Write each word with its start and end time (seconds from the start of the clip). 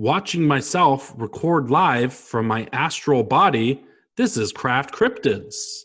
watching 0.00 0.46
myself 0.46 1.12
record 1.18 1.70
live 1.70 2.10
from 2.10 2.46
my 2.46 2.66
astral 2.72 3.22
body. 3.22 3.84
This 4.16 4.38
is 4.38 4.50
Craft 4.50 4.94
Cryptids. 4.94 5.84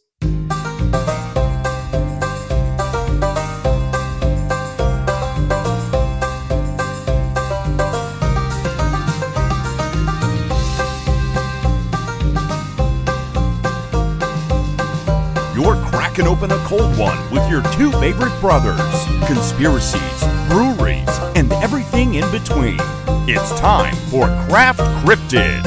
You're 15.54 15.76
cracking 15.92 16.26
open 16.26 16.52
a 16.52 16.58
cold 16.64 16.98
one 16.98 17.20
with 17.32 17.50
your 17.50 17.64
two 17.74 17.92
favorite 18.00 18.40
brothers, 18.40 18.80
conspiracies, 19.28 20.24
breweries, 20.48 21.10
and 21.36 21.52
everything 21.52 22.14
in 22.14 22.32
between. 22.32 22.80
It's 23.28 23.60
time 23.60 23.96
for 24.12 24.28
Craft 24.48 24.82
Cryptids. 25.04 25.66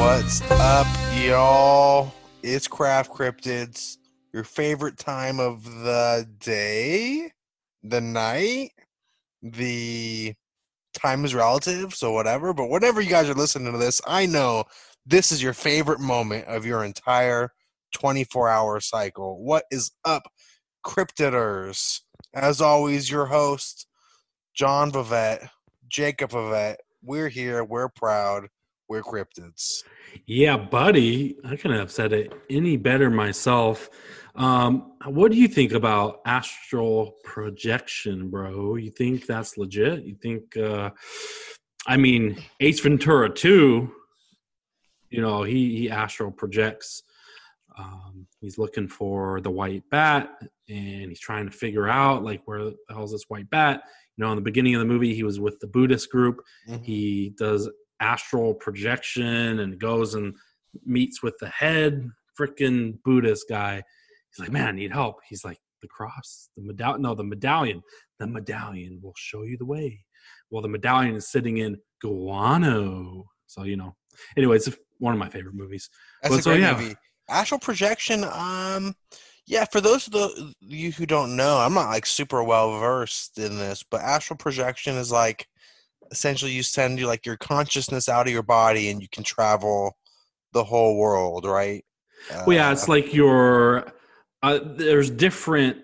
What's 0.00 0.42
up, 0.50 0.88
y'all? 1.14 2.12
It's 2.42 2.66
Craft 2.66 3.12
Cryptids, 3.12 3.98
your 4.32 4.42
favorite 4.42 4.98
time 4.98 5.38
of 5.38 5.64
the 5.64 6.28
day, 6.40 7.30
the 7.84 8.00
night, 8.00 8.72
the 9.40 10.34
time 10.92 11.24
is 11.24 11.36
relative, 11.36 11.94
so 11.94 12.10
whatever. 12.10 12.52
But 12.52 12.68
whatever 12.68 13.00
you 13.00 13.10
guys 13.10 13.28
are 13.28 13.34
listening 13.34 13.70
to 13.70 13.78
this, 13.78 14.00
I 14.08 14.26
know 14.26 14.64
this 15.06 15.30
is 15.30 15.40
your 15.40 15.52
favorite 15.52 16.00
moment 16.00 16.48
of 16.48 16.66
your 16.66 16.82
entire 16.82 17.50
24 17.94 18.48
hour 18.48 18.80
cycle. 18.80 19.40
What 19.40 19.66
is 19.70 19.92
up, 20.04 20.24
Cryptiders? 20.84 22.00
As 22.34 22.60
always, 22.60 23.08
your 23.08 23.26
host, 23.26 23.86
John 24.54 24.90
Vivette, 24.90 25.48
Jacob 25.88 26.30
Vivette. 26.30 26.76
We're 27.00 27.28
here, 27.28 27.62
we're 27.62 27.88
proud, 27.88 28.48
we're 28.88 29.02
Cryptids. 29.02 29.84
Yeah, 30.26 30.56
buddy. 30.56 31.36
I 31.44 31.54
couldn't 31.54 31.78
have 31.78 31.92
said 31.92 32.12
it 32.12 32.32
any 32.50 32.76
better 32.76 33.08
myself. 33.08 33.88
Um, 34.34 34.94
what 35.06 35.30
do 35.30 35.38
you 35.38 35.46
think 35.46 35.72
about 35.72 36.22
astral 36.26 37.14
projection, 37.22 38.30
bro? 38.30 38.74
You 38.76 38.90
think 38.90 39.26
that's 39.26 39.56
legit? 39.56 40.02
You 40.02 40.16
think, 40.20 40.56
uh, 40.56 40.90
I 41.86 41.96
mean, 41.96 42.42
Ace 42.58 42.80
Ventura 42.80 43.32
2, 43.32 43.92
you 45.10 45.20
know, 45.20 45.44
he, 45.44 45.76
he 45.76 45.90
astral 45.90 46.32
projects. 46.32 47.04
Um, 47.76 48.26
he's 48.40 48.56
looking 48.58 48.88
for 48.88 49.40
the 49.40 49.50
white 49.50 49.82
bat 49.90 50.30
and 50.68 51.08
he's 51.08 51.20
trying 51.20 51.46
to 51.46 51.50
figure 51.56 51.88
out, 51.88 52.22
like, 52.22 52.42
where 52.44 52.64
the 52.64 52.76
hell's 52.88 53.12
this 53.12 53.24
white 53.28 53.50
bat? 53.50 53.82
You 54.16 54.24
know, 54.24 54.30
in 54.30 54.36
the 54.36 54.42
beginning 54.42 54.74
of 54.76 54.78
the 54.80 54.86
movie, 54.86 55.14
he 55.14 55.24
was 55.24 55.40
with 55.40 55.58
the 55.60 55.66
Buddhist 55.66 56.10
group. 56.10 56.40
Mhm. 56.68 56.84
He 56.84 57.34
does 57.36 57.68
astral 58.00 58.54
projection 58.54 59.58
and 59.60 59.78
goes 59.78 60.14
and 60.14 60.36
meets 60.84 61.22
with 61.22 61.36
the 61.38 61.48
head 61.48 62.08
freaking 62.38 63.02
Buddhist 63.04 63.46
guy. 63.48 63.82
He's 64.30 64.38
like, 64.40 64.52
man, 64.52 64.68
I 64.68 64.72
need 64.72 64.92
help. 64.92 65.16
He's 65.28 65.44
like, 65.44 65.58
the 65.82 65.88
cross, 65.88 66.48
the 66.56 66.62
medallion, 66.62 67.02
no, 67.02 67.14
the 67.14 67.22
medallion, 67.24 67.82
the 68.18 68.26
medallion 68.26 69.00
will 69.02 69.12
show 69.18 69.42
you 69.42 69.58
the 69.58 69.66
way. 69.66 70.04
Well, 70.50 70.62
the 70.62 70.68
medallion 70.68 71.14
is 71.14 71.30
sitting 71.30 71.58
in 71.58 71.76
guano. 72.00 73.24
So, 73.46 73.64
you 73.64 73.76
know, 73.76 73.94
anyway, 74.36 74.56
it's 74.56 74.70
one 74.98 75.12
of 75.12 75.18
my 75.18 75.28
favorite 75.28 75.54
movies. 75.54 75.90
That's 76.22 76.30
Well, 76.30 76.38
a 76.38 76.42
so, 76.42 76.50
great 76.52 76.60
yeah. 76.62 76.72
movie. 76.80 76.94
Astral 77.28 77.60
projection. 77.60 78.24
Um, 78.24 78.94
yeah. 79.46 79.64
For 79.64 79.80
those 79.80 80.06
of 80.06 80.12
the 80.12 80.52
you 80.60 80.92
who 80.92 81.06
don't 81.06 81.36
know, 81.36 81.58
I'm 81.58 81.74
not 81.74 81.88
like 81.88 82.06
super 82.06 82.42
well 82.42 82.78
versed 82.78 83.38
in 83.38 83.58
this, 83.58 83.82
but 83.82 84.00
astral 84.00 84.36
projection 84.36 84.96
is 84.96 85.10
like 85.12 85.46
essentially 86.10 86.52
you 86.52 86.62
send 86.62 86.98
you 86.98 87.06
like 87.06 87.26
your 87.26 87.36
consciousness 87.36 88.08
out 88.08 88.26
of 88.26 88.32
your 88.32 88.42
body 88.42 88.90
and 88.90 89.00
you 89.02 89.08
can 89.10 89.24
travel 89.24 89.96
the 90.52 90.62
whole 90.64 90.96
world, 90.96 91.44
right? 91.46 91.84
Well, 92.46 92.52
yeah, 92.56 92.72
it's 92.72 92.84
Uh, 92.84 92.92
like 92.92 93.12
your, 93.12 93.92
uh, 94.42 94.60
there's 94.62 95.10
different 95.10 95.78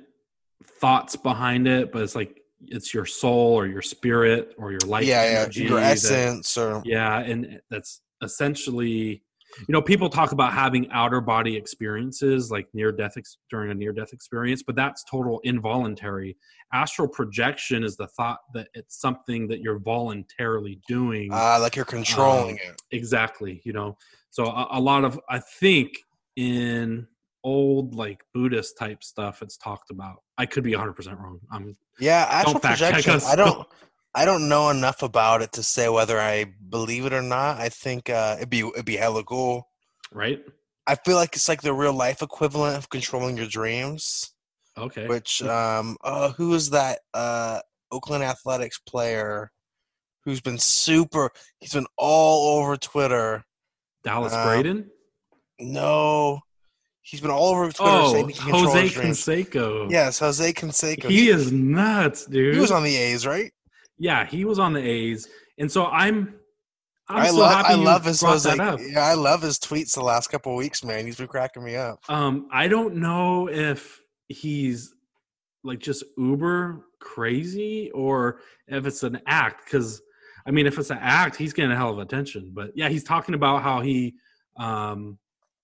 thoughts 0.81 1.17
behind 1.17 1.67
it, 1.67 1.91
but 1.93 2.03
it's 2.03 2.15
like, 2.15 2.37
it's 2.67 2.93
your 2.95 3.07
soul 3.07 3.55
or 3.55 3.67
your 3.67 3.83
spirit 3.83 4.55
or 4.59 4.71
your 4.71 4.81
light 4.87 5.07
yeah, 5.07 5.25
yeah, 5.25 5.49
your 5.53 5.81
that- 5.81 5.93
essence 5.93 6.57
or 6.57 6.83
Yeah, 6.85 7.19
and 7.19 7.61
that's 7.71 8.03
essentially, 8.23 9.23
you 9.59 9.73
know, 9.73 9.83
people 9.83 10.09
talk 10.09 10.33
about 10.33 10.53
having 10.53 10.91
outer 10.91 11.21
body 11.21 11.57
experiences 11.57 12.51
like 12.51 12.67
near 12.73 12.93
death 12.93 13.15
ex- 13.17 13.39
during 13.51 13.71
a 13.71 13.75
near 13.75 13.93
death 13.93 14.13
experience, 14.13 14.63
but 14.63 14.77
that's 14.77 15.05
total 15.05 15.41
involuntary. 15.45 16.37
Astral 16.73 17.09
projection 17.09 17.83
is 17.85 17.97
the 17.97 18.07
thought 18.09 18.39
that 18.55 18.69
it's 18.75 19.01
something 19.01 19.49
that 19.49 19.61
you're 19.61 19.79
voluntarily 19.79 20.81
doing. 20.89 21.31
uh, 21.33 21.59
like 21.61 21.77
you're 21.77 21.85
controlling 21.85 22.51
Um, 22.53 22.59
it. 22.71 22.83
exactly, 22.93 23.61
you 23.65 23.73
know. 23.73 23.97
So 24.31 24.47
a, 24.47 24.69
a 24.73 24.81
lot 24.81 25.05
of 25.05 25.19
I 25.29 25.39
think 25.41 25.93
in 26.37 27.07
old 27.43 27.95
like 27.95 28.23
Buddhist 28.35 28.77
type 28.79 29.03
stuff 29.03 29.43
it's 29.43 29.57
talked 29.57 29.91
about. 29.91 30.17
I 30.39 30.47
could 30.47 30.63
be 30.63 30.73
100% 30.73 31.19
wrong. 31.19 31.41
I'm 31.51 31.77
Yeah, 31.99 32.27
astral 32.31 32.61
projection. 32.61 33.21
I 33.27 33.35
don't. 33.37 33.67
I 34.15 34.25
don't 34.25 34.49
know 34.49 34.71
enough 34.71 35.03
about 35.03 35.43
it 35.43 35.53
to 35.53 35.63
say 35.63 35.89
whether 35.89 36.19
I 36.19 36.47
believe 36.69 37.07
it 37.07 37.13
or 37.13 37.23
not. 37.23 37.59
I 37.59 37.69
think 37.69 38.11
uh, 38.11 38.35
it'd 38.39 38.51
be 38.51 38.61
it'd 38.61 38.85
be 38.85 38.97
hella 38.97 39.25
cool. 39.25 39.69
right. 40.13 40.41
I 40.87 40.97
feel 40.97 41.15
like 41.15 41.37
it's 41.37 41.49
like 41.49 41.63
the 41.63 41.73
real 41.73 41.93
life 41.93 42.21
equivalent 42.21 42.77
of 42.77 42.89
controlling 42.89 43.37
your 43.37 43.47
dreams. 43.47 44.33
Okay. 44.77 45.07
Which 45.07 45.43
um 45.43 45.97
uh 46.03 46.33
who 46.33 46.55
is 46.55 46.71
that 46.71 47.01
uh 47.15 47.61
Oakland 47.93 48.25
Athletics 48.25 48.79
player 48.79 49.53
who's 50.25 50.41
been 50.41 50.59
super 50.59 51.31
he's 51.61 51.75
been 51.75 51.87
all 51.97 52.59
over 52.59 52.77
Twitter. 52.77 53.45
Dallas 54.03 54.33
um, 54.33 54.45
Braden? 54.45 54.91
No. 55.61 56.41
He's 57.03 57.21
been 57.21 57.31
all 57.31 57.51
over 57.51 57.71
Twitter 57.71 57.93
Oh, 57.93 58.13
saying 58.13 58.29
he 58.31 58.35
can 58.35 58.51
Jose. 58.51 58.89
Canseco. 58.89 59.91
Yes, 59.91 60.19
Jose 60.19 60.53
Canseco. 60.53 61.09
He 61.09 61.29
is 61.29 61.53
nuts, 61.53 62.27
dude. 62.27 62.55
he 62.55 62.61
was 62.61 62.71
on 62.71 62.83
the 62.83 62.97
A's, 62.97 63.27
right? 63.27 63.53
Yeah, 64.01 64.27
he 64.27 64.45
was 64.45 64.59
on 64.59 64.73
the 64.73 64.81
A's, 64.81 65.29
and 65.59 65.71
so 65.71 65.87
I'm. 65.87 66.35
I'm 67.09 67.23
I 67.23 67.29
so 67.31 67.39
love 67.39 67.53
happy 67.53 67.73
I 67.73 67.75
love 67.75 68.05
his 68.05 68.21
Jose. 68.21 68.49
that 68.49 68.61
up. 68.61 68.81
Yeah, 68.81 69.01
I 69.01 69.15
love 69.15 69.43
his 69.43 69.59
tweets 69.59 69.95
the 69.95 70.01
last 70.01 70.29
couple 70.29 70.53
of 70.53 70.59
weeks, 70.59 70.85
man. 70.85 71.07
He's 71.07 71.17
been 71.17 71.27
cracking 71.27 71.65
me 71.65 71.75
up. 71.75 71.99
Um, 72.09 72.47
I 72.53 72.69
don't 72.69 72.97
know 72.97 73.49
if 73.49 74.01
he's 74.29 74.95
like 75.65 75.81
just 75.81 76.05
uber 76.17 76.87
crazy 77.01 77.91
or 77.91 78.41
if 78.69 78.87
it's 78.87 79.03
an 79.03 79.21
act. 79.27 79.65
Because 79.65 80.01
I 80.47 80.53
mean, 80.53 80.69
if 80.69 80.79
it's 80.79 80.91
an 80.91 80.99
act, 81.01 81.35
he's 81.35 81.53
getting 81.53 81.73
a 81.73 81.77
hell 81.77 81.91
of 81.91 81.99
attention. 81.99 82.53
But 82.55 82.71
yeah, 82.77 82.89
he's 82.89 83.03
talking 83.03 83.35
about 83.35 83.63
how 83.63 83.81
he 83.81 84.15
um, 84.57 85.19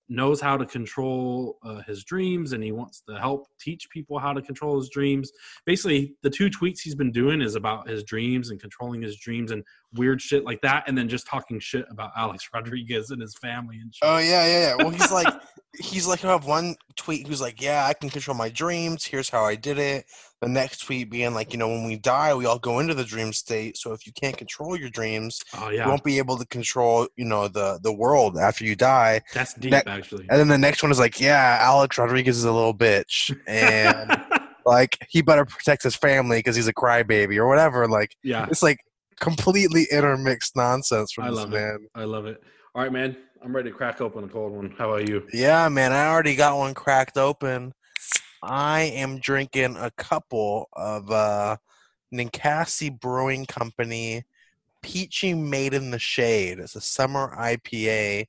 knows 0.09 0.39
how 0.39 0.57
to 0.57 0.65
control 0.65 1.57
uh, 1.63 1.81
his 1.81 2.03
dreams 2.03 2.53
and 2.53 2.63
he 2.63 2.71
wants 2.71 3.01
to 3.01 3.19
help 3.19 3.47
teach 3.59 3.89
people 3.89 4.19
how 4.19 4.33
to 4.33 4.41
control 4.41 4.79
his 4.79 4.89
dreams. 4.89 5.31
Basically, 5.65 6.15
the 6.23 6.29
two 6.29 6.49
tweets 6.49 6.79
he's 6.81 6.95
been 6.95 7.11
doing 7.11 7.41
is 7.41 7.55
about 7.55 7.89
his 7.89 8.03
dreams 8.03 8.49
and 8.49 8.59
controlling 8.59 9.01
his 9.01 9.17
dreams 9.17 9.51
and 9.51 9.63
weird 9.93 10.21
shit 10.21 10.43
like 10.43 10.61
that, 10.61 10.83
and 10.87 10.97
then 10.97 11.09
just 11.09 11.27
talking 11.27 11.59
shit 11.59 11.85
about 11.89 12.11
Alex 12.15 12.49
Rodriguez 12.53 13.09
and 13.11 13.21
his 13.21 13.35
family 13.35 13.77
and 13.77 13.93
shit. 13.93 14.07
Oh 14.07 14.17
yeah, 14.17 14.45
yeah, 14.45 14.59
yeah. 14.59 14.75
Well, 14.77 14.89
he's 14.89 15.11
like, 15.11 15.33
he's 15.79 16.07
like, 16.07 16.19
he'll 16.19 16.31
have 16.31 16.45
one 16.45 16.75
tweet 16.95 17.27
who's 17.27 17.41
like, 17.41 17.61
"Yeah, 17.61 17.85
I 17.85 17.93
can 17.93 18.09
control 18.09 18.35
my 18.37 18.49
dreams. 18.49 19.05
Here's 19.05 19.29
how 19.29 19.43
I 19.43 19.55
did 19.55 19.77
it." 19.77 20.05
The 20.41 20.47
next 20.47 20.85
tweet 20.85 21.09
being 21.09 21.33
like, 21.33 21.53
"You 21.53 21.59
know, 21.59 21.67
when 21.67 21.85
we 21.85 21.97
die, 21.97 22.33
we 22.35 22.45
all 22.45 22.59
go 22.59 22.79
into 22.79 22.93
the 22.93 23.03
dream 23.03 23.33
state. 23.33 23.77
So 23.77 23.93
if 23.93 24.05
you 24.05 24.13
can't 24.13 24.37
control 24.37 24.77
your 24.77 24.89
dreams, 24.89 25.39
oh 25.57 25.69
you 25.69 25.79
won't 25.79 26.03
be 26.03 26.17
able 26.17 26.37
to 26.37 26.45
control, 26.45 27.07
you 27.15 27.25
know, 27.25 27.47
the 27.47 27.79
the 27.81 27.93
world 27.93 28.37
after 28.37 28.65
you 28.65 28.75
die." 28.75 29.21
that's 29.33 29.53
deep 29.53 29.71
that- 29.71 29.87
actually. 29.87 30.25
And 30.29 30.39
then 30.39 30.47
the 30.47 30.57
next 30.57 30.83
one 30.83 30.91
is 30.91 30.99
like, 30.99 31.19
"Yeah, 31.19 31.57
Alex 31.61 31.97
Rodriguez 31.97 32.37
is 32.37 32.43
a 32.43 32.51
little 32.51 32.73
bitch, 32.73 33.35
and 33.47 34.21
like 34.65 34.97
he 35.09 35.21
better 35.21 35.45
protect 35.45 35.83
his 35.83 35.95
family 35.95 36.39
because 36.39 36.55
he's 36.55 36.67
a 36.67 36.73
crybaby 36.73 37.37
or 37.37 37.47
whatever." 37.47 37.87
Like 37.87 38.15
yeah, 38.23 38.47
it's 38.49 38.61
like 38.63 38.79
completely 39.19 39.87
intermixed 39.91 40.55
nonsense 40.55 41.11
from 41.11 41.25
I 41.25 41.29
this 41.29 41.37
love 41.37 41.53
it. 41.53 41.55
man. 41.55 41.87
I 41.95 42.03
love 42.03 42.25
it. 42.25 42.41
All 42.75 42.83
right, 42.83 42.91
man. 42.91 43.17
I'm 43.43 43.55
ready 43.55 43.69
to 43.69 43.75
crack 43.75 44.01
open 44.01 44.23
a 44.23 44.27
cold 44.27 44.51
one. 44.51 44.73
How 44.77 44.91
about 44.91 45.07
you? 45.07 45.27
Yeah, 45.31 45.69
man, 45.69 45.93
I 45.93 46.07
already 46.07 46.35
got 46.35 46.57
one 46.57 46.73
cracked 46.73 47.17
open. 47.17 47.73
I 48.41 48.81
am 48.81 49.19
drinking 49.19 49.75
a 49.77 49.91
couple 49.91 50.69
of 50.73 51.11
uh 51.11 51.57
Ninkasi 52.13 52.99
Brewing 52.99 53.45
Company 53.45 54.23
Peachy 54.81 55.33
Made 55.33 55.73
in 55.73 55.91
the 55.91 55.99
Shade. 55.99 56.59
It's 56.59 56.75
a 56.75 56.81
summer 56.81 57.35
IPA. 57.37 58.25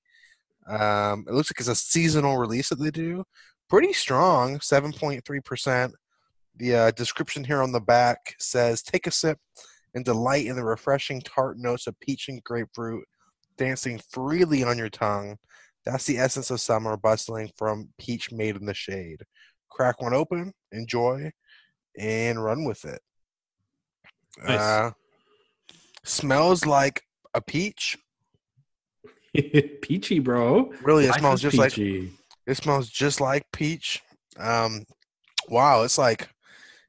Um, 0.66 1.24
it 1.28 1.32
looks 1.32 1.50
like 1.50 1.60
it's 1.60 1.68
a 1.68 1.74
seasonal 1.74 2.36
release 2.36 2.68
that 2.70 2.76
they 2.76 2.90
do. 2.90 3.24
Pretty 3.68 3.92
strong, 3.92 4.58
7.3%. 4.58 5.92
The 6.56 6.74
uh, 6.74 6.90
description 6.90 7.44
here 7.44 7.62
on 7.62 7.72
the 7.72 7.80
back 7.80 8.34
says 8.38 8.82
take 8.82 9.06
a 9.06 9.10
sip 9.10 9.38
and 9.94 10.04
delight 10.04 10.46
in 10.46 10.56
the 10.56 10.64
refreshing 10.64 11.20
tart 11.20 11.58
notes 11.58 11.86
of 11.86 11.98
peach 12.00 12.28
and 12.28 12.42
grapefruit 12.44 13.04
dancing 13.58 14.00
freely 14.10 14.64
on 14.64 14.78
your 14.78 14.88
tongue. 14.88 15.36
That's 15.84 16.04
the 16.04 16.18
essence 16.18 16.50
of 16.50 16.60
summer, 16.60 16.96
bustling 16.96 17.50
from 17.56 17.88
peach 17.98 18.30
made 18.32 18.56
in 18.56 18.66
the 18.66 18.74
shade. 18.74 19.22
Crack 19.70 20.00
one 20.00 20.14
open, 20.14 20.52
enjoy, 20.72 21.32
and 21.98 22.42
run 22.42 22.64
with 22.64 22.84
it. 22.84 23.00
Nice. 24.42 24.60
Uh, 24.60 24.90
smells 26.04 26.64
like 26.64 27.02
a 27.34 27.40
peach. 27.40 27.98
peachy, 29.82 30.18
bro. 30.18 30.72
Really, 30.82 31.04
it 31.04 31.10
Life 31.10 31.18
smells 31.18 31.42
just 31.42 31.58
like 31.58 31.72
peachy. 31.72 32.12
it 32.46 32.56
smells 32.56 32.88
just 32.88 33.20
like 33.20 33.44
peach. 33.52 34.02
Um, 34.38 34.84
wow, 35.48 35.82
it's 35.82 35.98
like 35.98 36.28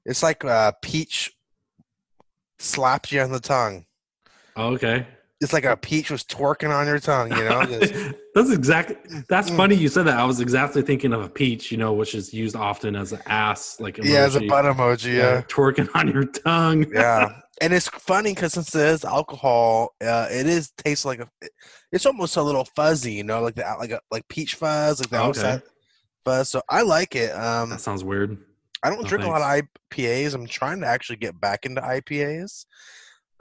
it's 0.05 0.23
like 0.23 0.45
uh, 0.45 0.71
peach 0.81 1.33
slapped 2.59 3.11
you 3.11 3.21
on 3.21 3.31
the 3.31 3.39
tongue. 3.39 3.85
Oh, 4.55 4.73
okay. 4.73 5.07
It's 5.41 5.53
like 5.53 5.63
a 5.63 5.77
peach 5.77 6.11
was 6.11 6.23
twerking 6.25 6.69
on 6.69 6.85
your 6.85 6.99
tongue. 6.99 7.29
You 7.31 7.45
know, 7.45 7.63
Just- 7.63 7.93
that's 8.35 8.51
exactly. 8.51 8.97
That's 9.29 9.49
Mm. 9.49 9.55
funny 9.55 9.75
you 9.75 9.87
said 9.87 10.03
that. 10.07 10.19
I 10.19 10.25
was 10.25 10.41
exactly 10.41 10.81
thinking 10.81 11.13
of 11.13 11.21
a 11.23 11.29
peach, 11.29 11.71
you 11.71 11.77
know, 11.77 11.93
which 11.93 12.13
is 12.13 12.33
used 12.33 12.57
often 12.57 12.93
as 12.95 13.13
an 13.13 13.21
ass, 13.25 13.79
like 13.79 13.97
yeah, 13.99 14.25
it's 14.25 14.35
a 14.35 14.41
butt 14.47 14.65
emoji. 14.65 15.15
Yeah, 15.15 15.41
twerking 15.47 15.87
on 15.95 16.09
your 16.09 16.25
tongue. 16.25 16.85
yeah. 16.91 17.29
And 17.61 17.73
it's 17.73 17.87
funny 17.89 18.33
because 18.33 18.53
since 18.53 18.73
it 18.75 18.81
is 18.87 19.03
alcohol, 19.05 19.93
uh, 20.01 20.27
it 20.31 20.45
is 20.45 20.71
tastes 20.77 21.03
like 21.05 21.19
a. 21.19 21.29
It's 21.91 22.05
almost 22.05 22.35
a 22.37 22.41
little 22.41 22.65
fuzzy, 22.75 23.13
you 23.13 23.23
know, 23.23 23.41
like 23.41 23.55
the 23.55 23.63
like 23.79 23.91
a 23.91 24.01
like 24.11 24.27
peach 24.27 24.55
fuzz, 24.55 24.99
like 24.99 25.09
the 25.09 25.17
Okay. 25.19 25.27
outside 25.27 25.61
fuzz. 26.25 26.49
So 26.49 26.61
I 26.69 26.81
like 26.81 27.15
it. 27.15 27.31
Um, 27.31 27.69
That 27.69 27.81
sounds 27.81 28.03
weird. 28.03 28.37
I 28.83 28.89
don't 28.89 29.03
No, 29.03 29.07
drink 29.07 29.25
a 29.25 29.29
lot 29.29 29.41
of 29.41 29.67
IPAs. 29.91 30.33
I'm 30.33 30.47
trying 30.47 30.81
to 30.81 30.87
actually 30.87 31.17
get 31.17 31.39
back 31.39 31.65
into 31.65 31.81
IPAs. 31.81 32.65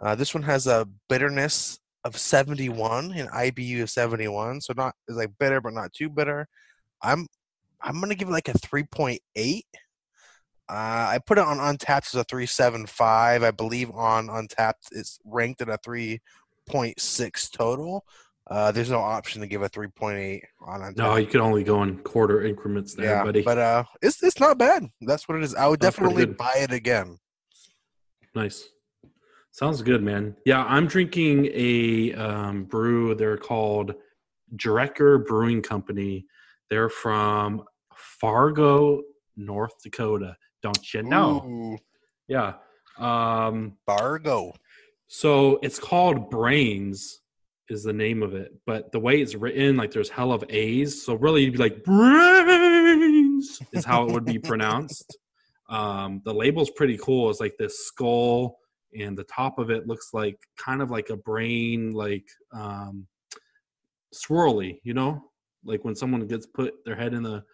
Uh, 0.01 0.15
this 0.15 0.35
one 0.35 0.43
has 0.45 0.67
a 0.67 0.89
bitterness 1.09 1.79
of 2.05 2.17
71 2.17 3.13
and 3.13 3.29
IBU 3.31 3.83
of 3.83 3.91
71, 3.91 4.61
so 4.61 4.73
not 4.77 4.95
it's 5.07 5.17
like 5.17 5.31
bitter 5.39 5.61
but 5.61 5.75
not 5.75 5.93
too 5.93 6.09
bitter. 6.09 6.49
I'm 7.03 7.27
I'm 7.81 8.01
gonna 8.01 8.15
give 8.15 8.29
it 8.29 8.33
like 8.33 8.49
a 8.49 8.53
3.8. 8.53 9.19
Uh, 10.71 10.73
I 10.73 11.19
put 11.25 11.39
it 11.39 11.45
on 11.45 11.59
Untappd 11.59 12.15
as 12.15 12.21
a 12.21 12.25
3.75. 12.25 13.45
I 13.45 13.51
believe 13.51 13.91
on 13.93 14.29
Untappd 14.29 14.75
it's 14.93 15.19
ranked 15.25 15.63
at 15.63 15.69
a 15.69 15.79
3.6 15.79 17.51
total. 17.51 18.05
Uh, 18.51 18.73
there's 18.73 18.91
no 18.91 19.01
option 19.01 19.41
to 19.43 19.47
give 19.47 19.63
a 19.63 19.69
3.8 19.69 20.41
on 20.67 20.81
Untappd. 20.81 20.97
No, 20.97 21.17
you 21.17 21.27
can 21.27 21.41
only 21.41 21.63
go 21.63 21.83
in 21.83 21.99
quarter 21.99 22.43
increments 22.45 22.95
there, 22.95 23.07
yeah, 23.17 23.25
buddy. 23.25 23.43
but 23.43 23.59
uh, 23.59 23.85
it's 24.01 24.23
it's 24.23 24.41
not 24.41 24.57
bad. 24.57 24.87
That's 25.03 25.29
what 25.29 25.37
it 25.39 25.45
is. 25.45 25.55
I 25.55 25.67
would 25.67 25.81
pretty 25.81 25.97
definitely 25.97 26.27
buy 26.27 26.55
it 26.57 26.73
again. 26.73 27.19
Nice. 28.35 28.69
Sounds 29.51 29.83
good, 29.83 30.03
man. 30.03 30.37
Yeah, 30.47 30.65
I'm 30.65 30.87
drinking 30.87 31.51
a 31.53 32.15
um, 32.15 32.65
brew. 32.65 33.15
They're 33.15 33.37
called 33.37 33.95
Drekker 34.57 35.27
Brewing 35.27 35.63
Company. 35.63 36.27
They're 36.71 36.89
from 36.91 37.65
Fargo, 37.95 39.03
North 39.37 39.83
Dakota. 39.83 40.37
Don't 40.63 40.95
you 40.95 41.03
know? 41.03 41.43
Ooh, 41.45 41.79
Yeah. 42.29 42.55
Um, 42.99 43.77
Fargo. 43.87 44.53
so 45.07 45.59
it's 45.63 45.79
called 45.79 46.31
Brains 46.31 47.21
is 47.69 47.83
the 47.83 47.93
name 47.93 48.23
of 48.23 48.35
it, 48.35 48.53
but 48.67 48.93
the 48.93 49.01
way 49.01 49.21
it's 49.21 49.35
written, 49.35 49.77
like 49.77 49.91
there's 49.91 50.09
hell 50.09 50.33
of 50.33 50.45
A's. 50.49 51.05
So 51.05 51.15
really, 51.15 51.45
you'd 51.45 51.53
be 51.53 51.59
like 51.59 51.85
Brains 51.85 53.61
is 53.73 53.85
how 53.85 54.07
it 54.07 54.13
would 54.13 54.25
be 54.25 54.39
pronounced. 54.39 55.17
Um, 55.71 56.23
the 56.25 56.33
label's 56.33 56.71
pretty 56.71 56.97
cool. 56.97 57.29
It's 57.29 57.41
like 57.41 57.59
this 57.59 57.81
skull, 57.85 58.57
and 58.99 59.19
the 59.19 59.25
top 59.25 59.59
of 59.59 59.71
it 59.71 59.87
looks 59.87 60.15
like 60.15 60.39
kind 60.57 60.81
of 60.81 60.91
like 60.91 61.11
a 61.11 61.17
brain, 61.19 61.91
like 61.91 62.25
um, 62.55 63.07
swirly. 64.15 64.81
You 64.83 64.95
know, 64.95 65.23
like 65.67 65.85
when 65.85 65.95
someone 65.95 66.27
gets 66.27 66.47
put 66.47 66.73
their 66.87 66.97
head 66.97 67.13
in 67.13 67.23
the 67.23 67.45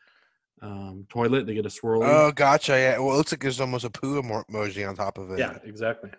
um, 0.63 1.07
toilet, 1.09 1.47
they 1.47 1.55
get 1.55 1.67
a 1.67 1.69
swirly. 1.69 2.05
Oh, 2.05 2.31
gotcha. 2.31 2.75
Yeah. 2.75 2.99
Well, 2.99 3.15
it 3.15 3.17
looks 3.17 3.33
like 3.33 3.41
there's 3.41 3.61
almost 3.61 3.85
a 3.85 3.91
poo 3.91 4.21
emo- 4.21 4.45
emoji 4.49 4.89
on 4.89 4.95
top 4.95 5.19
of 5.19 5.33
it. 5.33 5.41
Yeah, 5.41 5.59
exactly. 5.65 6.11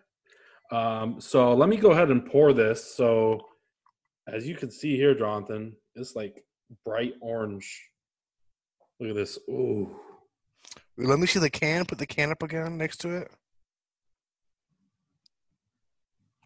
Um, 0.71 1.21
so 1.21 1.53
let 1.53 1.69
me 1.69 1.77
go 1.77 1.91
ahead 1.91 2.11
and 2.11 2.25
pour 2.25 2.51
this. 2.51 2.95
So 2.95 3.39
as 4.27 4.47
you 4.47 4.55
can 4.55 4.71
see 4.71 4.95
here, 4.95 5.13
Jonathan, 5.15 5.75
it's 5.95 6.15
like 6.15 6.43
bright 6.83 7.13
orange. 7.21 7.89
Look 8.99 9.09
at 9.09 9.15
this. 9.15 9.37
Ooh. 9.49 9.95
Let 10.97 11.19
me 11.19 11.27
see 11.27 11.39
the 11.39 11.49
can. 11.49 11.85
Put 11.85 11.97
the 11.97 12.07
can 12.07 12.31
up 12.31 12.41
again 12.41 12.77
next 12.77 12.97
to 12.97 13.09
it. 13.09 13.31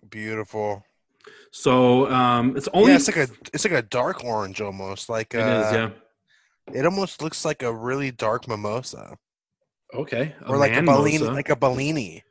Beautiful. 0.09 0.83
So 1.51 2.09
um, 2.11 2.57
it's 2.57 2.67
only 2.73 2.91
yeah, 2.91 2.95
it's 2.97 3.07
like 3.07 3.29
a 3.29 3.33
it's 3.53 3.65
like 3.65 3.73
a 3.73 3.81
dark 3.81 4.23
orange 4.23 4.61
almost. 4.61 5.09
Like 5.09 5.33
It 5.33 5.41
uh, 5.41 5.67
is, 5.67 5.73
yeah. 5.73 5.89
It 6.73 6.85
almost 6.85 7.21
looks 7.21 7.45
like 7.45 7.63
a 7.63 7.73
really 7.73 8.11
dark 8.11 8.47
mimosa, 8.47 9.17
Okay. 9.93 10.35
a 10.41 10.49
or 10.49 10.57
like 10.57 10.71
a 10.71 10.75
man 10.75 10.85
Bellini, 10.85 11.17
like 11.19 11.49
a 11.49 11.55
Bellini. 11.55 12.23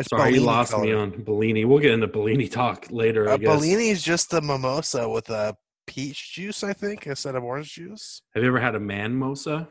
It's 0.00 0.08
Sorry, 0.08 0.30
you 0.30 0.40
Bellini 0.40 0.46
lost 0.46 0.78
me 0.78 0.92
on 0.92 1.10
Bellini. 1.22 1.64
We'll 1.64 1.78
get 1.78 1.92
into 1.92 2.08
Bellini 2.08 2.48
talk 2.48 2.86
later. 2.90 3.26
Guess. 3.26 3.38
Bellini 3.38 3.90
is 3.90 4.02
just 4.02 4.32
a 4.32 4.40
mimosa 4.40 5.08
with 5.08 5.28
a 5.30 5.56
peach 5.86 6.32
juice, 6.32 6.64
I 6.64 6.72
think, 6.72 7.06
instead 7.06 7.34
of 7.34 7.44
orange 7.44 7.74
juice, 7.74 8.22
Have 8.34 8.42
you 8.42 8.48
ever 8.48 8.60
had 8.60 8.74
a 8.74 8.80
man 8.80 9.14
mosa? 9.14 9.68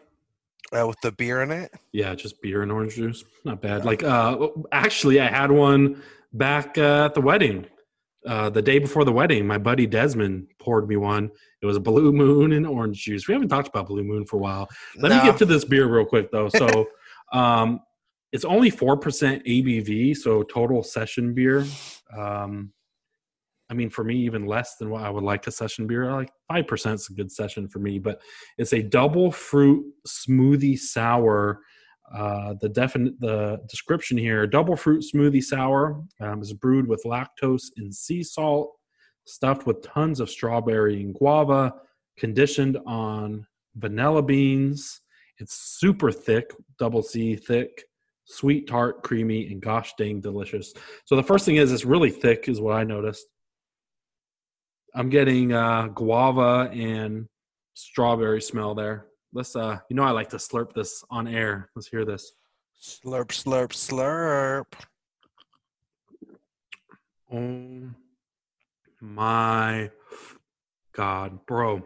uh, 0.78 0.88
with 0.88 1.00
the 1.02 1.12
beer 1.12 1.42
in 1.42 1.52
it. 1.52 1.74
Yeah, 1.92 2.14
just 2.16 2.42
beer 2.42 2.62
and 2.62 2.72
orange 2.72 2.96
juice. 2.96 3.24
Not 3.44 3.62
bad. 3.62 3.86
Like, 3.86 4.04
uh, 4.04 4.50
actually, 4.72 5.20
I 5.20 5.28
had 5.28 5.52
one 5.52 6.02
back 6.34 6.78
uh, 6.78 7.06
at 7.06 7.16
the 7.16 7.22
wedding. 7.22 7.66
Uh, 8.28 8.50
the 8.50 8.62
day 8.62 8.80
before 8.80 9.06
the 9.06 9.12
wedding, 9.12 9.48
my 9.48 9.58
buddy 9.58 9.88
Desmond 9.88 10.48
poured 10.60 10.88
me 10.88 10.98
one. 10.98 11.32
It 11.62 11.66
was 11.66 11.78
a 11.78 11.80
Blue 11.80 12.12
Moon 12.12 12.52
and 12.52 12.68
orange 12.68 13.04
juice. 13.04 13.28
We 13.28 13.34
haven't 13.34 13.48
talked 13.48 13.70
about 13.70 13.88
Blue 13.88 14.04
Moon 14.04 14.26
for 14.26 14.36
a 14.36 14.40
while. 14.40 14.68
Let 14.98 15.12
me 15.12 15.30
get 15.30 15.40
to 15.40 15.46
this 15.46 15.66
beer 15.66 15.88
real 15.88 16.06
quick, 16.06 16.30
though. 16.32 16.50
So, 16.50 16.88
um, 17.34 17.80
it's 18.32 18.46
only 18.46 18.70
four 18.70 18.98
percent 18.98 19.44
ABV, 19.46 20.16
so 20.16 20.44
total 20.44 20.84
session 20.84 21.34
beer. 21.34 21.66
Um, 22.16 22.72
I 23.70 23.76
mean, 23.76 23.90
for 23.90 24.04
me, 24.04 24.16
even 24.18 24.46
less 24.46 24.76
than 24.78 24.90
what 24.90 25.04
I 25.04 25.10
would 25.10 25.24
like 25.24 25.46
a 25.46 25.52
session 25.52 25.86
beer. 25.86 26.12
Like 26.12 26.32
five 26.48 26.68
percent 26.68 26.96
is 26.96 27.10
a 27.10 27.14
good 27.14 27.32
session 27.32 27.68
for 27.68 27.80
me, 27.80 28.00
but 28.00 28.22
it's 28.58 28.74
a 28.74 28.82
double 28.82 29.32
fruit 29.32 29.86
smoothie 30.08 30.78
sour. 30.78 31.62
Uh, 32.14 32.56
the 32.62 32.70
definite 32.70 33.20
the 33.20 33.60
description 33.70 34.18
here: 34.18 34.48
double 34.48 34.76
fruit 34.76 35.04
smoothie 35.14 35.44
sour 35.44 36.04
um, 36.20 36.42
is 36.42 36.54
brewed 36.54 36.88
with 36.88 37.04
lactose 37.06 37.66
and 37.78 37.94
sea 37.94 38.24
salt, 38.24 38.72
stuffed 39.26 39.68
with 39.68 39.84
tons 39.84 40.20
of 40.20 40.30
strawberry 40.30 41.02
and 41.02 41.14
guava, 41.14 41.74
conditioned 42.18 42.78
on 42.88 43.46
vanilla 43.76 44.24
beans. 44.24 45.02
It's 45.38 45.78
super 45.80 46.12
thick, 46.12 46.52
double 46.80 47.04
C 47.04 47.36
thick, 47.36 47.86
sweet, 48.30 48.68
tart, 48.68 49.02
creamy, 49.04 49.52
and 49.52 49.62
gosh 49.62 49.94
dang 49.98 50.22
delicious. 50.22 50.74
So 51.06 51.16
the 51.16 51.24
first 51.24 51.46
thing 51.46 51.56
is 51.56 51.72
it's 51.72 51.84
really 51.84 52.12
thick, 52.12 52.48
is 52.48 52.62
what 52.62 52.76
I 52.76 52.84
noticed. 52.84 53.26
I'm 54.96 55.10
getting 55.10 55.52
uh, 55.52 55.88
guava 55.88 56.70
and 56.72 57.28
strawberry 57.74 58.42
smell 58.42 58.76
there. 58.76 59.08
Let's 59.34 59.56
uh, 59.56 59.80
you 59.90 59.96
know 59.96 60.04
I 60.04 60.12
like 60.12 60.30
to 60.30 60.38
slurp 60.38 60.74
this 60.74 61.04
on 61.10 61.28
air. 61.28 61.70
Let's 61.76 61.88
hear 61.88 62.06
this. 62.06 62.32
Slurp, 62.82 63.28
slurp, 63.28 63.74
slurp. 63.74 64.66
Oh 67.32 67.90
my 69.02 69.92
god, 70.94 71.46
bro. 71.46 71.84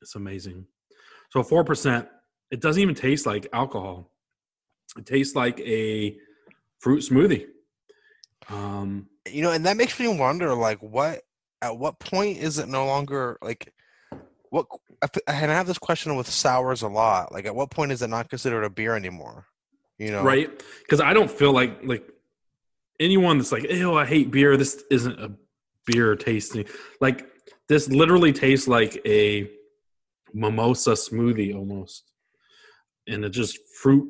It's 0.00 0.14
amazing. 0.14 0.66
So 1.30 1.42
4%, 1.42 2.06
it 2.50 2.60
doesn't 2.60 2.80
even 2.80 2.94
taste 2.94 3.26
like 3.26 3.48
alcohol. 3.52 4.12
It 4.96 5.06
tastes 5.06 5.34
like 5.34 5.58
a 5.60 6.16
fruit 6.78 7.02
smoothie. 7.02 7.46
Um 8.48 9.08
You 9.30 9.42
know, 9.42 9.52
and 9.52 9.66
that 9.66 9.76
makes 9.76 9.98
me 9.98 10.08
wonder, 10.08 10.54
like, 10.54 10.78
what 10.82 11.22
at 11.62 11.76
what 11.76 11.98
point 11.98 12.38
is 12.38 12.58
it 12.58 12.68
no 12.68 12.86
longer 12.86 13.38
like 13.42 13.72
what? 14.50 14.66
And 15.26 15.50
I 15.50 15.54
have 15.54 15.66
this 15.66 15.78
question 15.78 16.16
with 16.16 16.28
sours 16.30 16.82
a 16.82 16.88
lot. 16.88 17.32
Like, 17.32 17.46
at 17.46 17.54
what 17.54 17.70
point 17.70 17.92
is 17.92 18.02
it 18.02 18.08
not 18.08 18.30
considered 18.30 18.64
a 18.64 18.70
beer 18.70 18.94
anymore? 18.94 19.46
You 19.98 20.10
know, 20.10 20.22
right? 20.22 20.62
Cuz 20.88 21.00
I 21.00 21.12
don't 21.12 21.30
feel 21.30 21.52
like 21.52 21.84
like 21.84 22.08
anyone 23.00 23.38
that's 23.38 23.52
like, 23.52 23.64
"Ew, 23.64 23.94
I 23.94 24.06
hate 24.06 24.30
beer. 24.30 24.56
This 24.56 24.82
isn't 24.90 25.18
a 25.20 25.32
beer 25.84 26.14
tasting." 26.16 26.66
Like 27.00 27.28
this 27.68 27.88
literally 27.88 28.32
tastes 28.32 28.68
like 28.68 29.00
a 29.06 29.50
mimosa 30.32 30.92
smoothie 30.92 31.54
almost. 31.54 32.10
And 33.06 33.24
it 33.24 33.30
just 33.30 33.58
fruit 33.80 34.08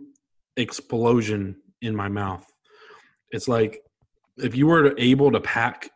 explosion 0.56 1.56
in 1.82 1.94
my 1.94 2.08
mouth. 2.08 2.46
It's 3.30 3.48
like 3.48 3.80
if 4.38 4.54
you 4.54 4.66
were 4.66 4.94
able 4.98 5.30
to 5.32 5.40
pack 5.40 5.90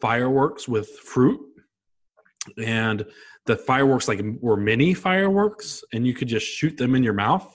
fireworks 0.00 0.66
with 0.68 0.88
fruit 0.98 1.40
and 2.62 3.04
the 3.46 3.56
fireworks 3.56 4.08
like 4.08 4.20
were 4.40 4.56
mini 4.56 4.94
fireworks 4.94 5.82
and 5.92 6.06
you 6.06 6.14
could 6.14 6.28
just 6.28 6.46
shoot 6.46 6.76
them 6.76 6.94
in 6.94 7.02
your 7.02 7.12
mouth 7.12 7.48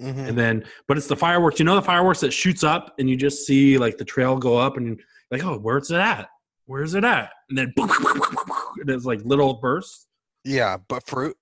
Mhm. 0.00 0.28
and 0.28 0.36
then 0.36 0.64
but 0.88 0.96
it's 0.98 1.06
the 1.06 1.16
fireworks 1.16 1.58
you 1.60 1.64
know 1.64 1.76
the 1.76 1.80
fireworks 1.82 2.18
that 2.20 2.32
shoots 2.32 2.64
up 2.64 2.92
and 2.98 3.08
you 3.08 3.16
just 3.16 3.46
see 3.46 3.78
like 3.78 3.96
the 3.96 4.04
trail 4.04 4.36
go 4.36 4.56
up 4.56 4.76
and 4.76 4.86
you're 4.88 4.96
like 5.30 5.44
oh 5.44 5.56
where's 5.58 5.90
it 5.92 5.98
at 6.00 6.28
where's 6.66 6.94
it 6.94 7.04
at 7.04 7.30
and 7.48 7.56
then 7.56 7.72
and 7.78 8.90
it's 8.90 9.04
like 9.04 9.20
little 9.24 9.54
bursts 9.54 10.06
Yeah, 10.44 10.76
but 10.88 11.06
fruit. 11.06 11.36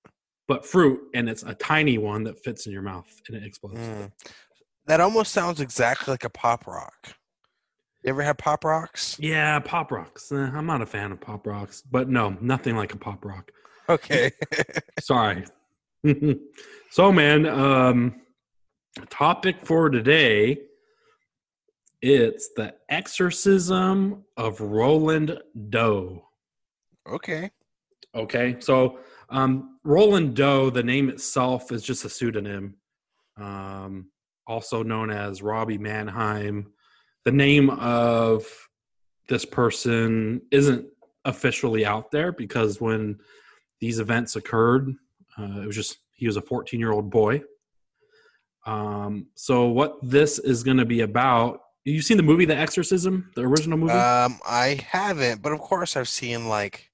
But 0.52 0.66
fruit 0.66 1.00
and 1.14 1.30
it's 1.30 1.42
a 1.44 1.54
tiny 1.54 1.97
one 1.97 2.25
that 2.25 2.38
fits 2.44 2.66
in 2.66 2.73
your 2.73 2.82
mouth 2.82 3.09
and 3.26 3.37
it 3.37 3.42
explodes 3.42 3.78
Mm. 3.78 4.12
That 4.87 5.00
almost 5.00 5.32
sounds 5.32 5.61
exactly 5.61 6.12
like 6.12 6.25
a 6.25 6.28
pop 6.28 6.66
rock. 6.66 7.14
You 8.02 8.11
ever 8.11 8.23
had 8.23 8.37
Pop 8.37 8.64
Rocks? 8.64 9.16
Yeah, 9.18 9.61
pop 9.61 9.92
rocks. 9.92 10.30
Eh, 10.32 10.37
I'm 10.37 10.66
not 10.66 10.82
a 10.82 10.87
fan 10.87 11.12
of 11.12 11.21
pop 11.21 11.47
rocks, 11.47 11.82
but 11.88 12.09
no, 12.09 12.37
nothing 12.40 12.76
like 12.76 12.92
a 12.92 12.97
pop 12.97 13.25
rock. 13.25 13.52
Okay. 13.88 14.32
Sorry. 15.00 15.44
so, 16.90 17.12
man, 17.12 17.47
um, 17.47 18.23
topic 19.09 19.64
for 19.64 19.88
today. 19.88 20.59
It's 22.02 22.50
the 22.56 22.75
exorcism 22.88 24.25
of 24.37 24.61
Roland 24.61 25.38
Doe. 25.71 26.25
okay. 27.09 27.50
Okay, 28.14 28.56
so 28.59 28.99
um, 29.32 29.78
Roland 29.82 30.36
Doe, 30.36 30.70
the 30.70 30.82
name 30.82 31.08
itself 31.08 31.72
is 31.72 31.82
just 31.82 32.04
a 32.04 32.08
pseudonym, 32.08 32.76
um, 33.36 34.10
also 34.46 34.82
known 34.82 35.10
as 35.10 35.42
Robbie 35.42 35.78
Mannheim. 35.78 36.72
The 37.24 37.32
name 37.32 37.70
of 37.70 38.46
this 39.28 39.44
person 39.44 40.42
isn't 40.50 40.86
officially 41.24 41.86
out 41.86 42.10
there 42.10 42.30
because 42.32 42.80
when 42.80 43.18
these 43.80 43.98
events 43.98 44.36
occurred, 44.36 44.94
uh, 45.38 45.60
it 45.62 45.66
was 45.66 45.76
just 45.76 45.98
he 46.14 46.26
was 46.26 46.36
a 46.36 46.42
14 46.42 46.78
year 46.78 46.92
old 46.92 47.10
boy. 47.10 47.42
Um, 48.66 49.26
so 49.34 49.66
what 49.66 49.96
this 50.02 50.38
is 50.38 50.62
going 50.62 50.76
to 50.76 50.84
be 50.84 51.00
about? 51.00 51.60
You've 51.84 52.04
seen 52.04 52.16
the 52.16 52.22
movie 52.22 52.44
The 52.44 52.56
Exorcism, 52.56 53.30
the 53.34 53.42
original 53.42 53.76
movie? 53.76 53.92
Um, 53.92 54.38
I 54.46 54.78
haven't, 54.88 55.42
but 55.42 55.52
of 55.52 55.58
course 55.60 55.96
I've 55.96 56.08
seen 56.08 56.48
like, 56.48 56.91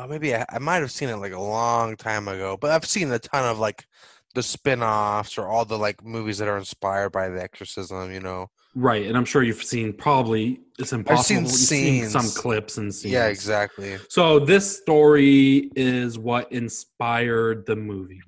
uh, 0.00 0.06
maybe 0.06 0.34
I, 0.34 0.44
I 0.48 0.58
might 0.58 0.80
have 0.80 0.90
seen 0.90 1.08
it 1.08 1.16
like 1.16 1.32
a 1.32 1.40
long 1.40 1.96
time 1.96 2.28
ago. 2.28 2.56
But 2.60 2.70
I've 2.70 2.84
seen 2.84 3.10
a 3.12 3.18
ton 3.18 3.44
of 3.44 3.58
like 3.58 3.86
the 4.34 4.42
spin-offs 4.42 5.36
or 5.36 5.48
all 5.48 5.64
the 5.64 5.78
like 5.78 6.04
movies 6.04 6.38
that 6.38 6.48
are 6.48 6.58
inspired 6.58 7.10
by 7.10 7.28
the 7.28 7.42
exorcism. 7.42 8.12
You 8.12 8.20
know. 8.20 8.50
Right, 8.76 9.06
and 9.06 9.16
I'm 9.16 9.24
sure 9.24 9.42
you've 9.42 9.62
seen 9.64 9.92
probably 9.92 10.60
it's 10.78 10.92
impossible. 10.92 11.24
seen 11.24 11.42
You've 11.42 11.52
seen 11.52 12.08
some 12.08 12.28
clips 12.28 12.78
and 12.78 12.94
scenes. 12.94 13.12
Yeah, 13.12 13.26
exactly. 13.26 13.98
So 14.08 14.38
this 14.38 14.78
story 14.78 15.70
is 15.74 16.18
what 16.18 16.50
inspired 16.52 17.66
the 17.66 17.76
movie. 17.76 18.20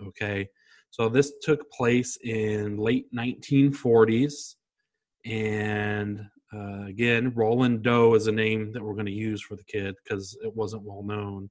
Okay, 0.00 0.48
so 0.90 1.08
this 1.08 1.32
took 1.42 1.70
place 1.72 2.18
in 2.22 2.76
late 2.76 3.12
1940s, 3.12 4.54
and 5.24 6.20
uh, 6.54 6.84
again, 6.86 7.32
Roland 7.34 7.82
Doe 7.82 8.14
is 8.14 8.26
a 8.26 8.32
name 8.32 8.72
that 8.72 8.82
we're 8.82 8.94
going 8.94 9.06
to 9.06 9.12
use 9.12 9.42
for 9.42 9.56
the 9.56 9.64
kid 9.64 9.94
because 10.02 10.36
it 10.42 10.54
wasn't 10.54 10.82
well 10.82 11.02
known. 11.02 11.50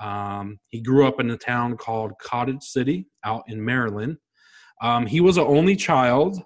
Um, 0.00 0.58
he 0.68 0.80
grew 0.80 1.06
up 1.06 1.20
in 1.20 1.30
a 1.30 1.36
town 1.36 1.76
called 1.76 2.12
Cottage 2.22 2.62
City 2.62 3.08
out 3.24 3.44
in 3.48 3.62
Maryland. 3.64 4.16
Um, 4.80 5.06
he 5.06 5.20
was 5.20 5.36
an 5.36 5.44
only 5.46 5.76
child. 5.76 6.40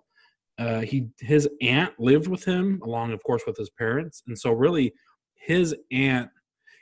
Uh, 0.59 0.81
he 0.81 1.09
his 1.21 1.49
aunt 1.61 1.93
lived 1.99 2.29
with 2.29 2.45
him, 2.45 2.81
along, 2.85 3.13
of 3.13 3.23
course, 3.25 3.43
with 3.47 3.57
his 3.57 3.71
parents, 3.71 4.23
and 4.27 4.39
so 4.39 4.53
really, 4.53 4.93
his 5.35 5.75
aunt, 5.91 6.31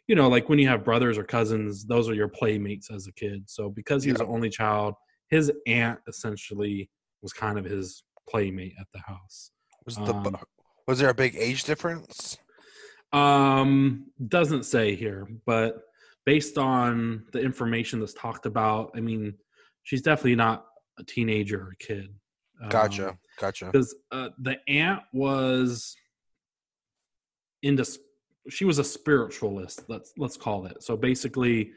you 0.07 0.15
know, 0.15 0.29
like 0.29 0.49
when 0.49 0.59
you 0.59 0.69
have 0.69 0.85
brothers 0.85 1.17
or 1.17 1.25
cousins, 1.25 1.85
those 1.87 2.09
are 2.09 2.15
your 2.15 2.29
playmates 2.29 2.91
as 2.91 3.07
a 3.07 3.13
kid. 3.13 3.49
So 3.49 3.71
because 3.71 4.05
he 4.05 4.13
was 4.13 4.21
Yeah. 4.21 4.27
an 4.27 4.33
only 4.33 4.51
child, 4.51 4.95
his 5.29 5.53
aunt 5.67 5.99
essentially 6.09 6.91
was 7.23 7.33
kind 7.33 7.59
of 7.59 7.65
his 7.65 8.03
playmate 8.29 8.75
at 8.79 8.87
the 8.93 9.01
house. 9.01 9.53
Was 9.87 9.97
the 9.97 10.15
Um, 10.15 10.37
was 10.91 10.99
there 10.99 11.09
a 11.09 11.15
big 11.15 11.37
age 11.37 11.63
difference? 11.63 12.37
Um, 13.13 14.07
doesn't 14.27 14.65
say 14.65 14.97
here, 14.97 15.29
but 15.47 15.83
based 16.27 16.59
on 16.59 17.27
the 17.33 17.41
information 17.41 18.01
that's 18.01 18.13
talked 18.13 18.45
about, 18.45 18.91
I 18.97 19.01
mean, 19.01 19.35
she's 19.85 20.03
definitely 20.03 20.35
not 20.35 20.67
a 20.99 21.05
teenager 21.05 21.61
or 21.61 21.71
a 21.71 21.77
kid. 21.77 22.09
Gotcha. 22.71 23.17
Gotcha. 23.39 23.67
Because 23.67 23.95
uh, 24.11 24.31
the 24.41 24.59
aunt 24.69 25.03
was 25.13 25.95
into, 27.63 27.87
she 28.49 28.65
was 28.65 28.81
a 28.81 28.85
spiritualist. 28.85 29.85
Let's 29.89 30.13
let's 30.19 30.37
call 30.37 30.67
it. 30.67 30.83
So 30.83 30.97
basically, 30.97 31.71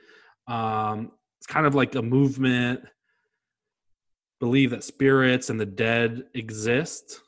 um, 0.47 1.11
it's 1.37 1.47
kind 1.47 1.67
of 1.67 1.75
like 1.75 1.93
a 1.93 2.01
movement. 2.01 2.81
Believe 4.39 4.71
that 4.71 4.83
spirits 4.83 5.51
and 5.51 5.59
the 5.59 5.67
dead 5.67 6.23
exist 6.33 7.21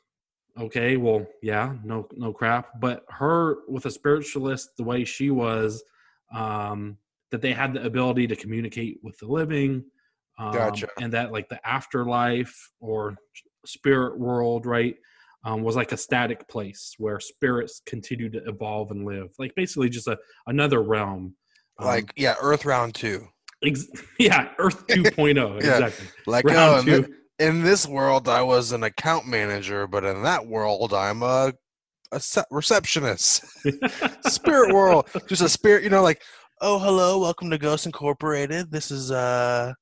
okay 0.58 0.96
well 0.96 1.26
yeah 1.42 1.74
no 1.84 2.08
no 2.16 2.32
crap 2.32 2.80
but 2.80 3.04
her 3.08 3.56
with 3.68 3.86
a 3.86 3.90
spiritualist 3.90 4.70
the 4.76 4.82
way 4.84 5.04
she 5.04 5.30
was 5.30 5.82
um 6.34 6.96
that 7.30 7.42
they 7.42 7.52
had 7.52 7.74
the 7.74 7.84
ability 7.84 8.26
to 8.26 8.36
communicate 8.36 8.98
with 9.02 9.18
the 9.18 9.26
living 9.26 9.84
um, 10.38 10.52
Gotcha. 10.52 10.88
and 11.00 11.12
that 11.12 11.32
like 11.32 11.48
the 11.48 11.66
afterlife 11.66 12.54
or 12.80 13.16
spirit 13.64 14.18
world 14.18 14.66
right 14.66 14.96
um, 15.44 15.62
was 15.62 15.76
like 15.76 15.92
a 15.92 15.96
static 15.96 16.46
place 16.48 16.94
where 16.98 17.20
spirits 17.20 17.80
continue 17.86 18.28
to 18.30 18.42
evolve 18.46 18.90
and 18.90 19.04
live 19.04 19.28
like 19.38 19.52
basically 19.56 19.88
just 19.88 20.08
a 20.08 20.16
another 20.46 20.82
realm 20.82 21.34
Um, 21.78 21.86
Like 21.86 22.12
yeah, 22.16 22.34
Earth 22.40 22.64
Round 22.64 22.94
Two. 22.94 23.28
ex- 23.64 23.86
yeah 24.18 24.50
earth 24.58 24.86
2.0 24.88 25.36
Yeah. 25.62 25.76
exactly 25.78 26.06
Like 26.26 26.44
Round 26.44 26.88
oh, 26.88 27.02
two. 27.02 27.14
In 27.38 27.62
this 27.62 27.86
world 27.86 28.28
I 28.28 28.42
was 28.42 28.72
an 28.72 28.82
account 28.82 29.26
manager, 29.26 29.86
but 29.86 30.04
in 30.04 30.22
that 30.22 30.46
world 30.46 30.92
I'm 30.94 31.22
a 31.22 31.52
a 32.12 32.22
receptionist. 32.50 33.44
spirit 34.26 34.72
world, 34.72 35.08
just 35.26 35.42
a 35.42 35.48
spirit. 35.48 35.82
You 35.82 35.90
know, 35.90 36.02
like 36.02 36.22
oh 36.60 36.78
hello, 36.78 37.18
welcome 37.18 37.50
to 37.50 37.58
Ghost 37.58 37.86
Incorporated. 37.86 38.70
This 38.70 38.90
is 38.90 39.10
uh, 39.10 39.72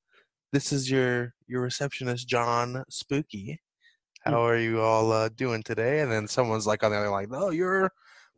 this 0.53 0.73
is 0.73 0.91
your 0.91 1.35
your 1.47 1.63
receptionist 1.63 2.29
John 2.29 2.85
Spooky. 2.89 3.61
How 4.23 4.43
are 4.47 4.57
you 4.57 4.81
all 4.81 5.13
uh, 5.13 5.29
doing 5.29 5.63
today? 5.63 6.01
And 6.01 6.11
then 6.11 6.27
someone's 6.27 6.67
like 6.67 6.83
on 6.83 6.91
the 6.91 6.97
other 6.97 7.11
like, 7.11 7.29
oh, 7.31 7.51
your 7.51 7.93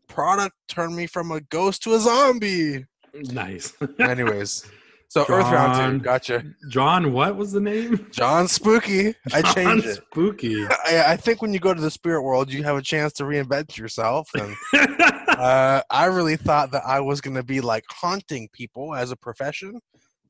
product 0.09 0.57
turned 0.67 0.97
me 0.97 1.07
from 1.07 1.31
a 1.31 1.41
ghost 1.43 1.83
to 1.85 1.95
a 1.95 2.01
zombie. 2.01 2.85
nice 3.15 3.73
Anyways, 4.01 4.69
so 5.09 5.23
Earth 5.29 5.45
Round 5.53 5.99
Two, 6.01 6.05
gotcha. 6.05 6.45
john 6.69 7.13
what 7.13 7.37
was 7.37 7.53
the 7.53 7.61
name 7.61 8.07
John 8.11 8.49
Spooky. 8.49 9.15
I 9.33 9.43
John 9.43 9.55
changed 9.55 9.87
it. 9.87 10.03
spooky 10.11 10.65
I, 10.87 11.05
I 11.13 11.17
think 11.17 11.43
when 11.43 11.53
you 11.53 11.61
go 11.61 11.73
to 11.75 11.81
the 11.81 11.91
spirit 11.91 12.23
world, 12.23 12.53
you 12.53 12.63
have 12.65 12.77
a 12.77 12.83
chance 12.83 13.13
to 13.15 13.25
reinvent 13.25 13.77
yourself. 13.79 14.29
And 14.35 14.55
uh, 15.29 15.83
I 15.91 16.05
really 16.07 16.37
thought 16.37 16.71
that 16.73 16.83
I 16.87 17.01
was 17.01 17.21
going 17.21 17.37
to 17.37 17.43
be 17.43 17.61
like 17.61 17.85
haunting 17.91 18.49
people 18.53 18.95
as 18.95 19.11
a 19.11 19.17
profession. 19.17 19.81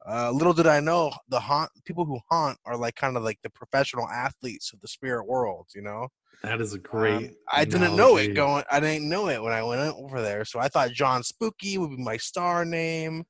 Uh, 0.08 0.30
little 0.30 0.52
did 0.52 0.66
I 0.68 0.78
know, 0.80 1.10
the 1.28 1.40
haunt 1.40 1.70
people 1.84 2.04
who 2.04 2.20
haunt 2.30 2.58
are 2.64 2.76
like 2.76 2.94
kind 2.94 3.16
of 3.16 3.24
like 3.24 3.38
the 3.42 3.50
professional 3.50 4.08
athletes 4.08 4.72
of 4.72 4.80
the 4.80 4.86
spirit 4.88 5.26
world. 5.26 5.66
You 5.74 5.82
know, 5.82 6.08
That 6.44 6.60
is 6.60 6.74
a 6.74 6.76
Um, 6.76 6.82
great. 6.82 7.30
I 7.50 7.64
didn't 7.64 7.96
know 7.96 8.16
it 8.16 8.34
going. 8.34 8.62
I 8.70 8.78
didn't 8.78 9.08
know 9.08 9.28
it 9.28 9.42
when 9.42 9.52
I 9.52 9.62
went 9.64 9.80
over 9.96 10.22
there. 10.22 10.44
So 10.44 10.60
I 10.60 10.68
thought 10.68 10.90
John 10.92 11.22
Spooky 11.24 11.76
would 11.78 11.90
be 11.90 11.96
my 12.02 12.18
star 12.18 12.64
name. 12.64 13.24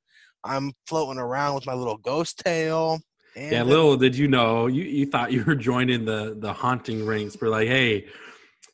I'm 0.47 0.71
floating 0.87 1.19
around 1.19 1.55
with 1.55 1.65
my 1.65 1.73
little 1.73 1.97
ghost 1.97 2.39
tail. 2.45 2.99
And 3.35 3.51
Yeah, 3.51 3.63
little 3.63 3.95
did 3.97 4.15
you 4.17 4.27
know, 4.27 4.67
you, 4.67 4.83
you 4.83 5.05
thought 5.05 5.31
you 5.31 5.43
were 5.43 5.55
joining 5.55 6.05
the 6.05 6.35
the 6.39 6.51
haunting 6.53 7.05
ranks. 7.05 7.37
We're 7.39 7.49
like, 7.49 7.67
hey, 7.67 8.07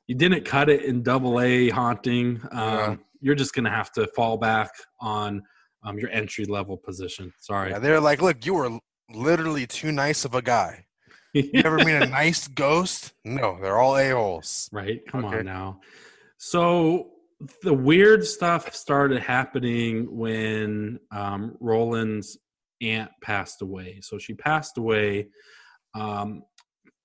you 0.08 0.16
didn't 0.16 0.46
cut 0.46 0.70
it 0.70 0.84
in 0.84 1.04
double 1.04 1.40
A 1.42 1.70
haunting. 1.70 2.40
Um, 2.52 2.60
Yeah. 2.62 2.96
You're 3.26 3.36
just 3.36 3.54
gonna 3.56 3.70
have 3.70 3.90
to 3.94 4.06
fall 4.08 4.38
back 4.38 4.70
on 5.00 5.42
um, 5.84 5.98
your 5.98 6.10
entry 6.10 6.44
level 6.46 6.76
position. 6.78 7.32
Sorry. 7.40 7.72
Yeah, 7.72 7.80
they're 7.80 8.02
like, 8.02 8.22
look, 8.22 8.46
you 8.46 8.54
were 8.54 8.78
literally 9.14 9.66
too 9.66 9.92
nice 9.94 10.26
of 10.26 10.36
a 10.36 10.42
guy. 10.42 10.86
You 11.34 11.62
ever 11.64 11.78
meet 11.78 11.94
a 11.96 12.06
nice 12.24 12.48
ghost? 12.50 13.14
No, 13.24 13.58
they're 13.62 13.80
all 13.80 13.98
a 13.98 14.10
holes. 14.10 14.70
right? 14.74 15.00
Come 15.08 15.24
Okay. 15.26 15.38
on 15.40 15.46
now. 15.46 15.80
So 16.38 17.12
the 17.62 17.74
weird 17.74 18.26
stuff 18.26 18.74
started 18.76 19.22
happening 19.22 20.08
when 20.16 21.00
um, 21.12 21.56
Roland's 21.60 22.38
aunt 22.82 23.12
passed 23.22 23.62
away. 23.62 24.00
So 24.02 24.18
she 24.18 24.34
passed 24.34 24.78
away. 24.78 25.28
Um, 25.96 26.44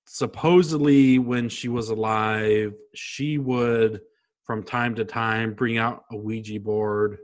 supposedly, 0.06 1.18
when 1.18 1.48
she 1.48 1.68
was 1.68 1.90
alive, 1.90 2.74
she 2.94 3.38
would, 3.38 4.00
from 4.44 4.62
time 4.62 4.94
to 4.96 5.04
time, 5.04 5.54
bring 5.54 5.78
out 5.78 6.04
a 6.10 6.16
Ouija 6.16 6.60
board 6.60 7.18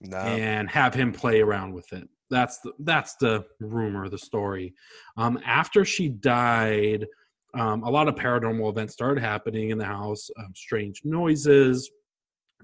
No, 0.00 0.18
and 0.18 0.68
have 0.70 0.94
him 0.94 1.12
play 1.12 1.40
around 1.40 1.72
with 1.72 1.92
it. 1.92 2.08
That's 2.30 2.60
the 2.60 2.72
that's 2.80 3.14
the 3.16 3.44
rumor, 3.60 4.08
the 4.08 4.18
story. 4.18 4.74
Um, 5.16 5.38
after 5.44 5.84
she 5.84 6.08
died, 6.08 7.06
um, 7.54 7.82
a 7.82 7.90
lot 7.90 8.08
of 8.08 8.14
paranormal 8.14 8.70
events 8.70 8.94
started 8.94 9.20
happening 9.22 9.70
in 9.70 9.76
the 9.76 9.84
house. 9.84 10.30
Um, 10.38 10.52
strange 10.54 11.02
noises, 11.04 11.90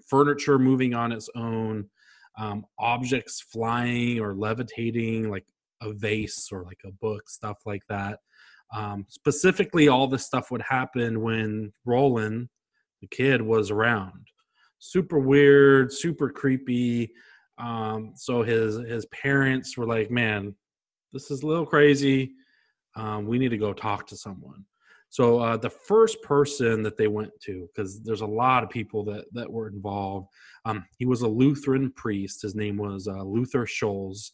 furniture 0.09 0.59
moving 0.59 0.95
on 0.95 1.13
its 1.13 1.29
own, 1.37 1.89
um, 2.39 2.65
objects 2.79 3.41
flying 3.41 4.21
or 4.21 4.35
levitating, 4.35 5.31
like 5.31 5.45
a 5.83 5.93
vase 5.93 6.49
or 6.53 6.65
like 6.65 6.81
a 6.85 6.93
book, 6.93 7.29
stuff 7.29 7.59
like 7.67 7.83
that. 7.89 8.21
Um, 8.75 9.07
specifically, 9.09 9.89
all 9.89 10.07
this 10.07 10.27
stuff 10.27 10.51
would 10.51 10.63
happen 10.63 11.23
when 11.23 11.73
Roland, 11.85 12.49
the 13.01 13.09
kid, 13.09 13.41
was 13.41 13.71
around. 13.71 14.29
Super 14.79 15.19
weird, 15.19 15.93
super 15.93 16.31
creepy. 16.31 17.13
Um, 17.59 18.13
so 18.15 18.43
his 18.43 18.77
his 18.77 19.07
parents 19.07 19.77
were 19.77 19.87
like, 19.87 20.11
"Man, 20.11 20.55
this 21.13 21.31
is 21.31 21.43
a 21.43 21.47
little 21.47 21.67
crazy. 21.67 22.33
Um, 22.95 23.27
we 23.27 23.39
need 23.39 23.51
to 23.51 23.59
go 23.59 23.73
talk 23.73 24.07
to 24.09 24.17
someone." 24.17 24.65
So 25.11 25.39
uh, 25.39 25.57
the 25.57 25.71
first 25.71 26.23
person 26.23 26.83
that 26.83 26.97
they 26.97 27.09
went 27.09 27.33
to, 27.43 27.69
because 27.75 28.01
there's 28.03 28.21
a 28.21 28.27
lot 28.27 28.63
of 28.63 28.71
people 28.71 29.05
that 29.05 29.25
that 29.33 29.51
were 29.51 29.69
involved. 29.69 30.29
Um, 30.65 30.85
he 30.99 31.07
was 31.07 31.23
a 31.23 31.29
Lutheran 31.29 31.91
priest. 31.93 32.43
His 32.43 32.55
name 32.55 32.77
was 32.77 33.09
uh, 33.09 33.23
Luther 33.23 33.65
Scholes. 33.65 34.33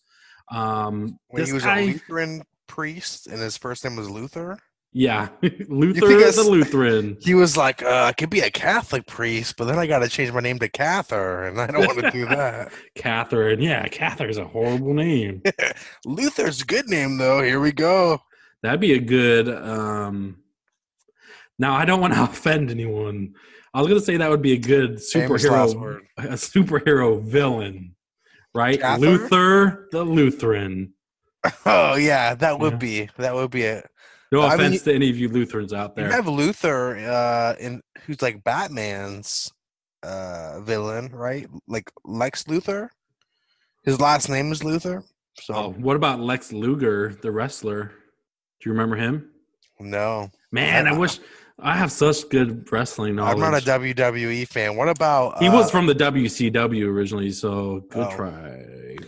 Um, 0.50 1.18
When 1.28 1.44
he 1.44 1.52
was 1.52 1.64
guy, 1.64 1.80
a 1.80 1.86
Lutheran 1.86 2.42
priest 2.66 3.26
and 3.26 3.40
his 3.40 3.56
first 3.56 3.84
name 3.84 3.96
was 3.96 4.10
Luther, 4.10 4.58
yeah, 4.96 5.28
Luther 5.68 6.06
the 6.06 6.48
Lutheran. 6.48 7.18
he 7.20 7.34
was 7.34 7.56
like, 7.56 7.82
uh, 7.82 8.04
I 8.04 8.12
could 8.12 8.30
be 8.30 8.40
a 8.40 8.50
Catholic 8.50 9.06
priest, 9.08 9.56
but 9.58 9.64
then 9.64 9.76
I 9.76 9.88
got 9.88 9.98
to 9.98 10.08
change 10.08 10.32
my 10.32 10.38
name 10.38 10.60
to 10.60 10.68
Cather, 10.68 11.48
and 11.48 11.60
I 11.60 11.66
don't 11.66 11.84
want 11.84 11.98
to 11.98 12.10
do 12.12 12.24
that. 12.28 12.72
Catherine, 12.94 13.60
yeah, 13.60 13.88
Catherine's 13.88 14.38
a 14.38 14.46
horrible 14.46 14.94
name. 14.94 15.42
Luther's 16.06 16.62
a 16.62 16.64
good 16.64 16.88
name, 16.88 17.18
though. 17.18 17.42
Here 17.42 17.58
we 17.58 17.72
go. 17.72 18.22
That'd 18.62 18.80
be 18.80 18.92
a 18.92 19.00
good. 19.00 19.48
Um, 19.48 20.36
now 21.58 21.74
I 21.74 21.84
don't 21.84 22.00
want 22.00 22.14
to 22.14 22.22
offend 22.30 22.70
anyone. 22.70 23.34
I 23.72 23.80
was 23.80 23.88
gonna 23.88 24.00
say 24.00 24.16
that 24.16 24.30
would 24.30 24.42
be 24.42 24.52
a 24.52 24.58
good 24.58 24.96
superhero, 24.96 26.00
a 26.18 26.22
superhero 26.34 27.20
villain, 27.22 27.96
right? 28.54 28.80
Luther 28.98 29.88
the 29.92 30.04
Lutheran. 30.04 30.92
Oh 31.66 31.96
yeah, 31.96 32.34
that 32.36 32.58
would 32.58 32.72
Yeah. 32.74 32.78
be 32.78 33.08
that 33.18 33.34
would 33.34 33.50
be 33.50 33.62
it. 33.62 33.86
No 34.32 34.40
I 34.40 34.56
mean, 34.56 34.66
offense 34.68 34.82
to 34.82 34.94
any 34.94 35.10
of 35.10 35.18
you 35.18 35.28
Lutherans 35.28 35.72
out 35.74 35.94
You 35.96 36.04
there. 36.04 36.12
have 36.12 36.26
Luther 36.26 36.96
uh, 36.96 37.54
in 37.60 37.82
who's 38.06 38.22
like 38.22 38.42
Batman's 38.42 39.52
uh, 40.02 40.60
villain, 40.62 41.10
right? 41.12 41.46
Like 41.68 41.90
Lex 42.04 42.44
Luthor. 42.44 42.88
His 43.84 44.00
last 44.00 44.28
name 44.30 44.52
is 44.52 44.64
Luther. 44.64 45.04
So 45.40 45.54
oh, 45.54 45.70
what 45.72 45.96
about 45.96 46.20
Lex 46.20 46.52
Luger, 46.52 47.14
the 47.20 47.30
wrestler? 47.30 47.92
Do 48.60 48.70
you 48.70 48.72
remember 48.72 48.96
him? 48.96 49.30
no, 49.78 50.30
Man, 50.52 50.86
I 50.86 50.92
Uh, 50.92 50.98
wish 50.98 51.18
I 51.60 51.76
have 51.76 51.92
such 51.92 52.28
good 52.30 52.70
wrestling 52.72 53.14
knowledge. 53.16 53.34
I'm 53.34 53.40
not 53.40 53.54
a 53.54 53.64
WWE 53.64 54.48
fan. 54.48 54.76
What 54.76 54.88
about? 54.88 55.38
he 55.40 55.48
uh, 55.48 55.52
was 55.54 55.70
from 55.70 55.86
the 55.86 55.94
WCW 55.94 56.86
originally, 56.86 57.30
so 57.30 57.84
good 57.90 58.06
Oh. 58.10 58.16
try. 58.16 58.64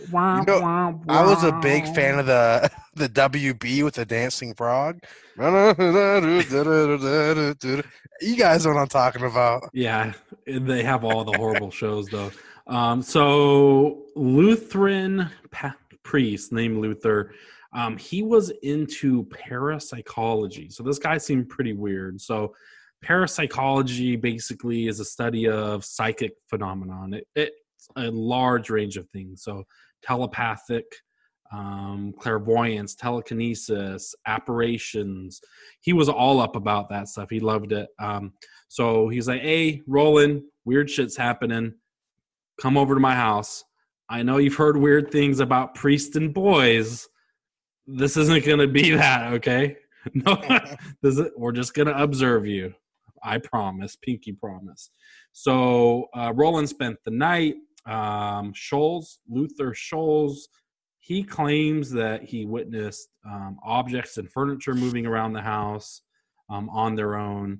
You 0.09 0.45
know, 0.45 1.01
I 1.09 1.25
was 1.25 1.43
a 1.43 1.51
big 1.61 1.85
fan 1.93 2.19
of 2.19 2.25
the 2.25 2.69
the 2.95 3.09
WB 3.09 3.83
with 3.83 3.95
the 3.95 4.05
dancing 4.05 4.53
frog. 4.53 4.99
You 5.37 5.43
guys 8.37 8.65
know 8.65 8.73
what 8.73 8.81
I'm 8.81 8.87
talking 8.87 9.23
about. 9.23 9.69
Yeah, 9.73 10.13
they 10.45 10.83
have 10.83 11.03
all 11.03 11.23
the 11.23 11.37
horrible 11.37 11.71
shows 11.71 12.07
though. 12.07 12.31
Um, 12.67 13.01
so 13.01 14.03
Lutheran 14.15 15.29
pa- 15.51 15.75
priest 16.03 16.51
named 16.51 16.77
Luther, 16.79 17.33
um, 17.73 17.97
he 17.97 18.23
was 18.23 18.51
into 18.63 19.25
parapsychology. 19.25 20.69
So 20.69 20.83
this 20.83 20.99
guy 20.99 21.17
seemed 21.17 21.49
pretty 21.49 21.73
weird. 21.73 22.21
So 22.21 22.53
parapsychology 23.03 24.15
basically 24.15 24.87
is 24.87 24.99
a 24.99 25.05
study 25.05 25.47
of 25.47 25.85
psychic 25.85 26.33
phenomenon. 26.49 27.13
It, 27.13 27.27
it's 27.35 27.53
a 27.95 28.09
large 28.09 28.69
range 28.69 28.97
of 28.97 29.09
things. 29.09 29.43
So 29.43 29.65
telepathic, 30.01 30.85
um, 31.51 32.13
clairvoyance, 32.19 32.95
telekinesis, 32.95 34.15
apparitions. 34.25 35.41
He 35.81 35.93
was 35.93 36.09
all 36.09 36.39
up 36.39 36.55
about 36.55 36.89
that 36.89 37.07
stuff. 37.07 37.29
He 37.29 37.39
loved 37.39 37.71
it. 37.71 37.87
Um, 37.99 38.33
so 38.67 39.07
he's 39.07 39.27
like, 39.27 39.41
"Hey, 39.41 39.81
Roland, 39.87 40.43
weird 40.65 40.89
shit's 40.89 41.15
happening. 41.15 41.73
Come 42.61 42.77
over 42.77 42.95
to 42.95 42.99
my 42.99 43.15
house. 43.15 43.63
I 44.09 44.23
know 44.23 44.37
you've 44.37 44.55
heard 44.55 44.77
weird 44.77 45.11
things 45.11 45.39
about 45.39 45.75
priests 45.75 46.15
and 46.15 46.33
boys. 46.33 47.07
This 47.87 48.17
isn't 48.17 48.45
going 48.45 48.59
to 48.59 48.67
be 48.67 48.91
that, 48.91 49.33
okay? 49.33 49.77
No, 50.13 50.35
this 51.01 51.17
is, 51.17 51.31
we're 51.35 51.51
just 51.51 51.73
going 51.73 51.87
to 51.87 52.01
observe 52.01 52.45
you. 52.45 52.73
I 53.23 53.39
promise, 53.39 53.97
pinky 53.97 54.31
promise." 54.31 54.89
So 55.33 56.05
uh, 56.15 56.31
Roland 56.33 56.69
spent 56.69 56.97
the 57.03 57.11
night. 57.11 57.55
Um, 57.85 58.53
Scholes, 58.53 59.17
Luther 59.27 59.73
Scholes, 59.73 60.43
he 60.99 61.23
claims 61.23 61.91
that 61.91 62.23
he 62.23 62.45
witnessed 62.45 63.09
um, 63.25 63.57
objects 63.65 64.17
and 64.17 64.31
furniture 64.31 64.75
moving 64.75 65.05
around 65.05 65.33
the 65.33 65.41
house 65.41 66.03
um, 66.49 66.69
on 66.69 66.95
their 66.95 67.15
own 67.15 67.59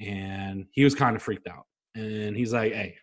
and 0.00 0.66
he 0.72 0.84
was 0.84 0.94
kind 0.94 1.16
of 1.16 1.22
freaked 1.22 1.48
out. 1.48 1.66
And 1.94 2.36
he's 2.36 2.52
like, 2.52 2.72
"Hey, 2.72 2.96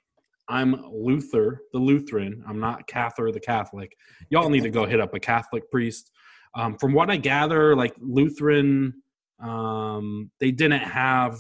I'm 0.48 0.76
Luther, 0.92 1.62
the 1.74 1.80
Lutheran. 1.80 2.44
I'm 2.48 2.60
not 2.60 2.88
Cather, 2.88 3.32
the 3.32 3.40
Catholic. 3.40 3.96
Y'all 4.30 4.50
need 4.50 4.64
to 4.64 4.70
go 4.70 4.86
hit 4.86 5.00
up 5.00 5.14
a 5.14 5.20
Catholic 5.20 5.70
priest." 5.70 6.12
Um, 6.56 6.78
from 6.78 6.94
what 6.94 7.10
I 7.10 7.18
gather, 7.18 7.76
like 7.76 7.94
Lutheran, 8.00 8.94
um, 9.42 10.32
they 10.40 10.52
didn't 10.52 10.82
have 10.82 11.38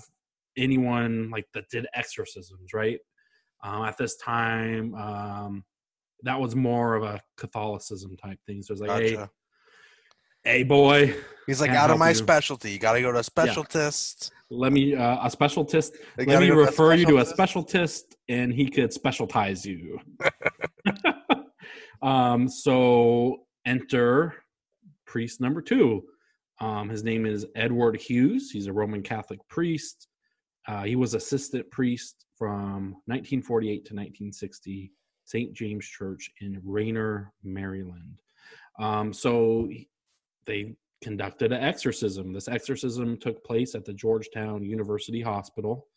anyone 0.57 1.29
like 1.31 1.45
that 1.53 1.69
did 1.69 1.87
exorcisms, 1.93 2.71
right? 2.73 2.99
Um, 3.63 3.83
at 3.85 3.97
this 3.97 4.17
time, 4.17 4.93
um, 4.95 5.63
that 6.23 6.39
was 6.39 6.55
more 6.55 6.95
of 6.95 7.03
a 7.03 7.21
Catholicism 7.37 8.17
type 8.17 8.39
thing. 8.45 8.61
So 8.61 8.73
it's 8.73 8.81
like, 8.81 8.91
hey, 8.91 9.15
Gotcha. 9.15 9.29
hey, 10.43 10.63
boy, 10.63 11.15
He's 11.47 11.61
like 11.61 11.71
out 11.71 11.91
of 11.91 11.97
my 11.99 12.09
you." 12.09 12.15
specialty. 12.15 12.71
You 12.71 12.79
got 12.79 12.93
to 12.93 13.01
go 13.01 13.11
to 13.11 13.19
a 13.19 13.23
specialist. 13.23 14.31
let 14.49 14.71
me 14.73 14.95
uh, 14.95 15.25
a 15.25 15.29
specialist 15.31 15.97
let 16.17 16.27
me 16.27 16.47
go 16.47 16.55
to 16.55 16.55
refer 16.55 16.93
you 16.93 17.05
to 17.05 17.17
a 17.17 17.25
specialist. 17.25 17.69
specialist 17.69 18.15
and 18.29 18.53
he 18.53 18.69
could 18.69 18.93
specialize 18.93 19.65
you 19.65 19.99
um 22.03 22.47
so 22.47 23.37
enter 23.65 24.35
priest 25.15 25.39
number 25.39 25.61
two 25.61 26.03
um 26.59 26.89
his 26.89 27.01
name 27.01 27.25
is 27.25 27.45
edward 27.55 27.95
hughes 27.95 28.51
he's 28.51 28.67
a 28.67 28.73
roman 28.73 29.01
catholic 29.01 29.39
priest 29.47 30.09
uh, 30.67 30.83
he 30.83 30.97
was 30.97 31.13
assistant 31.13 31.69
priest 31.71 32.25
from 32.37 32.95
1948 33.05 33.69
to 33.85 33.93
1960 33.93 34.91
st 35.23 35.53
james 35.53 35.85
church 35.85 36.29
in 36.41 36.59
rainier 36.65 37.31
maryland 37.43 38.19
um 38.77 39.13
so 39.13 39.69
they 40.45 40.75
conducted 41.05 41.51
an 41.51 41.63
exorcism. 41.63 42.33
This 42.33 42.47
exorcism 42.47 43.15
took 43.17 43.43
place 43.43 43.75
at 43.75 43.85
the 43.85 43.93
Georgetown 43.93 44.63
University 44.63 45.21
Hospital. 45.21 45.87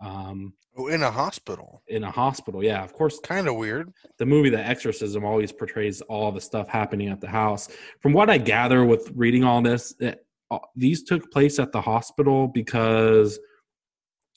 Um, 0.00 0.54
Oh, 0.76 0.88
in 0.88 1.04
a 1.04 1.10
hospital. 1.10 1.82
in 1.86 2.02
a 2.02 2.10
hospital, 2.10 2.60
yeah, 2.64 2.82
of 2.82 2.92
course. 2.92 3.20
Kind 3.20 3.46
of 3.46 3.54
weird. 3.54 3.92
The 4.18 4.26
movie 4.26 4.50
The 4.50 4.58
Exorcism 4.58 5.24
always 5.24 5.52
portrays 5.52 6.00
all 6.00 6.32
the 6.32 6.40
stuff 6.40 6.66
happening 6.66 7.10
at 7.10 7.20
the 7.20 7.28
house. 7.28 7.68
From 8.00 8.12
what 8.12 8.28
I 8.28 8.38
gather 8.38 8.84
with 8.84 9.08
reading 9.14 9.44
all 9.44 9.62
this, 9.62 9.94
it, 10.00 10.26
uh, 10.50 10.58
these 10.74 11.04
took 11.04 11.30
place 11.30 11.60
at 11.60 11.70
the 11.70 11.80
hospital 11.80 12.48
because 12.48 13.38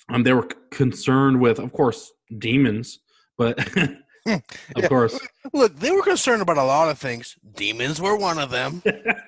um, 0.09 0.21
they 0.21 0.31
were 0.33 0.43
c- 0.47 0.57
concerned 0.69 1.41
with, 1.41 1.57
of 1.57 1.73
course, 1.73 2.13
demons, 2.37 2.99
but 3.35 3.57
of 3.77 3.93
Yeah. 4.27 4.87
course, 4.87 5.19
Look, 5.53 5.75
they 5.79 5.89
were 5.89 6.03
concerned 6.03 6.43
about 6.43 6.57
a 6.57 6.63
lot 6.63 6.89
of 6.89 6.99
things. 6.99 7.35
Demons 7.55 7.99
were 7.99 8.15
one 8.15 8.37
of 8.37 8.51
them. 8.51 8.83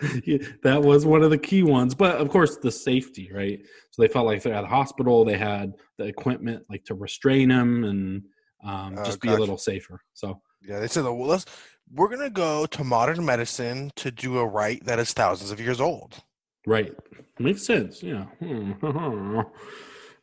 That 0.62 0.82
was 0.82 1.06
one 1.06 1.22
of 1.22 1.30
the 1.30 1.38
key 1.38 1.62
ones 1.62 1.94
but 1.94 2.16
of 2.16 2.28
course 2.28 2.56
the 2.58 2.70
safety 2.70 3.30
right 3.32 3.60
so 3.90 4.02
they 4.02 4.08
felt 4.08 4.26
like 4.26 4.42
they're 4.42 4.54
at 4.54 4.60
the 4.62 4.66
hospital 4.68 5.24
they 5.24 5.38
had 5.38 5.72
the 5.98 6.04
equipment 6.04 6.64
like 6.68 6.84
to 6.84 6.94
restrain 6.94 7.50
him 7.50 7.84
and 7.84 8.22
um, 8.64 8.94
Oh, 8.98 9.04
just 9.04 9.20
be 9.20 9.28
a 9.28 9.36
little 9.36 9.58
safer 9.58 10.00
so 10.14 10.40
Yeah, 10.62 10.80
they 10.80 10.88
said, 10.88 11.04
well, 11.04 11.18
let's, 11.26 11.44
we're 11.92 12.08
going 12.08 12.20
to 12.22 12.30
go 12.30 12.66
to 12.66 12.82
modern 12.84 13.24
medicine 13.24 13.90
to 13.96 14.10
do 14.10 14.38
a 14.38 14.46
rite 14.46 14.84
that 14.86 14.98
is 14.98 15.12
thousands 15.12 15.50
of 15.50 15.60
years 15.60 15.80
old. 15.80 16.22
right 16.66 16.92
makes 17.38 17.64
sense 17.64 18.02
yeah 18.02 18.24
Hmm. 18.40 18.72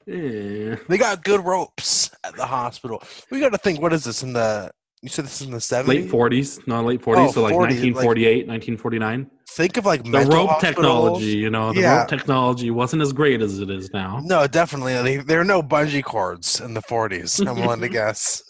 yeah 0.05 0.75
They 0.89 0.97
got 0.97 1.23
good 1.23 1.45
ropes 1.45 2.11
at 2.23 2.35
the 2.35 2.45
hospital. 2.45 3.01
We 3.31 3.39
got 3.39 3.51
to 3.53 3.57
think, 3.57 3.81
what 3.81 3.93
is 3.93 4.03
this 4.03 4.23
in 4.23 4.33
the, 4.33 4.71
you 5.01 5.09
said 5.09 5.25
this 5.25 5.41
is 5.41 5.47
in 5.47 5.53
the 5.53 5.57
70s? 5.59 5.87
late 5.87 6.09
40s 6.09 6.67
no 6.67 6.81
late 6.83 7.01
40s 7.01 7.17
Oh, 7.29 7.31
so 7.31 7.41
like 7.43 7.53
40s, 7.55 7.59
like- 7.95 8.05
1948 8.05 8.47
1949 8.47 9.31
Think 9.49 9.77
of 9.77 9.85
like 9.85 10.03
the 10.03 10.25
rope 10.25 10.59
technology 10.59 11.37
you 11.37 11.49
know 11.49 11.73
the 11.73 11.81
Yeah. 11.81 11.99
rope 11.99 12.07
technology 12.07 12.71
wasn't 12.71 13.01
as 13.01 13.13
great 13.13 13.41
as 13.41 13.59
it 13.59 13.69
is 13.69 13.91
now 13.93 14.19
No, 14.23 14.47
definitely. 14.47 14.95
They, 15.01 15.17
there 15.17 15.39
are 15.41 15.45
no 15.45 15.61
bungee 15.61 16.03
cords 16.03 16.59
in 16.59 16.73
the 16.73 16.81
40s. 16.81 17.45
I'm 17.47 17.59
willing 17.59 17.81
to 17.81 17.89
guess. 17.99 18.41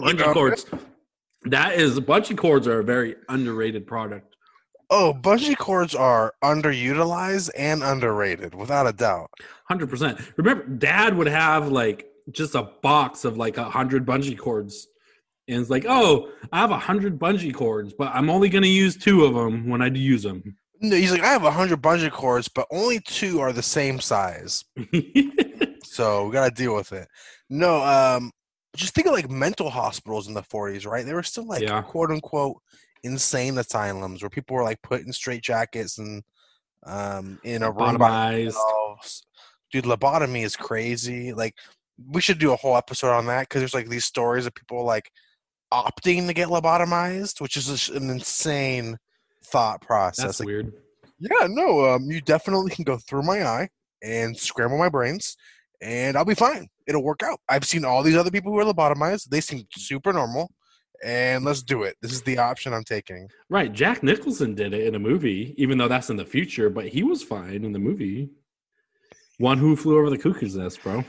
bungee 0.00 0.18
know? 0.18 0.32
cords 0.32 0.66
that 1.44 1.74
is 1.74 1.98
bungee 2.00 2.36
cords 2.36 2.66
are 2.68 2.80
a 2.80 2.84
very 2.84 3.16
underrated 3.28 3.86
product 3.86 4.28
Oh, 4.94 5.14
bungee 5.14 5.56
cords 5.56 5.94
are 5.94 6.34
underutilized 6.44 7.48
and 7.56 7.82
underrated, 7.82 8.54
without 8.54 8.86
a 8.86 8.92
doubt. 8.92 9.30
Hundred 9.66 9.88
percent. 9.88 10.20
Remember, 10.36 10.66
Dad 10.66 11.16
would 11.16 11.28
have 11.28 11.68
like 11.72 12.08
just 12.30 12.54
a 12.54 12.64
box 12.82 13.24
of 13.24 13.38
like 13.38 13.56
a 13.56 13.64
hundred 13.64 14.04
bungee 14.04 14.36
cords, 14.38 14.88
and 15.48 15.60
it's 15.60 15.70
like, 15.70 15.86
oh, 15.88 16.30
I 16.52 16.58
have 16.58 16.70
a 16.70 16.78
hundred 16.78 17.18
bungee 17.18 17.54
cords, 17.54 17.92
but 17.92 18.12
I'm 18.14 18.30
only 18.30 18.48
going 18.48 18.62
to 18.62 18.68
use 18.68 18.96
two 18.96 19.24
of 19.24 19.34
them 19.34 19.68
when 19.68 19.82
I 19.82 19.86
use 19.88 20.22
them. 20.22 20.56
No, 20.80 20.96
he's 20.96 21.12
like, 21.12 21.22
I 21.22 21.28
have 21.32 21.44
a 21.44 21.50
hundred 21.50 21.80
bungee 21.82 22.10
cords, 22.10 22.48
but 22.48 22.66
only 22.70 23.00
two 23.00 23.40
are 23.40 23.52
the 23.52 23.62
same 23.62 24.00
size. 24.00 24.64
So 25.84 26.26
we 26.26 26.32
got 26.32 26.48
to 26.48 26.54
deal 26.54 26.74
with 26.74 26.92
it. 26.92 27.06
No, 27.50 27.82
um, 27.82 28.30
just 28.74 28.94
think 28.94 29.06
of 29.06 29.12
like 29.12 29.28
mental 29.28 29.68
hospitals 29.68 30.26
in 30.26 30.32
the 30.32 30.42
40s, 30.42 30.86
right? 30.86 31.04
They 31.04 31.12
were 31.12 31.22
still 31.22 31.46
like 31.46 31.62
Yeah. 31.62 31.82
quote 31.82 32.10
unquote 32.10 32.56
insane 33.04 33.58
asylums 33.58 34.22
where 34.22 34.30
people 34.30 34.56
were 34.56 34.62
like 34.62 34.80
put 34.80 35.02
in 35.02 35.12
straight 35.12 35.42
jackets 35.42 35.98
and 35.98 36.22
um, 36.86 37.38
in 37.44 37.62
a 37.62 37.70
room 37.70 37.98
by 37.98 38.08
themselves. 38.44 39.26
Dude, 39.70 39.84
lobotomy 39.84 40.44
is 40.44 40.56
crazy. 40.56 41.34
Like, 41.34 41.56
we 42.08 42.22
should 42.22 42.38
do 42.38 42.52
a 42.52 42.56
whole 42.56 42.76
episode 42.76 43.12
on 43.12 43.26
that 43.26 43.48
because 43.48 43.60
there's 43.60 43.74
like 43.74 43.88
these 43.88 44.06
stories 44.06 44.46
of 44.46 44.54
people 44.54 44.84
like 44.84 45.10
opting 45.72 46.26
to 46.26 46.34
get 46.34 46.48
lobotomized, 46.48 47.40
which 47.40 47.56
is 47.56 47.88
an 47.88 48.10
insane 48.10 48.98
thought 49.46 49.80
process. 49.80 50.24
That's 50.24 50.40
Like, 50.40 50.46
weird. 50.46 50.72
yeah, 51.18 51.46
no, 51.48 51.86
um, 51.94 52.10
you 52.10 52.20
definitely 52.20 52.70
can 52.70 52.84
go 52.84 52.98
through 52.98 53.22
my 53.22 53.42
eye 53.44 53.68
and 54.02 54.36
scramble 54.36 54.78
my 54.78 54.88
brains, 54.88 55.36
and 55.80 56.16
I'll 56.16 56.24
be 56.24 56.34
fine. 56.34 56.68
It'll 56.86 57.02
work 57.02 57.22
out. 57.22 57.40
I've 57.48 57.64
seen 57.64 57.84
all 57.84 58.02
these 58.02 58.16
other 58.16 58.30
people 58.30 58.52
who 58.52 58.58
are 58.58 58.64
lobotomized. 58.72 59.28
They 59.30 59.40
seem 59.40 59.64
super 59.76 60.12
normal, 60.12 60.50
and 61.04 61.44
let's 61.44 61.62
do 61.62 61.84
it. 61.84 61.96
This 62.02 62.12
is 62.12 62.22
the 62.22 62.38
option 62.38 62.72
I'm 62.74 62.84
taking. 62.84 63.28
Right. 63.48 63.72
Jack 63.72 64.02
Nicholson 64.02 64.54
did 64.54 64.74
it 64.74 64.86
in 64.86 64.94
a 64.94 64.98
movie, 64.98 65.54
even 65.56 65.78
though 65.78 65.88
that's 65.88 66.10
in 66.10 66.16
the 66.16 66.24
future, 66.24 66.68
but 66.70 66.88
he 66.88 67.02
was 67.02 67.22
fine 67.22 67.64
in 67.64 67.72
the 67.72 67.78
movie. 67.78 68.30
One 69.38 69.58
who 69.58 69.74
flew 69.76 69.98
over 69.98 70.10
the 70.10 70.18
cuckoo's 70.18 70.56
nest, 70.56 70.82
bro. 70.82 71.04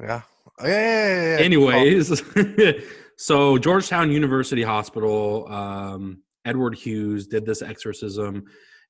Yeah. 0.00 0.22
Oh, 0.60 0.66
yeah, 0.66 0.70
yeah, 0.72 1.06
yeah, 1.22 1.38
yeah. 1.38 1.44
Anyways, 1.44 2.22
so 3.18 3.58
Georgetown 3.58 4.12
University 4.12 4.62
Hospital, 4.62 5.50
um, 5.52 6.22
Edward 6.44 6.76
Hughes 6.76 7.26
did 7.26 7.44
this 7.44 7.62
exorcism. 7.62 8.44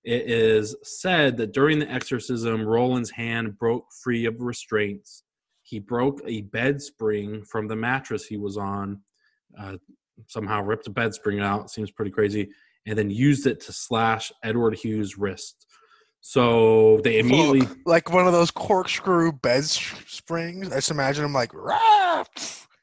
It 0.04 0.30
is 0.30 0.76
said 0.82 1.38
that 1.38 1.52
during 1.52 1.78
the 1.78 1.90
exorcism, 1.90 2.62
Roland's 2.62 3.10
hand 3.10 3.58
broke 3.58 3.86
free 4.02 4.26
of 4.26 4.42
restraints. 4.42 5.22
He 5.62 5.78
broke 5.78 6.20
a 6.26 6.42
bed 6.42 6.82
spring 6.82 7.42
from 7.42 7.68
the 7.68 7.76
mattress 7.76 8.26
he 8.26 8.36
was 8.36 8.58
on, 8.58 9.00
uh, 9.58 9.78
somehow 10.26 10.62
ripped 10.62 10.86
a 10.88 10.90
bed 10.90 11.14
spring 11.14 11.40
out, 11.40 11.70
seems 11.70 11.90
pretty 11.90 12.10
crazy, 12.10 12.50
and 12.86 12.98
then 12.98 13.08
used 13.08 13.46
it 13.46 13.60
to 13.60 13.72
slash 13.72 14.30
Edward 14.44 14.74
Hughes' 14.74 15.16
wrist. 15.16 15.64
So 16.20 17.00
they 17.02 17.18
immediately. 17.18 17.62
Oh, 17.62 17.76
like 17.86 18.12
one 18.12 18.26
of 18.26 18.34
those 18.34 18.50
corkscrew 18.50 19.32
bed 19.32 19.64
springs. 19.64 20.70
I 20.70 20.76
just 20.76 20.90
imagine 20.90 21.24
him 21.24 21.32
like, 21.32 21.54
Rah! 21.54 22.24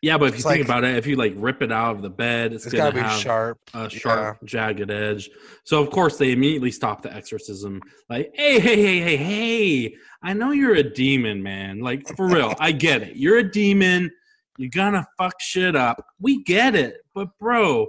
Yeah, 0.02 0.18
but 0.20 0.26
if 0.26 0.34
you 0.34 0.36
It's 0.38 0.44
think 0.48 0.60
like- 0.60 0.66
about 0.68 0.84
it, 0.84 0.98
if 0.98 1.08
you 1.08 1.16
like 1.16 1.34
rip 1.36 1.62
it 1.64 1.72
out 1.72 1.96
of 1.96 2.02
the 2.04 2.10
bed, 2.10 2.54
it's, 2.54 2.66
it's 2.66 2.74
gonna 2.74 2.92
gotta 2.92 2.96
be 2.96 3.02
have 3.02 3.20
sharp. 3.20 3.60
a 3.74 3.90
sharp, 3.90 4.44
jagged 4.46 4.92
edge. 4.92 5.30
So 5.64 5.82
of 5.82 5.90
course 5.90 6.18
they 6.18 6.32
immediately 6.32 6.72
stop 6.72 7.02
the 7.02 7.12
exorcism. 7.14 7.82
Like, 8.10 8.32
hey, 8.36 8.60
hey, 8.60 8.76
hey, 8.82 9.00
hey, 9.00 9.18
hey! 9.18 9.96
I 10.22 10.34
know 10.34 10.52
you're 10.52 10.76
a 10.76 10.84
demon, 10.84 11.42
man. 11.42 11.80
Like 11.80 12.08
for 12.16 12.28
real, 12.28 12.54
I 12.60 12.72
get 12.72 13.02
it. 13.02 13.16
You're 13.16 13.38
a 13.40 13.52
demon. 13.52 14.12
You're 14.58 14.70
gonna 14.70 15.08
fuck 15.18 15.40
shit 15.42 15.76
up. 15.76 16.06
We 16.20 16.44
get 16.44 16.76
it, 16.76 16.98
but 17.16 17.30
bro, 17.40 17.88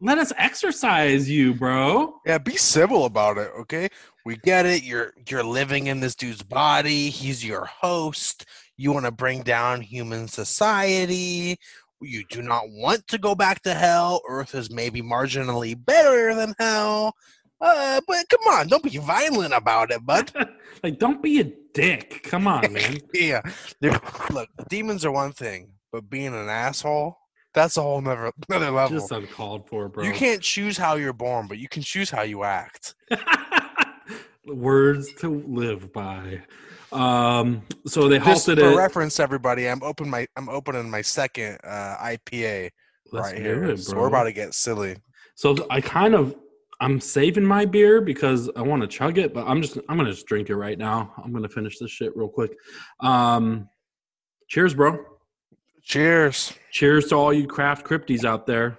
let 0.00 0.18
us 0.18 0.32
exercise 0.38 1.28
you, 1.28 1.54
bro. 1.54 2.14
Yeah, 2.24 2.38
be 2.38 2.56
civil 2.56 3.04
about 3.04 3.36
it, 3.36 3.50
okay? 3.60 3.88
We 4.28 4.36
get 4.36 4.66
it. 4.66 4.82
You're 4.84 5.14
you're 5.30 5.42
living 5.42 5.86
in 5.86 6.00
this 6.00 6.14
dude's 6.14 6.42
body. 6.42 7.08
He's 7.08 7.42
your 7.42 7.64
host. 7.64 8.44
You 8.76 8.92
want 8.92 9.06
to 9.06 9.10
bring 9.10 9.40
down 9.40 9.80
human 9.80 10.28
society. 10.28 11.56
You 12.02 12.24
do 12.28 12.42
not 12.42 12.64
want 12.68 13.08
to 13.08 13.16
go 13.16 13.34
back 13.34 13.62
to 13.62 13.72
hell. 13.72 14.20
Earth 14.28 14.54
is 14.54 14.70
maybe 14.70 15.00
marginally 15.00 15.82
better 15.82 16.34
than 16.34 16.54
hell. 16.58 17.14
Uh, 17.58 18.02
but 18.06 18.28
come 18.28 18.46
on, 18.52 18.68
don't 18.68 18.82
be 18.82 18.98
violent 18.98 19.54
about 19.54 19.90
it, 19.92 20.04
bud. 20.04 20.30
like, 20.82 20.98
don't 20.98 21.22
be 21.22 21.40
a 21.40 21.44
dick. 21.72 22.20
Come 22.24 22.46
on, 22.46 22.70
man. 22.74 22.98
yeah. 23.14 23.40
They're- 23.80 23.98
Look, 24.30 24.50
demons 24.68 25.06
are 25.06 25.10
one 25.10 25.32
thing, 25.32 25.70
but 25.90 26.10
being 26.10 26.34
an 26.34 26.50
asshole, 26.50 27.16
that's 27.54 27.78
a 27.78 27.82
whole 27.82 28.02
nother, 28.02 28.30
another 28.50 28.70
level. 28.72 28.98
Just 28.98 29.10
uncalled 29.10 29.66
for, 29.70 29.88
bro. 29.88 30.04
You 30.04 30.12
can't 30.12 30.42
choose 30.42 30.76
how 30.76 30.96
you're 30.96 31.14
born, 31.14 31.46
but 31.48 31.56
you 31.56 31.66
can 31.66 31.82
choose 31.82 32.10
how 32.10 32.22
you 32.22 32.44
act. 32.44 32.94
Words 34.48 35.12
to 35.20 35.42
live 35.46 35.92
by. 35.92 36.42
Um, 36.90 37.62
so 37.86 38.08
they 38.08 38.18
Just 38.18 38.46
halted 38.46 38.58
for 38.64 38.72
it. 38.72 38.76
reference, 38.76 39.20
everybody, 39.20 39.68
I'm 39.68 39.82
open 39.82 40.08
my 40.08 40.26
I'm 40.36 40.48
opening 40.48 40.90
my 40.90 41.02
second 41.02 41.58
uh, 41.64 41.96
IPA 42.02 42.70
Let's 43.12 43.32
right 43.32 43.40
here. 43.40 43.64
it, 43.64 43.78
so 43.80 43.96
we're 43.98 44.08
about 44.08 44.24
to 44.24 44.32
get 44.32 44.54
silly. 44.54 44.96
So 45.34 45.66
I 45.70 45.80
kind 45.80 46.14
of 46.14 46.34
I'm 46.80 47.00
saving 47.00 47.44
my 47.44 47.64
beer 47.66 48.00
because 48.00 48.48
I 48.56 48.62
want 48.62 48.80
to 48.82 48.88
chug 48.88 49.18
it, 49.18 49.34
but 49.34 49.46
I'm 49.46 49.60
just 49.60 49.76
I'm 49.88 49.96
gonna 49.98 50.10
just 50.12 50.26
drink 50.26 50.48
it 50.48 50.56
right 50.56 50.78
now. 50.78 51.12
I'm 51.22 51.32
gonna 51.32 51.48
finish 51.48 51.78
this 51.78 51.90
shit 51.90 52.16
real 52.16 52.28
quick. 52.28 52.52
Um, 53.00 53.68
cheers, 54.48 54.72
bro. 54.74 54.98
Cheers. 55.82 56.52
Cheers 56.72 57.06
to 57.08 57.14
all 57.16 57.32
you 57.32 57.46
craft 57.46 57.86
crypties 57.86 58.24
out 58.24 58.46
there. 58.46 58.78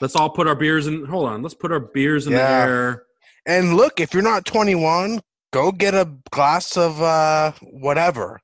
Let's 0.00 0.14
all 0.16 0.28
put 0.28 0.46
our 0.46 0.54
beers 0.54 0.86
in. 0.88 1.04
Hold 1.06 1.28
on, 1.30 1.42
let's 1.42 1.54
put 1.54 1.72
our 1.72 1.80
beers 1.80 2.26
in 2.26 2.32
Yeah. 2.34 2.66
the 2.66 2.70
air. 2.72 3.02
And 3.46 3.76
look, 3.76 4.00
if 4.00 4.12
you're 4.12 4.24
not 4.24 4.44
21, 4.44 5.20
go 5.52 5.70
get 5.70 5.94
a 5.94 6.10
glass 6.30 6.76
of 6.76 7.00
uh, 7.00 7.52
whatever. 7.62 8.40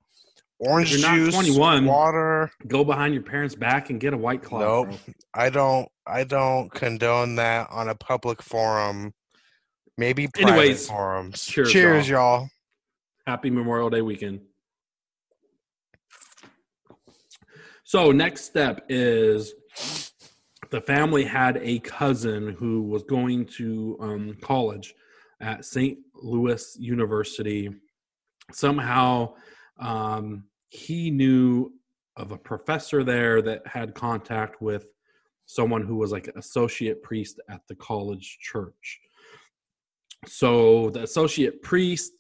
Orange 0.61 0.95
If 0.95 1.01
you're 1.01 1.09
not 1.09 1.17
juice, 1.17 1.35
21, 1.35 1.85
water. 1.87 2.51
Go 2.69 2.85
behind 2.85 3.15
your 3.15 3.25
parents' 3.25 3.57
back 3.57 3.91
and 3.91 3.99
get 3.99 4.15
a 4.15 4.17
white 4.17 4.45
claw. 4.45 4.61
Nope. 4.61 4.88
bro. 4.88 4.99
I 5.35 5.51
don't 5.51 5.88
I 6.07 6.23
don't 6.23 6.71
condone 6.73 7.35
that 7.37 7.69
on 7.71 7.88
a 7.88 7.97
public 7.97 8.41
forum. 8.41 9.12
Maybe 9.99 10.29
private 10.29 10.51
Anyways, 10.51 10.88
forums. 10.88 11.45
cheers, 11.45 11.71
cheers 11.71 12.09
y'all. 12.09 12.49
Happy 13.27 13.51
Memorial 13.51 13.91
Day 13.91 14.03
weekend. 14.03 14.41
So, 17.85 18.11
next 18.11 18.45
step 18.45 18.87
is 18.88 19.53
the 20.72 20.80
family 20.80 21.22
had 21.22 21.58
a 21.58 21.78
cousin 21.80 22.48
who 22.58 22.82
was 22.82 23.02
going 23.02 23.44
to 23.44 23.94
um, 24.00 24.37
college 24.40 24.94
at 25.38 25.66
St. 25.66 25.98
Louis 26.14 26.76
University. 26.80 27.68
Somehow, 28.52 29.35
um, 29.78 30.44
he 30.70 31.11
knew 31.11 31.74
of 32.16 32.32
a 32.32 32.38
professor 32.38 33.04
there 33.04 33.42
that 33.42 33.66
had 33.66 33.94
contact 33.94 34.62
with 34.62 34.87
someone 35.44 35.82
who 35.82 35.96
was 35.96 36.11
like 36.11 36.28
an 36.28 36.38
associate 36.38 37.02
priest 37.02 37.38
at 37.50 37.61
the 37.68 37.74
college 37.74 38.38
church. 38.40 38.98
So, 40.26 40.88
the 40.88 41.02
associate 41.02 41.62
priest 41.62 42.12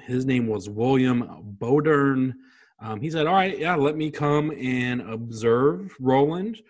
his 0.00 0.26
name 0.26 0.46
was 0.46 0.68
William 0.68 1.56
Bowdern. 1.58 2.32
Um, 2.80 3.00
he 3.00 3.10
said, 3.10 3.26
"All 3.26 3.34
right, 3.34 3.56
yeah, 3.56 3.76
let 3.76 3.96
me 3.96 4.10
come 4.10 4.50
and 4.50 5.02
observe 5.02 5.94
Roland." 6.00 6.60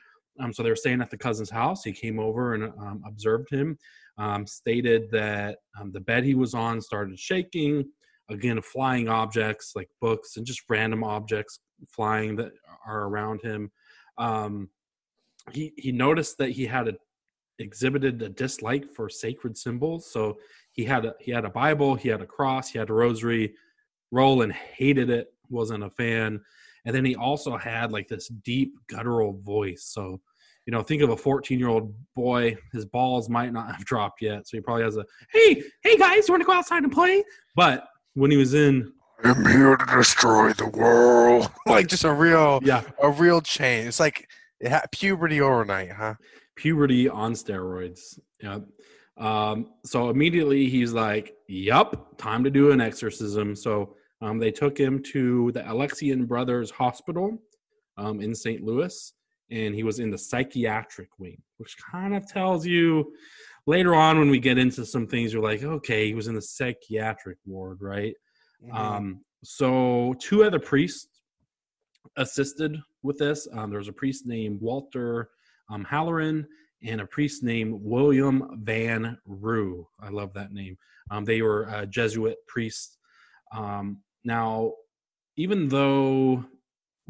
Um, 0.40 0.52
so 0.52 0.62
they 0.62 0.70
were 0.70 0.76
staying 0.76 1.00
at 1.00 1.10
the 1.10 1.18
cousin's 1.18 1.50
house. 1.50 1.84
He 1.84 1.92
came 1.92 2.18
over 2.18 2.54
and 2.54 2.64
um, 2.78 3.02
observed 3.06 3.50
him. 3.50 3.78
Um, 4.18 4.46
stated 4.46 5.10
that 5.12 5.58
um, 5.80 5.92
the 5.92 6.00
bed 6.00 6.24
he 6.24 6.34
was 6.34 6.54
on 6.54 6.80
started 6.80 7.18
shaking. 7.18 7.84
Again, 8.28 8.60
flying 8.60 9.08
objects 9.08 9.72
like 9.74 9.88
books 10.00 10.36
and 10.36 10.46
just 10.46 10.62
random 10.68 11.02
objects 11.02 11.60
flying 11.88 12.36
that 12.36 12.52
are 12.86 13.04
around 13.04 13.40
him. 13.42 13.70
Um, 14.18 14.68
he 15.52 15.72
he 15.76 15.90
noticed 15.90 16.38
that 16.38 16.50
he 16.50 16.66
had 16.66 16.88
a 16.88 16.94
exhibited 17.58 18.22
a 18.22 18.28
dislike 18.28 18.90
for 18.92 19.08
sacred 19.08 19.56
symbols. 19.56 20.10
So 20.12 20.38
he 20.72 20.84
had 20.84 21.04
a 21.04 21.14
he 21.20 21.30
had 21.30 21.44
a 21.44 21.50
Bible, 21.50 21.94
he 21.94 22.08
had 22.08 22.20
a 22.20 22.26
cross, 22.26 22.70
he 22.70 22.78
had 22.78 22.90
a 22.90 22.94
rosary. 22.94 23.54
Roland 24.12 24.52
hated 24.52 25.08
it, 25.08 25.32
wasn't 25.48 25.84
a 25.84 25.90
fan, 25.90 26.40
and 26.84 26.94
then 26.94 27.04
he 27.04 27.14
also 27.14 27.56
had 27.56 27.92
like 27.92 28.08
this 28.08 28.28
deep 28.28 28.74
guttural 28.88 29.40
voice. 29.44 29.84
So, 29.84 30.20
you 30.66 30.72
know, 30.72 30.82
think 30.82 31.02
of 31.02 31.10
a 31.10 31.16
14 31.16 31.58
year 31.58 31.68
old 31.68 31.94
boy. 32.14 32.56
His 32.72 32.84
balls 32.84 33.28
might 33.28 33.52
not 33.52 33.66
have 33.74 33.84
dropped 33.84 34.22
yet, 34.22 34.46
so 34.46 34.56
he 34.56 34.60
probably 34.60 34.84
has 34.84 34.96
a 34.96 35.04
hey 35.32 35.62
hey 35.82 35.96
guys, 35.96 36.28
you 36.28 36.32
want 36.32 36.42
to 36.42 36.46
go 36.46 36.52
outside 36.52 36.82
and 36.82 36.92
play? 36.92 37.24
But 37.56 37.86
when 38.14 38.30
he 38.30 38.36
was 38.36 38.54
in 38.54 38.92
I'm 39.22 39.44
here 39.46 39.76
to 39.76 39.96
destroy 39.96 40.52
the 40.54 40.68
world. 40.68 41.50
like 41.66 41.88
just 41.88 42.04
a 42.04 42.12
real 42.12 42.60
yeah 42.62 42.82
a 43.02 43.10
real 43.10 43.40
change. 43.40 43.88
It's 43.88 44.00
like 44.00 44.26
it 44.60 44.70
ha- 44.70 44.84
puberty 44.92 45.40
overnight, 45.40 45.92
huh? 45.92 46.14
puberty 46.60 47.08
on 47.08 47.32
steroids. 47.32 48.18
Yep. 48.42 48.64
Um, 49.16 49.70
so 49.84 50.10
immediately 50.10 50.68
he's 50.68 50.92
like, 50.92 51.34
"Yup, 51.48 52.16
time 52.18 52.44
to 52.44 52.50
do 52.50 52.70
an 52.70 52.80
exorcism." 52.80 53.56
So 53.56 53.96
um, 54.22 54.38
they 54.38 54.50
took 54.50 54.78
him 54.78 55.02
to 55.12 55.52
the 55.52 55.60
Alexian 55.60 56.26
Brothers 56.26 56.70
Hospital 56.70 57.38
um, 57.96 58.20
in 58.20 58.34
St. 58.34 58.62
Louis, 58.62 59.12
and 59.50 59.74
he 59.74 59.82
was 59.82 59.98
in 59.98 60.10
the 60.10 60.18
psychiatric 60.18 61.08
wing, 61.18 61.40
which 61.58 61.76
kind 61.90 62.14
of 62.14 62.26
tells 62.26 62.66
you 62.66 63.12
later 63.66 63.94
on 63.94 64.18
when 64.18 64.30
we 64.30 64.38
get 64.38 64.58
into 64.58 64.84
some 64.86 65.06
things, 65.06 65.32
you're 65.32 65.42
like, 65.42 65.62
"Okay, 65.62 66.06
he 66.06 66.14
was 66.14 66.28
in 66.28 66.34
the 66.34 66.42
psychiatric 66.42 67.38
ward, 67.44 67.78
right?" 67.80 68.14
Mm-hmm. 68.64 68.76
Um, 68.76 69.24
so 69.42 70.14
two 70.18 70.44
other 70.44 70.58
priests 70.58 71.08
assisted 72.16 72.76
with 73.02 73.18
this. 73.18 73.48
Um, 73.52 73.70
there 73.70 73.78
was 73.78 73.88
a 73.88 73.92
priest 73.92 74.26
named 74.26 74.60
Walter 74.60 75.30
um, 75.70 75.84
Halloran 75.84 76.46
and 76.82 77.00
a 77.00 77.06
priest 77.06 77.42
named 77.42 77.74
William 77.80 78.60
Van 78.62 79.18
Roo. 79.26 79.86
I 80.00 80.08
love 80.08 80.32
that 80.34 80.52
name. 80.52 80.76
Um, 81.10 81.24
they 81.24 81.42
were 81.42 81.68
uh, 81.68 81.86
Jesuit 81.86 82.36
priests. 82.46 82.98
Um, 83.52 83.98
now, 84.24 84.72
even 85.36 85.68
though 85.68 86.44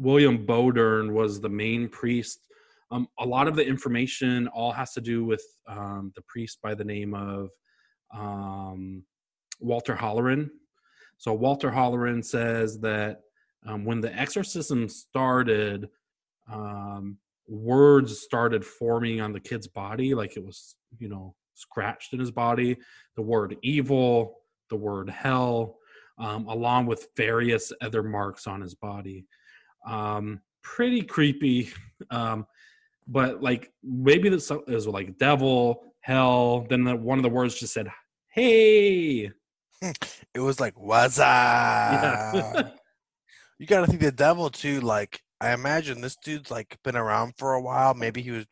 William 0.01 0.45
Bowdern 0.45 1.11
was 1.11 1.39
the 1.39 1.49
main 1.49 1.87
priest, 1.87 2.47
um, 2.91 3.07
a 3.19 3.25
lot 3.25 3.47
of 3.47 3.55
the 3.55 3.65
information 3.65 4.47
all 4.49 4.71
has 4.71 4.91
to 4.93 5.01
do 5.01 5.23
with 5.23 5.43
um, 5.67 6.11
the 6.15 6.21
priest 6.23 6.59
by 6.61 6.75
the 6.75 6.83
name 6.83 7.13
of 7.13 7.49
um, 8.13 9.03
Walter 9.59 9.95
Halloran. 9.95 10.51
So 11.17 11.33
Walter 11.33 11.71
Halloran 11.71 12.21
says 12.21 12.79
that 12.79 13.21
um, 13.65 13.85
when 13.85 14.01
the 14.01 14.13
exorcism 14.13 14.89
started, 14.89 15.87
um, 16.51 17.17
words 17.47 18.19
started 18.19 18.65
forming 18.65 19.21
on 19.21 19.31
the 19.31 19.39
kid's 19.39 19.67
body, 19.67 20.13
like 20.13 20.35
it 20.35 20.43
was, 20.43 20.75
you 20.97 21.07
know, 21.07 21.35
scratched 21.53 22.11
in 22.11 22.19
his 22.19 22.31
body. 22.31 22.75
The 23.15 23.21
word 23.21 23.55
evil, 23.61 24.39
the 24.69 24.75
word 24.75 25.09
hell, 25.09 25.77
um, 26.17 26.47
along 26.47 26.87
with 26.87 27.07
various 27.15 27.71
other 27.81 28.03
marks 28.03 28.47
on 28.47 28.61
his 28.61 28.75
body. 28.75 29.27
Um, 29.85 30.41
pretty 30.61 31.01
creepy. 31.01 31.69
Um, 32.09 32.45
but 33.07 33.41
like 33.41 33.71
maybe 33.83 34.29
this 34.29 34.51
is 34.67 34.87
like 34.87 35.17
devil, 35.17 35.93
hell. 36.01 36.65
Then 36.69 36.83
the, 36.83 36.95
one 36.95 37.19
of 37.19 37.23
the 37.23 37.29
words 37.29 37.59
just 37.59 37.73
said, 37.73 37.91
"Hey." 38.29 39.31
It 40.33 40.39
was 40.39 40.61
like 40.61 40.79
what's 40.79 41.19
up? 41.19 41.25
Yeah. 41.25 42.69
you 43.59 43.67
got 43.67 43.81
to 43.81 43.87
think 43.87 43.99
the 43.99 44.13
devil 44.13 44.49
too. 44.49 44.79
Like 44.79 45.19
I 45.41 45.53
imagine 45.53 46.01
this 46.01 46.15
dude's 46.15 46.51
like 46.51 46.77
been 46.83 46.95
around 46.95 47.33
for 47.37 47.53
a 47.53 47.61
while. 47.61 47.95
Maybe 47.95 48.21
he 48.21 48.31
was. 48.31 48.45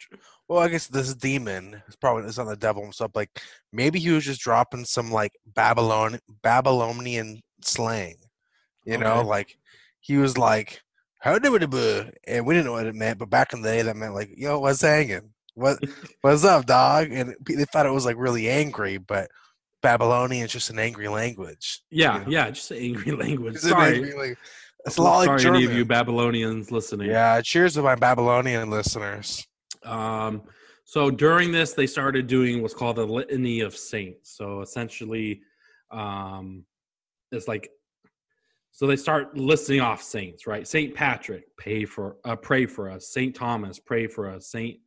Well, 0.48 0.60
I 0.60 0.68
guess 0.68 0.88
this 0.88 1.08
is 1.08 1.16
demon. 1.16 1.82
It's 1.86 1.96
probably 1.96 2.24
it's 2.24 2.40
not 2.40 2.48
the 2.48 2.56
devil 2.56 2.82
himself. 2.82 3.12
Like 3.14 3.30
maybe 3.72 4.00
he 4.00 4.10
was 4.10 4.26
just 4.26 4.42
dropping 4.42 4.86
some 4.86 5.12
like 5.12 5.32
Babylon 5.46 6.20
Babylonian 6.42 7.42
slang. 7.62 8.16
You 8.86 8.98
know, 8.98 9.22
like 9.22 9.56
he 10.00 10.18
was 10.18 10.36
like, 10.36 10.70
"How 10.70 10.72
do 10.72 10.76
it?" 10.76 10.82
And 11.24 12.46
we 12.46 12.54
didn't 12.54 12.66
know 12.66 12.72
what 12.74 12.86
it 12.86 12.96
meant, 12.96 13.20
but 13.20 13.30
back 13.30 13.54
in 13.54 13.62
the 13.62 13.70
day, 13.70 13.82
that 13.82 13.96
meant 13.96 14.14
like, 14.14 14.30
"Yo, 14.36 14.60
what's 14.60 14.82
hanging? 14.82 15.32
What 15.56 15.80
what's 16.22 16.44
up, 16.46 16.66
dog?" 16.66 17.12
And 17.12 17.36
they 17.46 17.66
thought 17.66 17.86
it 17.86 17.92
was 17.92 18.06
like 18.06 18.18
really 18.18 18.50
angry, 18.50 18.98
but 18.98 19.30
Babylonian 19.82 20.46
is 20.46 20.52
just 20.52 20.70
an 20.70 20.80
angry 20.80 21.08
language. 21.08 21.82
yeah, 21.90 22.20
you 22.20 22.26
know? 22.26 22.32
yeah, 22.32 22.50
just 22.52 22.72
an 22.72 22.78
angry 22.78 23.12
language. 23.24 23.56
It's 23.56 23.68
Sorry, 23.68 24.04
angry 24.04 24.36
It's 24.86 24.98
a 24.98 25.02
lot 25.02 25.26
like 25.28 25.40
sorry, 25.40 25.58
any 25.58 25.66
of 25.66 25.74
you 25.74 25.86
Babylonians 25.86 26.72
listening. 26.72 27.10
yeah, 27.10 27.42
cheers 27.42 27.74
to 27.76 27.82
my 27.82 27.96
Babylonian 27.96 28.70
listeners. 28.70 29.46
Um, 29.84 30.44
so 30.86 31.12
during 31.12 31.52
this, 31.52 31.74
they 31.74 31.86
started 31.88 32.28
doing 32.28 32.62
what's 32.62 32.74
called 32.74 32.96
the 32.98 33.06
Litany 33.06 33.60
of 33.62 33.76
Saints. 33.76 34.36
So 34.36 34.62
essentially, 34.62 35.42
um, 35.92 36.66
it's 37.32 37.48
like, 37.48 37.70
so 38.80 38.88
they 38.88 38.96
start 38.96 39.36
listing 39.36 39.82
off 39.82 40.02
saints, 40.02 40.48
right? 40.48 40.66
Saint 40.66 40.96
Patrick, 40.96 41.44
pay 41.58 41.84
for, 41.84 42.16
uh, 42.24 42.38
pray 42.38 42.66
for 42.66 42.90
us. 42.90 43.10
Saint 43.10 43.36
Thomas, 43.36 43.78
pray 43.78 44.08
for 44.08 44.30
us. 44.30 44.48
Saint 44.48 44.78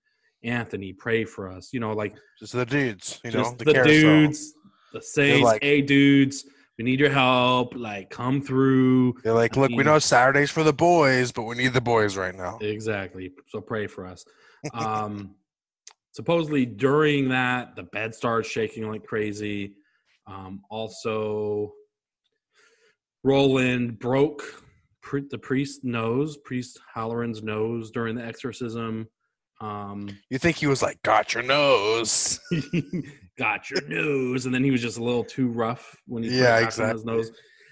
Anthony, 0.42 0.94
pray 0.94 1.26
for 1.26 1.52
us. 1.52 1.74
You 1.74 1.80
know, 1.80 1.92
like 1.92 2.14
Just 2.38 2.54
the 2.54 2.64
dudes, 2.64 3.20
you 3.22 3.32
know, 3.32 3.54
the, 3.58 3.66
the, 3.66 3.82
dudes, 3.84 4.54
the 4.94 5.02
saints. 5.02 5.44
like- 5.44 5.62
hey, 5.62 5.82
dudes, 5.82 6.46
we 6.78 6.84
need 6.84 7.00
your 7.00 7.10
help. 7.10 7.74
Like, 7.76 8.08
come 8.08 8.40
through. 8.40 9.16
They're 9.24 9.34
like, 9.34 9.58
I 9.58 9.60
look, 9.60 9.72
we 9.72 9.84
know 9.84 9.98
Saturdays 9.98 10.50
for 10.50 10.64
the 10.64 10.72
boys, 10.72 11.30
but 11.30 11.42
we 11.42 11.54
need 11.54 11.74
the 11.74 11.82
boys 11.82 12.16
right 12.16 12.34
now. 12.34 12.56
Exactly. 12.62 13.32
So 13.48 13.60
pray 13.60 13.88
for 13.88 14.06
us. 14.06 14.24
Um, 14.72 15.34
supposedly 16.12 16.64
during 16.64 17.28
that, 17.28 17.76
the 17.76 17.82
bed 17.82 18.14
starts 18.14 18.48
shaking 18.48 18.88
like 18.88 19.04
crazy. 19.04 19.74
Um, 20.26 20.62
also, 20.70 21.74
Roland 23.24 23.98
broke 23.98 24.42
the 25.30 25.38
priest's 25.38 25.84
nose, 25.84 26.36
priest 26.38 26.80
Halloran's 26.94 27.42
nose 27.42 27.90
during 27.90 28.16
the 28.16 28.24
exorcism. 28.24 29.08
Um, 29.60 30.08
You 30.30 30.38
think 30.38 30.56
he 30.56 30.66
was 30.66 30.82
like, 30.82 31.02
got 31.02 31.34
your 31.34 31.42
nose? 31.42 32.40
got 33.38 33.70
your 33.70 33.86
nose, 33.88 34.46
and 34.46 34.54
then 34.54 34.64
he 34.64 34.70
was 34.70 34.82
just 34.82 34.98
a 34.98 35.04
little 35.04 35.24
too 35.24 35.48
rough 35.48 35.96
when 36.06 36.22
he 36.22 36.30
Yeah, 36.30 36.68
on 36.78 36.90
his 36.90 37.04
nose. 37.04 37.30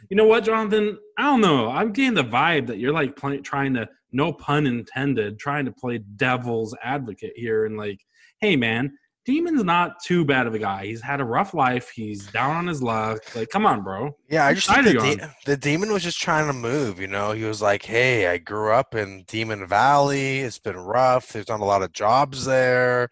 You 0.08 0.16
know 0.16 0.26
what, 0.26 0.44
Jonathan? 0.44 0.98
I 1.18 1.22
don't 1.22 1.40
know. 1.40 1.70
I'm 1.70 1.92
getting 1.92 2.14
the 2.14 2.24
vibe 2.24 2.66
that 2.68 2.78
you're 2.78 2.92
like 2.92 3.16
play, 3.16 3.38
trying 3.38 3.74
to, 3.74 3.88
no 4.12 4.32
pun 4.32 4.66
intended, 4.66 5.38
trying 5.38 5.64
to 5.66 5.72
play 5.72 5.98
devil's 5.98 6.76
advocate 6.82 7.32
here, 7.36 7.66
and 7.66 7.76
like, 7.76 8.00
hey, 8.40 8.56
man, 8.56 8.92
Demon's 9.26 9.64
not 9.64 10.02
too 10.02 10.24
bad 10.24 10.46
of 10.46 10.54
a 10.54 10.58
guy. 10.58 10.86
He's 10.86 11.02
had 11.02 11.20
a 11.20 11.24
rough 11.24 11.52
life. 11.52 11.90
He's 11.90 12.26
down 12.28 12.56
on 12.56 12.66
his 12.66 12.82
luck. 12.82 13.18
Like, 13.36 13.50
come 13.50 13.66
on, 13.66 13.82
bro. 13.82 14.16
Yeah, 14.28 14.46
I 14.46 14.54
just 14.54 14.68
think 14.68 14.86
the, 14.86 14.94
de- 14.94 15.34
the 15.44 15.56
demon 15.56 15.92
was 15.92 16.02
just 16.02 16.20
trying 16.20 16.46
to 16.46 16.52
move. 16.52 16.98
You 16.98 17.06
know, 17.06 17.32
he 17.32 17.44
was 17.44 17.60
like, 17.60 17.84
"Hey, 17.84 18.26
I 18.28 18.38
grew 18.38 18.72
up 18.72 18.94
in 18.94 19.24
Demon 19.26 19.66
Valley. 19.66 20.40
It's 20.40 20.58
been 20.58 20.76
rough. 20.76 21.32
There's 21.32 21.48
not 21.48 21.60
a 21.60 21.64
lot 21.64 21.82
of 21.82 21.92
jobs 21.92 22.46
there. 22.46 23.10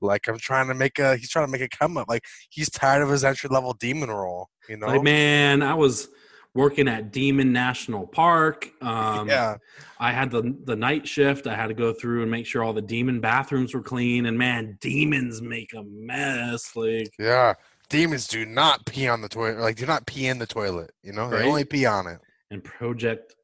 Like, 0.00 0.28
I'm 0.28 0.38
trying 0.38 0.68
to 0.68 0.74
make 0.74 0.98
a. 0.98 1.16
He's 1.16 1.30
trying 1.30 1.46
to 1.46 1.52
make 1.52 1.62
a 1.62 1.68
come 1.68 1.96
up. 1.96 2.08
Like, 2.08 2.24
he's 2.50 2.68
tired 2.68 3.02
of 3.02 3.08
his 3.08 3.24
entry 3.24 3.48
level 3.50 3.74
demon 3.74 4.10
role. 4.10 4.48
You 4.68 4.76
know? 4.76 4.88
Like, 4.88 5.02
man, 5.02 5.62
I 5.62 5.74
was 5.74 6.08
working 6.54 6.88
at 6.88 7.12
Demon 7.12 7.52
National 7.52 8.06
Park. 8.06 8.70
Um, 8.80 9.28
yeah, 9.28 9.56
I 9.98 10.12
had 10.12 10.30
the 10.30 10.56
the 10.64 10.76
night 10.76 11.06
shift. 11.06 11.46
I 11.46 11.54
had 11.54 11.68
to 11.68 11.74
go 11.74 11.92
through 11.92 12.22
and 12.22 12.30
make 12.30 12.46
sure 12.46 12.62
all 12.62 12.72
the 12.72 12.82
demon 12.82 13.20
bathrooms 13.20 13.74
were 13.74 13.82
clean. 13.82 14.26
And 14.26 14.38
man, 14.38 14.78
demons 14.80 15.42
make 15.42 15.72
a 15.74 15.82
mess. 15.82 16.74
Like, 16.76 17.12
yeah. 17.18 17.54
Demons 17.90 18.26
do 18.26 18.46
not 18.46 18.86
pee 18.86 19.08
on 19.08 19.20
the 19.20 19.28
toilet. 19.28 19.58
Like, 19.58 19.76
do 19.76 19.84
not 19.86 20.06
pee 20.06 20.26
in 20.26 20.38
the 20.38 20.46
toilet. 20.46 20.92
You 21.02 21.12
know, 21.12 21.28
they 21.28 21.46
only 21.46 21.64
pee 21.64 21.84
on 21.84 22.06
it. 22.06 22.18
and 22.50 22.64
project 22.64 23.34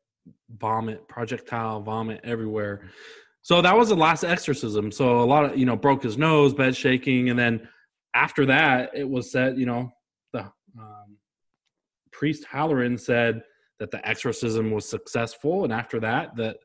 vomit, 0.59 1.07
projectile 1.09 1.83
vomit 1.83 2.21
everywhere. 2.25 2.91
So 3.43 3.63
that 3.63 3.77
was 3.77 3.91
the 3.91 3.97
last 3.97 4.25
exorcism. 4.25 4.91
So 4.93 5.21
a 5.21 5.25
lot 5.25 5.45
of 5.45 5.59
you 5.59 5.67
know 5.67 5.77
broke 5.77 6.03
his 6.03 6.17
nose, 6.19 6.55
bed 6.55 6.75
shaking, 6.75 7.31
and 7.31 7.39
then 7.39 7.69
after 8.15 8.47
that, 8.47 8.91
it 8.95 9.09
was 9.09 9.31
said 9.31 9.59
you 9.59 9.67
know 9.67 9.93
priest 12.21 12.45
Halloran 12.45 12.99
said 12.99 13.43
that 13.79 13.91
the 13.91 14.07
exorcism 14.07 14.71
was 14.71 14.87
successful, 14.87 15.65
and 15.65 15.73
after 15.73 15.99
that, 16.01 16.37
that 16.37 16.59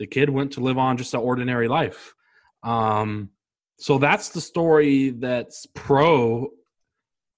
the 0.00 0.06
kid 0.06 0.28
went 0.28 0.50
to 0.54 0.60
live 0.60 0.78
on 0.78 0.96
just 0.96 1.14
an 1.14 1.20
ordinary 1.20 1.68
life. 1.68 2.12
Um, 2.64 3.30
so 3.78 3.98
that's 3.98 4.30
the 4.30 4.40
story 4.40 5.10
that's 5.10 5.64
pro 5.76 6.48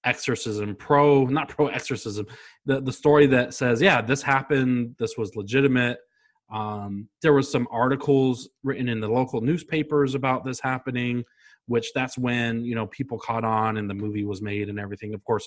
exorcism, 0.02 0.74
pro 0.74 1.26
not 1.26 1.50
pro 1.50 1.66
exorcism, 1.66 2.26
the 2.64 2.80
the 2.80 2.92
story 2.92 3.26
that 3.26 3.52
says, 3.52 3.82
yeah, 3.82 4.00
this 4.00 4.22
happened, 4.22 4.96
this 4.98 5.18
was 5.18 5.36
legitimate. 5.36 5.98
Um, 6.50 7.08
there 7.20 7.34
was 7.34 7.52
some 7.52 7.68
articles 7.70 8.48
written 8.64 8.88
in 8.88 9.00
the 9.00 9.08
local 9.08 9.42
newspapers 9.42 10.14
about 10.14 10.44
this 10.44 10.58
happening, 10.58 11.24
which 11.66 11.92
that's 11.94 12.16
when 12.16 12.64
you 12.64 12.74
know 12.74 12.86
people 12.86 13.18
caught 13.18 13.44
on 13.44 13.76
and 13.76 13.90
the 13.90 13.94
movie 13.94 14.24
was 14.24 14.40
made 14.40 14.70
and 14.70 14.80
everything. 14.80 15.12
Of 15.12 15.22
course, 15.22 15.46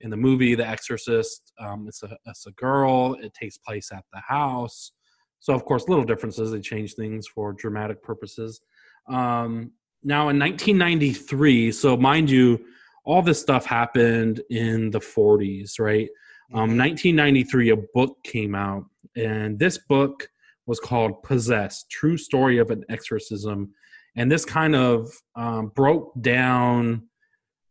in 0.00 0.10
the 0.10 0.16
movie 0.16 0.54
The 0.54 0.66
Exorcist, 0.66 1.52
um, 1.58 1.86
it's 1.88 2.02
a 2.02 2.16
it's 2.26 2.46
a 2.46 2.52
girl. 2.52 3.14
It 3.20 3.32
takes 3.34 3.58
place 3.58 3.90
at 3.92 4.04
the 4.12 4.20
house, 4.20 4.92
so 5.40 5.52
of 5.52 5.64
course, 5.64 5.88
little 5.88 6.04
differences. 6.04 6.50
They 6.50 6.60
change 6.60 6.94
things 6.94 7.26
for 7.26 7.52
dramatic 7.52 8.02
purposes. 8.02 8.60
Um, 9.08 9.72
now 10.02 10.28
in 10.28 10.38
1993, 10.38 11.72
so 11.72 11.96
mind 11.96 12.30
you, 12.30 12.64
all 13.04 13.22
this 13.22 13.40
stuff 13.40 13.66
happened 13.66 14.40
in 14.50 14.90
the 14.90 15.00
40s, 15.00 15.78
right? 15.78 16.08
Um, 16.52 16.78
1993, 16.78 17.70
a 17.70 17.76
book 17.92 18.16
came 18.24 18.54
out, 18.54 18.84
and 19.16 19.58
this 19.58 19.78
book 19.78 20.28
was 20.66 20.80
called 20.80 21.22
Possessed 21.22 21.90
True 21.90 22.16
Story 22.16 22.58
of 22.58 22.70
an 22.70 22.84
Exorcism. 22.88 23.74
And 24.16 24.30
this 24.30 24.44
kind 24.44 24.74
of 24.74 25.10
um, 25.36 25.72
broke 25.74 26.12
down, 26.22 27.08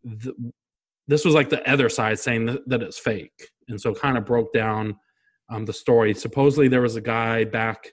the, 0.04 0.34
this 1.08 1.26
was 1.26 1.34
like 1.34 1.50
the 1.50 1.68
other 1.70 1.90
side 1.90 2.20
saying 2.20 2.46
that, 2.46 2.68
that 2.68 2.82
it's 2.82 3.00
fake. 3.00 3.50
And 3.68 3.80
so 3.80 3.94
kind 3.94 4.18
of 4.18 4.26
broke 4.26 4.54
down 4.54 4.96
um, 5.50 5.66
the 5.66 5.74
story. 5.74 6.14
Supposedly, 6.14 6.68
there 6.68 6.82
was 6.82 6.96
a 6.96 7.02
guy 7.02 7.44
back 7.44 7.92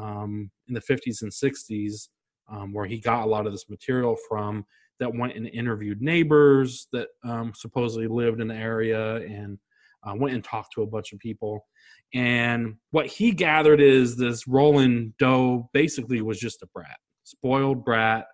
um, 0.00 0.50
in 0.68 0.74
the 0.74 0.80
50s 0.80 1.22
and 1.22 1.32
60s 1.32 2.08
um, 2.48 2.72
where 2.72 2.86
he 2.86 2.98
got 2.98 3.24
a 3.24 3.30
lot 3.30 3.46
of 3.46 3.52
this 3.52 3.68
material 3.68 4.16
from 4.28 4.64
that 4.98 5.14
went 5.14 5.34
and 5.34 5.46
interviewed 5.48 6.02
neighbors 6.02 6.86
that 6.92 7.08
um, 7.24 7.52
supposedly 7.54 8.06
lived 8.06 8.40
in 8.40 8.48
the 8.48 8.54
area 8.54 9.16
and 9.16 9.58
uh, 10.06 10.14
went 10.14 10.34
and 10.34 10.44
talked 10.44 10.72
to 10.74 10.82
a 10.82 10.86
bunch 10.86 11.12
of 11.12 11.18
people. 11.18 11.66
And 12.12 12.76
what 12.90 13.06
he 13.06 13.32
gathered 13.32 13.80
is 13.80 14.16
this 14.16 14.46
Roland 14.46 15.14
Doe 15.18 15.68
basically 15.72 16.20
was 16.22 16.38
just 16.38 16.62
a 16.62 16.66
brat, 16.74 16.98
spoiled 17.24 17.84
brat 17.84 18.26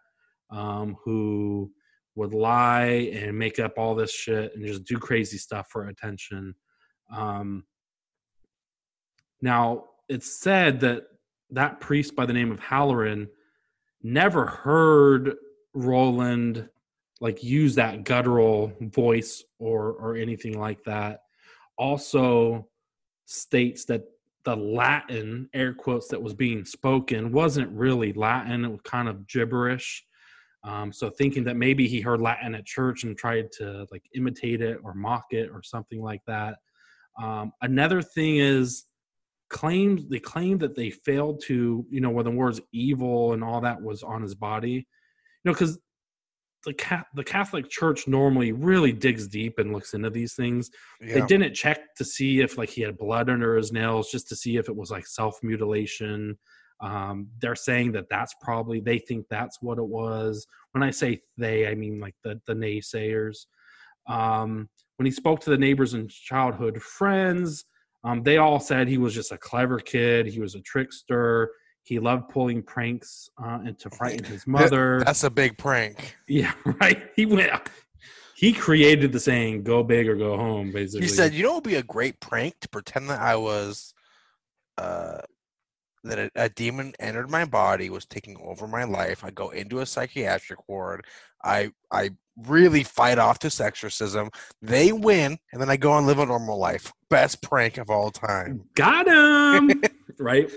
um, 0.51 0.97
who 1.05 1.71
would 2.17 2.35
lie 2.35 3.11
and 3.15 3.39
make 3.39 3.61
up 3.61 3.75
all 3.79 3.95
this 3.95 4.13
shit 4.13 4.57
and 4.57 4.67
just 4.67 4.85
do 4.85 4.99
crazy 4.99 5.39
stuff 5.39 5.69
for 5.71 5.87
attention. 5.87 6.55
Um, 7.15 7.65
now, 9.41 9.85
it's 10.09 10.41
said 10.41 10.81
that 10.81 11.05
that 11.51 11.79
priest 11.81 12.17
by 12.17 12.27
the 12.27 12.33
name 12.33 12.51
of 12.51 12.59
Halloran 12.59 13.29
never 14.03 14.47
heard 14.47 15.35
Roland 15.75 16.69
like 17.21 17.43
use 17.43 17.75
that 17.77 18.05
guttural 18.05 18.73
voice 18.81 19.45
or 19.59 19.93
or 19.93 20.17
anything 20.17 20.59
like 20.59 20.83
that. 20.85 21.21
Also 21.79 22.69
states 23.27 23.85
that 23.87 24.05
the 24.45 24.57
Latin 24.57 25.49
air 25.53 25.75
quotes 25.75 26.09
that 26.09 26.23
was 26.23 26.35
being 26.35 26.65
spoken 26.65 27.33
wasn't 27.33 27.71
really 27.73 28.13
Latin; 28.13 28.65
it 28.65 28.71
was 28.71 28.81
kind 28.83 29.09
of 29.09 29.27
gibberish. 29.27 30.05
Um, 30.67 30.93
so 30.93 31.09
thinking 31.09 31.45
that 31.45 31.57
maybe 31.57 31.87
he 31.87 32.01
heard 32.01 32.21
Latin 32.21 32.55
at 32.55 32.67
church 32.67 33.05
and 33.05 33.17
tried 33.17 33.53
to 33.53 33.87
like 33.93 34.03
imitate 34.15 34.61
it 34.61 34.79
or 34.83 34.95
mock 34.95 35.27
it 35.31 35.49
or 35.53 35.63
something 35.63 36.03
like 36.03 36.23
that. 36.27 36.57
Um, 37.23 37.53
another 37.63 38.03
thing 38.03 38.39
is 38.39 38.85
claims 39.49 40.09
they 40.09 40.19
claim 40.19 40.59
that 40.59 40.75
they 40.75 40.91
failed 40.91 41.41
to 41.47 41.87
you 41.89 42.01
know 42.01 42.11
when 42.11 42.25
the 42.25 42.31
words 42.33 42.61
evil 42.73 43.33
and 43.33 43.45
all 43.45 43.61
that 43.61 43.81
was 43.81 44.03
on 44.03 44.23
his 44.23 44.35
body. 44.35 44.73
You 44.73 44.83
know 45.45 45.53
because 45.53 45.79
the 46.65 46.75
cat 46.75 47.07
the 47.15 47.23
catholic 47.23 47.71
church 47.71 48.09
normally 48.09 48.51
really 48.51 48.93
digs 48.93 49.29
deep 49.29 49.61
and 49.61 49.73
looks 49.73 49.95
into 49.95 50.11
these 50.11 50.35
things. 50.35 50.69
They 51.01 51.21
didn't 51.27 51.55
check 51.55 51.95
to 51.97 52.05
see 52.05 52.41
if 52.41 52.59
like 52.59 52.71
he 52.71 52.83
had 52.83 52.99
blood 52.99 53.31
under 53.31 53.57
his 53.57 53.71
nails 53.71 54.11
just 54.11 54.29
to 54.31 54.37
see 54.37 54.57
if 54.57 54.69
it 54.69 54.75
was 54.75 54.91
like 54.91 55.07
self 55.07 55.39
mutilation 55.45 56.37
um, 56.81 57.29
they're 57.41 57.57
saying 57.57 57.93
that 57.93 58.09
that's 58.11 58.35
probably 58.41 58.81
they 58.81 58.99
think 58.99 59.27
that's 59.29 59.63
what 59.63 59.79
it 59.79 59.87
was. 59.87 60.47
When 60.73 60.83
i 60.83 60.91
say 60.91 61.23
they 61.39 61.67
i 61.69 61.75
mean 61.75 62.01
like 62.01 62.15
the 62.23 62.41
the 62.47 62.55
naysayers. 62.55 63.47
Um, 64.09 64.69
when 64.97 65.07
he 65.07 65.13
spoke 65.13 65.41
to 65.41 65.51
the 65.51 65.59
neighbors 65.59 65.95
and 65.95 66.09
childhood 66.09 66.81
friends 66.81 67.65
um, 68.07 68.23
they 68.23 68.37
all 68.37 68.61
said 68.61 68.87
he 68.87 68.99
was 68.99 69.15
just 69.15 69.33
a 69.33 69.39
clever 69.39 69.81
kid. 69.81 70.27
He 70.27 70.39
was 70.39 70.55
a 70.55 70.61
trickster. 70.61 71.51
He 71.83 71.99
loved 71.99 72.29
pulling 72.29 72.63
pranks 72.63 73.29
uh, 73.43 73.59
and 73.65 73.77
to 73.81 73.91
frighten 73.91 74.25
his 74.25 74.47
mother. 74.47 75.03
That's 75.05 75.25
a 75.25 75.31
big 75.31 75.59
prank. 75.59 76.17
yeah 76.29 76.53
right? 76.81 77.03
He 77.17 77.27
went 77.27 77.51
he 78.37 78.53
created 78.53 79.13
the 79.13 79.19
saying 79.19 79.65
go 79.65 79.83
big 79.83 80.09
or 80.09 80.15
go 80.15 80.37
home 80.37 80.71
basically. 80.71 81.07
He 81.07 81.13
said, 81.13 81.35
"You 81.35 81.45
know, 81.45 81.53
it 81.53 81.55
would 81.55 81.65
be 81.65 81.75
a 81.77 81.83
great 81.83 82.21
prank 82.21 82.61
to 82.61 82.69
pretend 82.69 83.11
that 83.11 83.21
I 83.21 83.35
was, 83.37 83.95
uh, 84.79 85.23
that 86.09 86.19
a, 86.19 86.31
a 86.35 86.49
demon 86.49 86.95
entered 86.99 87.31
my 87.31 87.45
body, 87.45 87.91
was 87.91 88.07
taking 88.07 88.37
over 88.43 88.67
my 88.67 88.85
life. 88.85 89.25
I 89.25 89.31
go 89.31 89.51
into 89.51 89.81
a 89.81 89.87
psychiatric 89.87 90.69
ward. 90.69 91.05
I 91.45 91.71
I 91.91 92.11
really 92.37 92.83
fight 92.83 93.19
off 93.19 93.39
this 93.39 93.61
exorcism. 93.61 94.31
They 94.61 94.93
win, 94.93 95.39
and 95.53 95.61
then 95.61 95.71
I 95.71 95.77
go 95.77 95.97
and 95.97 96.07
live 96.07 96.19
a 96.19 96.27
normal 96.27 96.59
life. 96.59 96.93
Best 97.09 97.43
prank 97.43 97.79
of 97.79 97.91
all 97.91 98.11
time. 98.11 98.65
got 98.75 99.07
him 99.07 99.83
right 100.19 100.51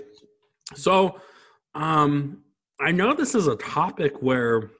so 0.74 1.20
um 1.74 2.38
i 2.80 2.90
know 2.90 3.14
this 3.14 3.34
is 3.34 3.46
a 3.46 3.56
topic 3.56 4.20
where 4.20 4.70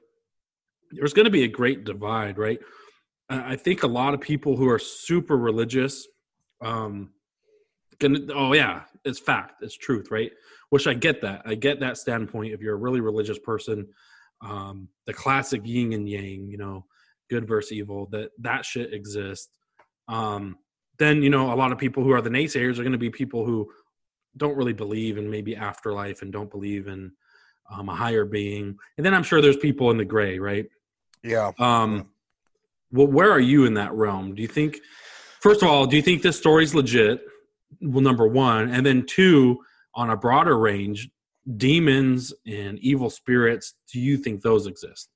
there's 0.91 1.13
going 1.13 1.25
to 1.25 1.31
be 1.31 1.43
a 1.43 1.47
great 1.47 1.83
divide 1.83 2.37
right 2.37 2.59
i 3.29 3.55
think 3.55 3.83
a 3.83 3.87
lot 3.87 4.13
of 4.13 4.21
people 4.21 4.55
who 4.55 4.67
are 4.69 4.79
super 4.79 5.37
religious 5.37 6.07
um 6.61 7.11
gonna 7.99 8.19
oh 8.33 8.53
yeah 8.53 8.81
it's 9.05 9.19
fact 9.19 9.61
it's 9.61 9.77
truth 9.77 10.09
right 10.11 10.31
which 10.71 10.87
i 10.87 10.93
get 10.93 11.21
that. 11.21 11.43
I 11.45 11.53
get 11.55 11.81
that 11.81 11.97
standpoint 11.97 12.53
if 12.53 12.61
you're 12.61 12.73
a 12.73 12.83
really 12.85 13.01
religious 13.01 13.37
person. 13.37 13.87
Um 14.41 14.87
the 15.05 15.13
classic 15.13 15.61
yin 15.65 15.93
and 15.93 16.09
yang 16.09 16.49
you 16.49 16.57
know 16.57 16.85
good 17.29 17.47
versus 17.47 17.73
evil 17.73 18.07
that 18.11 18.31
that 18.39 18.65
shit 18.65 18.93
exists. 18.93 19.49
Um 20.07 20.57
then 20.97 21.21
you 21.21 21.29
know 21.29 21.53
a 21.53 21.55
lot 21.55 21.71
of 21.71 21.77
people 21.77 22.03
who 22.03 22.11
are 22.11 22.21
the 22.21 22.29
naysayers 22.29 22.79
are 22.79 22.83
going 22.83 22.91
to 22.93 22.97
be 22.97 23.09
people 23.09 23.45
who 23.45 23.69
don't 24.37 24.55
really 24.55 24.73
believe 24.73 25.17
in 25.17 25.29
maybe 25.29 25.55
afterlife 25.55 26.21
and 26.21 26.31
don't 26.31 26.49
believe 26.49 26.87
in 26.87 27.11
um, 27.69 27.89
a 27.89 27.95
higher 27.95 28.25
being. 28.25 28.77
And 28.97 29.05
then 29.05 29.13
i'm 29.13 29.23
sure 29.23 29.41
there's 29.41 29.57
people 29.57 29.91
in 29.91 29.97
the 29.97 30.05
gray 30.05 30.39
right? 30.39 30.65
Yeah. 31.21 31.51
um 31.59 32.09
well 32.93 33.07
where 33.07 33.29
are 33.29 33.39
you 33.41 33.65
in 33.65 33.73
that 33.73 33.93
realm? 33.93 34.35
Do 34.35 34.41
you 34.41 34.47
think 34.47 34.79
first 35.41 35.63
of 35.63 35.69
all 35.69 35.85
do 35.85 35.97
you 35.97 36.01
think 36.01 36.21
this 36.21 36.37
story's 36.37 36.73
legit? 36.73 37.19
Well 37.81 38.01
number 38.01 38.25
one. 38.25 38.69
And 38.69 38.85
then 38.85 39.05
two 39.05 39.59
on 39.95 40.09
a 40.09 40.17
broader 40.17 40.57
range 40.57 41.09
demons 41.57 42.33
and 42.45 42.77
evil 42.79 43.09
spirits 43.09 43.73
do 43.91 43.99
you 43.99 44.17
think 44.17 44.41
those 44.41 44.67
exist 44.67 45.09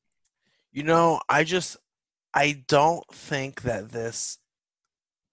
You 0.71 0.83
know, 0.83 1.19
I 1.29 1.43
just 1.43 1.77
I 2.33 2.63
don't 2.67 3.05
think 3.11 3.61
that 3.61 3.89
this 3.89 4.37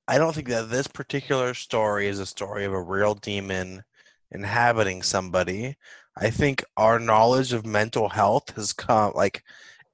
I 0.07 0.19
don't 0.19 0.35
think 0.35 0.49
that 0.49 0.71
this 0.71 0.87
particular 0.87 1.55
story 1.55 2.09
is 2.09 2.19
a 2.19 2.27
story 2.27 2.65
of 2.65 2.73
a 2.73 2.83
real 2.83 3.15
demon 3.15 3.83
inhabiting 4.31 5.03
somebody. 5.03 5.77
I 6.17 6.31
think 6.31 6.65
our 6.77 6.99
knowledge 6.99 7.53
of 7.53 7.65
mental 7.65 8.09
health 8.09 8.55
has 8.57 8.73
come 8.73 9.13
like 9.15 9.43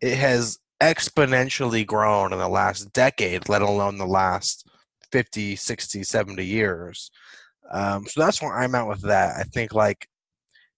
it 0.00 0.16
has 0.16 0.58
exponentially 0.82 1.87
grown 1.87 2.32
in 2.32 2.38
the 2.38 2.48
last 2.48 2.92
decade, 2.92 3.48
let 3.48 3.62
alone 3.62 3.98
the 3.98 4.06
last 4.06 4.68
50, 5.12 5.56
60, 5.56 6.02
70 6.02 6.44
years. 6.44 7.11
Um, 7.70 8.07
so 8.07 8.20
that's 8.20 8.40
where 8.40 8.57
I'm 8.57 8.74
at 8.74 8.88
with 8.88 9.02
that. 9.02 9.37
I 9.37 9.42
think 9.42 9.74
like 9.74 10.07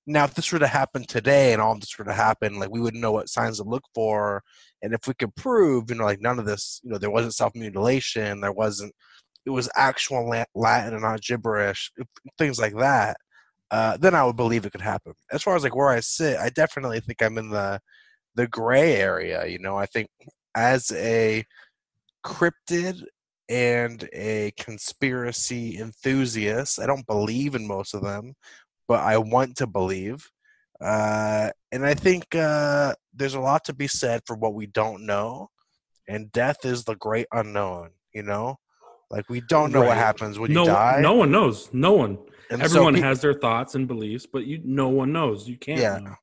now 0.06 0.24
if 0.24 0.34
this 0.34 0.52
were 0.52 0.58
to 0.58 0.66
happen 0.66 1.04
today 1.06 1.52
and 1.52 1.62
all 1.62 1.78
this 1.78 1.96
were 1.98 2.04
to 2.04 2.12
happen, 2.12 2.58
like 2.58 2.70
we 2.70 2.80
wouldn't 2.80 3.02
know 3.02 3.12
what 3.12 3.28
signs 3.28 3.58
to 3.58 3.64
look 3.64 3.84
for 3.94 4.42
and 4.82 4.94
if 4.94 5.06
we 5.06 5.14
could 5.14 5.34
prove, 5.36 5.90
you 5.90 5.96
know, 5.96 6.04
like 6.04 6.20
none 6.20 6.38
of 6.38 6.46
this, 6.46 6.80
you 6.82 6.90
know, 6.90 6.98
there 6.98 7.10
wasn't 7.10 7.34
self 7.34 7.54
mutilation, 7.54 8.40
there 8.40 8.52
wasn't, 8.52 8.94
it 9.46 9.50
was 9.50 9.68
actual 9.76 10.28
Latin 10.54 10.94
and 10.94 11.02
not 11.02 11.22
gibberish, 11.22 11.92
things 12.38 12.58
like 12.58 12.76
that, 12.76 13.16
uh, 13.70 13.96
then 13.98 14.14
I 14.14 14.24
would 14.24 14.36
believe 14.36 14.66
it 14.66 14.72
could 14.72 14.80
happen. 14.80 15.12
As 15.32 15.42
far 15.42 15.56
as 15.56 15.62
like 15.62 15.76
where 15.76 15.90
I 15.90 16.00
sit, 16.00 16.38
I 16.38 16.50
definitely 16.50 17.00
think 17.00 17.22
I'm 17.22 17.38
in 17.38 17.50
the 17.50 17.80
the 18.36 18.46
gray 18.46 18.96
area. 18.96 19.46
You 19.46 19.58
know, 19.58 19.76
I 19.76 19.86
think 19.86 20.08
as 20.54 20.92
a 20.92 21.44
cryptid 22.24 23.02
and 23.50 24.08
a 24.12 24.52
conspiracy 24.56 25.76
enthusiast, 25.78 26.78
I 26.80 26.86
don't 26.86 27.06
believe 27.06 27.54
in 27.56 27.66
most 27.66 27.94
of 27.94 28.02
them, 28.02 28.34
but 28.86 29.00
I 29.00 29.18
want 29.18 29.56
to 29.56 29.66
believe. 29.66 30.30
Uh, 30.80 31.50
and 31.72 31.84
I 31.84 31.94
think 31.94 32.34
uh, 32.34 32.94
there's 33.12 33.34
a 33.34 33.40
lot 33.40 33.64
to 33.64 33.74
be 33.74 33.88
said 33.88 34.22
for 34.24 34.36
what 34.36 34.54
we 34.54 34.66
don't 34.66 35.04
know, 35.04 35.48
and 36.08 36.32
death 36.32 36.64
is 36.64 36.84
the 36.84 36.94
great 36.94 37.26
unknown. 37.32 37.90
You 38.14 38.22
know, 38.22 38.56
like 39.10 39.28
we 39.28 39.40
don't 39.42 39.72
know 39.72 39.82
what 39.82 39.96
happens 39.96 40.38
when 40.38 40.52
no 40.52 40.62
you 40.62 40.66
die. 40.70 41.00
no 41.02 41.14
one 41.14 41.30
knows 41.30 41.68
no 41.72 41.92
one 41.92 42.18
and 42.50 42.60
so 42.60 42.64
everyone 42.64 42.94
pe- 42.94 43.00
has 43.00 43.20
their 43.20 43.34
thoughts 43.34 43.76
and 43.76 43.86
beliefs 43.86 44.26
but 44.26 44.44
you 44.46 44.60
no 44.64 44.88
one 44.88 45.12
knows 45.12 45.48
you 45.48 45.56
can't 45.56 45.78
Yeah. 45.80 45.98
know. 45.98 46.14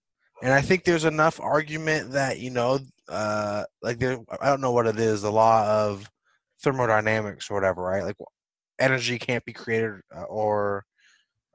and 0.43 0.51
I 0.53 0.59
think 0.61 0.83
there's 0.83 1.05
enough 1.05 1.39
argument 1.39 2.11
that 2.11 2.39
you 2.39 2.49
know, 2.49 2.79
uh, 3.09 3.63
like 3.81 3.99
there, 3.99 4.17
I 4.41 4.47
don't 4.47 4.59
know 4.61 4.71
what 4.73 4.87
it 4.87 4.99
is, 4.99 5.21
the 5.21 5.31
law 5.31 5.65
of 5.65 6.09
thermodynamics 6.61 7.49
or 7.49 7.55
whatever, 7.55 7.83
right? 7.83 8.03
Like 8.03 8.15
energy 8.79 9.19
can't 9.19 9.45
be 9.45 9.53
created 9.53 10.01
uh, 10.15 10.23
or 10.23 10.85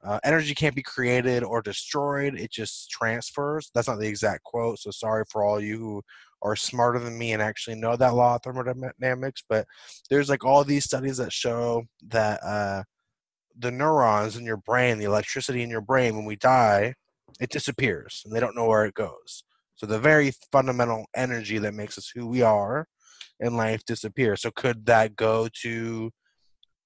uh, 0.05 0.19
energy 0.25 0.55
can't 0.55 0.75
be 0.75 0.83
created 0.83 1.45
or 1.45 1.63
destroyed; 1.63 2.35
it 2.35 2.51
just 2.51 2.91
transfers. 2.91 3.71
That's 3.75 3.89
not 3.89 4.01
the 4.01 4.09
exact 4.09 4.43
quote, 4.45 4.79
so 4.81 4.91
sorry 4.91 5.25
for 5.31 5.45
all 5.45 5.61
you 5.61 5.79
who 5.79 6.03
are 6.43 6.57
smarter 6.57 6.99
than 6.99 7.17
me 7.17 7.33
and 7.33 7.41
actually 7.43 7.77
know 7.77 7.95
that 7.97 8.15
law 8.15 8.35
of 8.37 8.43
thermodynamics. 8.43 9.45
But 9.49 9.67
there's 10.11 10.29
like 10.29 10.45
all 10.45 10.65
these 10.65 10.85
studies 10.85 11.19
that 11.19 11.33
show 11.33 11.85
that 12.09 12.43
uh, 12.43 12.83
the 13.59 13.71
neurons 13.71 14.37
in 14.37 14.45
your 14.45 14.57
brain, 14.57 14.99
the 14.99 15.05
electricity 15.05 15.63
in 15.63 15.71
your 15.71 15.81
brain, 15.81 16.17
when 16.17 16.25
we 16.25 16.37
die, 16.37 16.95
it 17.41 17.51
disappears 17.51 18.23
and 18.25 18.35
they 18.35 18.41
don't 18.41 18.57
know 18.57 18.67
where 18.67 18.85
it 18.85 18.95
goes. 18.95 19.45
So 19.77 19.87
the 19.87 19.99
very 19.99 20.33
fundamental 20.51 21.07
energy 21.15 21.59
that 21.59 21.75
makes 21.75 21.99
us 21.99 22.11
who 22.15 22.27
we 22.27 22.43
are 22.43 22.87
in 23.43 23.57
life 23.57 23.85
disappears. 23.85 24.41
So 24.43 24.51
could 24.51 24.87
that 24.87 25.17
go 25.17 25.49
to 25.63 26.11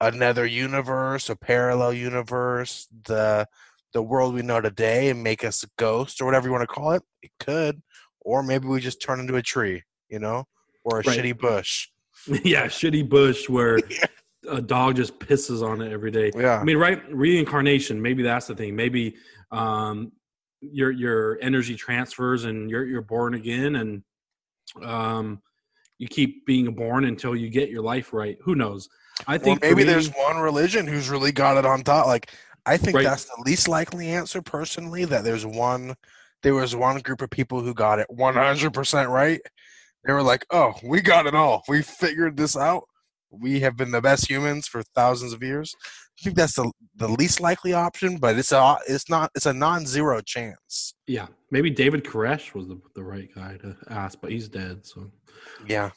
another 0.01 0.47
universe, 0.47 1.29
a 1.31 1.37
parallel 1.37 1.93
universe, 1.93 2.89
the 3.07 3.47
the 3.93 4.03
world 4.03 4.35
we 4.35 4.43
know 4.43 4.61
today 4.61 5.09
and 5.09 5.23
make 5.23 5.43
us 5.45 5.63
a 5.63 5.69
ghost 5.79 6.21
or 6.21 6.25
whatever 6.27 6.47
you 6.49 6.53
want 6.53 6.63
to 6.63 6.67
call 6.67 6.93
it? 6.93 7.03
It 7.23 7.31
could. 7.39 7.81
Or 8.21 8.43
maybe 8.43 8.67
we 8.67 8.81
just 8.81 9.01
turn 9.01 9.21
into 9.21 9.37
a 9.37 9.43
tree, 9.43 9.85
you 10.09 10.19
know? 10.19 10.45
Or 10.85 10.99
a 11.01 11.03
Right. 11.03 11.19
shitty 11.19 11.39
bush. 11.39 11.89
yeah 12.45 12.65
shitty 12.67 13.09
bush 13.09 13.49
where 13.49 13.79
a 14.51 14.61
dog 14.61 14.97
just 14.97 15.19
pisses 15.19 15.63
on 15.67 15.81
it 15.81 15.93
every 15.93 16.11
day 16.11 16.31
Yeah. 16.35 16.59
I 16.59 16.65
mean, 16.65 16.77
right? 16.77 17.01
Reincarnation. 17.13 18.01
Maybe 18.03 18.23
that's 18.23 18.47
the 18.47 18.55
thing. 18.55 18.75
Maybe 18.77 19.17
um, 19.51 20.13
your 20.61 20.91
your 20.91 21.39
energy 21.41 21.77
transfers 21.77 22.45
and 22.45 22.69
you're 22.71 22.85
you're 22.85 23.03
born 23.03 23.35
again, 23.35 23.77
and 23.77 24.03
um, 24.83 25.41
you 25.99 26.09
keep 26.09 26.45
being 26.47 26.73
born 26.75 27.05
until 27.05 27.35
you 27.35 27.49
get 27.49 27.71
your 27.71 27.83
life 27.83 28.13
right. 28.13 28.37
Who 28.43 28.55
knows? 28.55 28.89
I 29.27 29.39
think 29.39 29.63
maybe 29.63 29.77
me- 29.77 29.85
there's 29.85 30.11
one 30.11 30.37
religion 30.39 30.87
who's 30.87 31.09
really 31.09 31.33
got 31.33 31.57
it 31.57 31.65
on 31.65 31.83
top. 31.83 32.07
Like 32.07 32.31
I 32.67 32.77
think 32.77 32.97
Right. 32.97 33.05
that's 33.05 33.25
the 33.25 33.43
least 33.47 33.69
likely 33.69 34.09
answer 34.09 34.43
personally. 34.43 35.05
That 35.05 35.25
there's 35.25 35.47
one, 35.47 35.95
there 36.43 36.55
was 36.55 36.75
one 36.77 36.99
group 37.01 37.23
of 37.23 37.31
people 37.31 37.61
who 37.61 37.73
got 37.73 37.99
it 37.99 38.09
100% 38.11 39.09
right. 39.09 39.41
They 40.05 40.13
were 40.13 40.23
like, 40.23 40.45
"Oh, 40.51 40.75
we 40.85 41.01
got 41.01 41.27
it 41.27 41.35
all. 41.35 41.63
We 41.69 41.83
figured 41.83 42.37
this 42.37 42.57
out. 42.57 42.85
We 43.31 43.61
have 43.61 43.77
been 43.77 43.91
the 43.91 44.01
best 44.03 44.29
humans 44.29 44.69
for 44.69 44.83
thousands 44.83 45.33
of 45.33 45.43
years." 45.43 45.75
I 46.19 46.23
think 46.25 46.37
that's 46.37 46.55
the 46.55 46.71
the 46.97 47.09
least 47.09 47.41
likely 47.41 47.73
option, 47.75 48.17
but 48.17 48.39
it's 48.39 48.53
a 48.53 48.79
it's 48.89 49.09
not 49.11 49.31
it's 49.35 49.47
a 49.47 49.53
non-zero 49.53 50.21
chance. 50.23 50.95
yeah, 51.07 51.27
maybe 51.51 51.71
David 51.71 52.05
Koresh 52.05 52.55
was 52.55 52.69
the, 52.69 52.81
the 52.95 53.03
right 53.03 53.29
guy 53.35 53.57
to 53.59 53.77
ask, 53.91 54.19
but 54.21 54.31
he's 54.31 54.49
dead. 54.49 54.87
So 54.87 55.11
Yeah. 55.69 55.91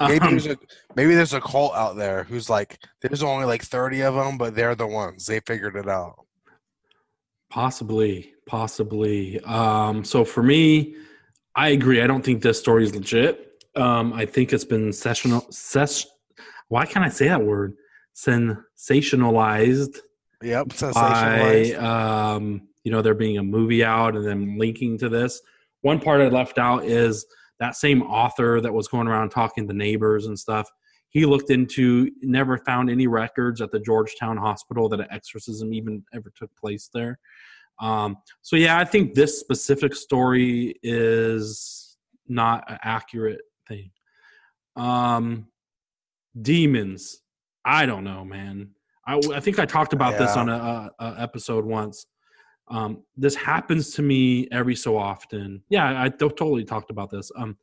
Maybe 0.00 0.26
Um, 0.26 0.30
there's 0.32 0.46
a 0.46 0.56
maybe 0.94 1.14
there's 1.14 1.32
a 1.34 1.40
cult 1.40 1.74
out 1.74 1.96
there 1.96 2.24
who's 2.24 2.48
like 2.50 2.78
there's 3.02 3.22
only 3.22 3.44
like 3.46 3.62
30 3.62 4.02
of 4.02 4.14
them, 4.14 4.36
but 4.38 4.54
they're 4.54 4.74
the 4.74 4.86
ones. 4.86 5.24
They 5.26 5.40
figured 5.40 5.76
it 5.76 5.88
out. 5.88 6.16
Possibly, 7.50 8.34
possibly. 8.46 9.40
Um, 9.40 10.04
so 10.04 10.24
for 10.24 10.42
me, 10.42 10.96
I 11.54 11.68
agree. 11.70 12.02
I 12.02 12.06
don't 12.06 12.22
think 12.24 12.42
this 12.42 12.58
story 12.58 12.84
is 12.84 12.94
legit. 12.94 13.62
Um, 13.76 14.12
I 14.12 14.26
think 14.26 14.52
it's 14.52 14.64
been 14.64 14.92
sessional. 14.92 15.46
Ses- 15.50 16.06
Why 16.68 16.84
can't 16.86 17.04
I 17.04 17.08
say 17.08 17.28
that 17.28 17.42
word? 17.42 17.74
Sensationalized 18.76 19.98
Yep, 20.42 20.68
by 20.94 21.72
um, 21.72 22.68
you 22.84 22.92
know 22.92 23.02
there 23.02 23.14
being 23.14 23.38
a 23.38 23.42
movie 23.42 23.84
out 23.84 24.16
and 24.16 24.26
then 24.26 24.58
linking 24.58 24.98
to 24.98 25.08
this. 25.08 25.40
One 25.80 26.00
part 26.00 26.20
I 26.20 26.28
left 26.28 26.58
out 26.58 26.84
is 26.84 27.26
that 27.58 27.74
same 27.74 28.02
author 28.02 28.60
that 28.60 28.72
was 28.72 28.88
going 28.88 29.08
around 29.08 29.30
talking 29.30 29.66
to 29.66 29.74
neighbors 29.74 30.26
and 30.26 30.38
stuff. 30.38 30.70
He 31.08 31.24
looked 31.24 31.50
into, 31.50 32.10
never 32.20 32.58
found 32.58 32.90
any 32.90 33.06
records 33.06 33.62
at 33.62 33.70
the 33.70 33.80
Georgetown 33.80 34.36
Hospital 34.36 34.88
that 34.90 35.00
an 35.00 35.06
exorcism 35.10 35.72
even 35.72 36.04
ever 36.12 36.30
took 36.36 36.54
place 36.56 36.90
there. 36.92 37.18
Um, 37.80 38.18
so 38.42 38.56
yeah, 38.56 38.78
I 38.78 38.84
think 38.84 39.14
this 39.14 39.40
specific 39.40 39.94
story 39.94 40.78
is 40.82 41.96
not 42.28 42.70
an 42.70 42.78
accurate 42.82 43.42
thing. 43.66 43.90
Um, 44.74 45.46
demons, 46.40 47.22
I 47.66 47.84
don't 47.84 48.04
know, 48.04 48.24
man. 48.24 48.70
I, 49.06 49.20
I 49.34 49.40
think 49.40 49.58
I 49.58 49.66
talked 49.66 49.92
about 49.92 50.16
this 50.16 50.36
on 50.36 50.48
a, 50.48 50.54
a, 50.54 51.04
a 51.04 51.14
episode 51.18 51.64
once. 51.64 52.06
Um, 52.68 53.02
this 53.16 53.34
happens 53.34 53.92
to 53.94 54.02
me 54.02 54.48
every 54.50 54.76
so 54.76 54.96
often. 54.96 55.62
Yeah, 55.68 56.02
I 56.02 56.08
to- 56.08 56.30
totally 56.30 56.64
talked 56.64 56.90
about 56.90 57.10
this. 57.10 57.30
Um, 57.36 57.58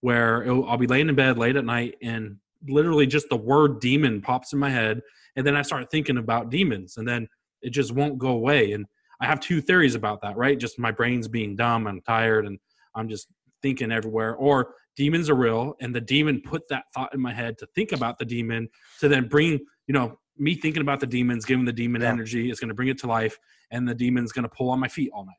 where 0.00 0.44
I'll 0.46 0.76
be 0.76 0.86
laying 0.86 1.08
in 1.08 1.14
bed 1.14 1.38
late 1.38 1.56
at 1.56 1.64
night 1.64 1.94
and 2.02 2.36
literally 2.68 3.06
just 3.06 3.28
the 3.30 3.36
word 3.36 3.80
demon 3.80 4.20
pops 4.20 4.52
in 4.52 4.58
my 4.58 4.68
head, 4.68 5.00
and 5.36 5.46
then 5.46 5.56
I 5.56 5.62
start 5.62 5.90
thinking 5.90 6.18
about 6.18 6.50
demons, 6.50 6.98
and 6.98 7.08
then 7.08 7.26
it 7.62 7.70
just 7.70 7.92
won't 7.92 8.18
go 8.18 8.28
away. 8.28 8.72
And 8.72 8.86
I 9.20 9.26
have 9.26 9.40
two 9.40 9.60
theories 9.60 9.94
about 9.94 10.20
that, 10.22 10.36
right? 10.36 10.58
Just 10.58 10.78
my 10.78 10.90
brain's 10.90 11.28
being 11.28 11.56
dumb, 11.56 11.86
I'm 11.86 12.00
tired, 12.02 12.44
and 12.44 12.58
I'm 12.94 13.08
just 13.08 13.28
thinking 13.62 13.90
everywhere. 13.90 14.34
Or 14.34 14.74
demons 14.96 15.28
are 15.30 15.34
real, 15.34 15.74
and 15.80 15.94
the 15.94 16.00
demon 16.00 16.40
put 16.40 16.68
that 16.68 16.84
thought 16.94 17.14
in 17.14 17.20
my 17.20 17.32
head 17.32 17.58
to 17.58 17.66
think 17.74 17.92
about 17.92 18.18
the 18.18 18.24
demon 18.24 18.68
to 19.00 19.08
then 19.08 19.28
bring, 19.28 19.52
you 19.86 19.92
know, 19.94 20.18
me 20.36 20.54
thinking 20.54 20.82
about 20.82 21.00
the 21.00 21.06
demons, 21.06 21.44
giving 21.44 21.64
the 21.64 21.72
demon 21.72 22.02
Yeah. 22.02 22.10
energy 22.10 22.50
is 22.50 22.58
going 22.58 22.68
to 22.68 22.74
bring 22.74 22.88
it 22.88 22.98
to 22.98 23.06
life, 23.06 23.38
and 23.70 23.88
the 23.88 23.94
demon's 23.94 24.32
going 24.32 24.42
to 24.42 24.48
pull 24.48 24.70
on 24.70 24.80
my 24.80 24.88
feet 24.88 25.10
all 25.14 25.24
night. 25.24 25.34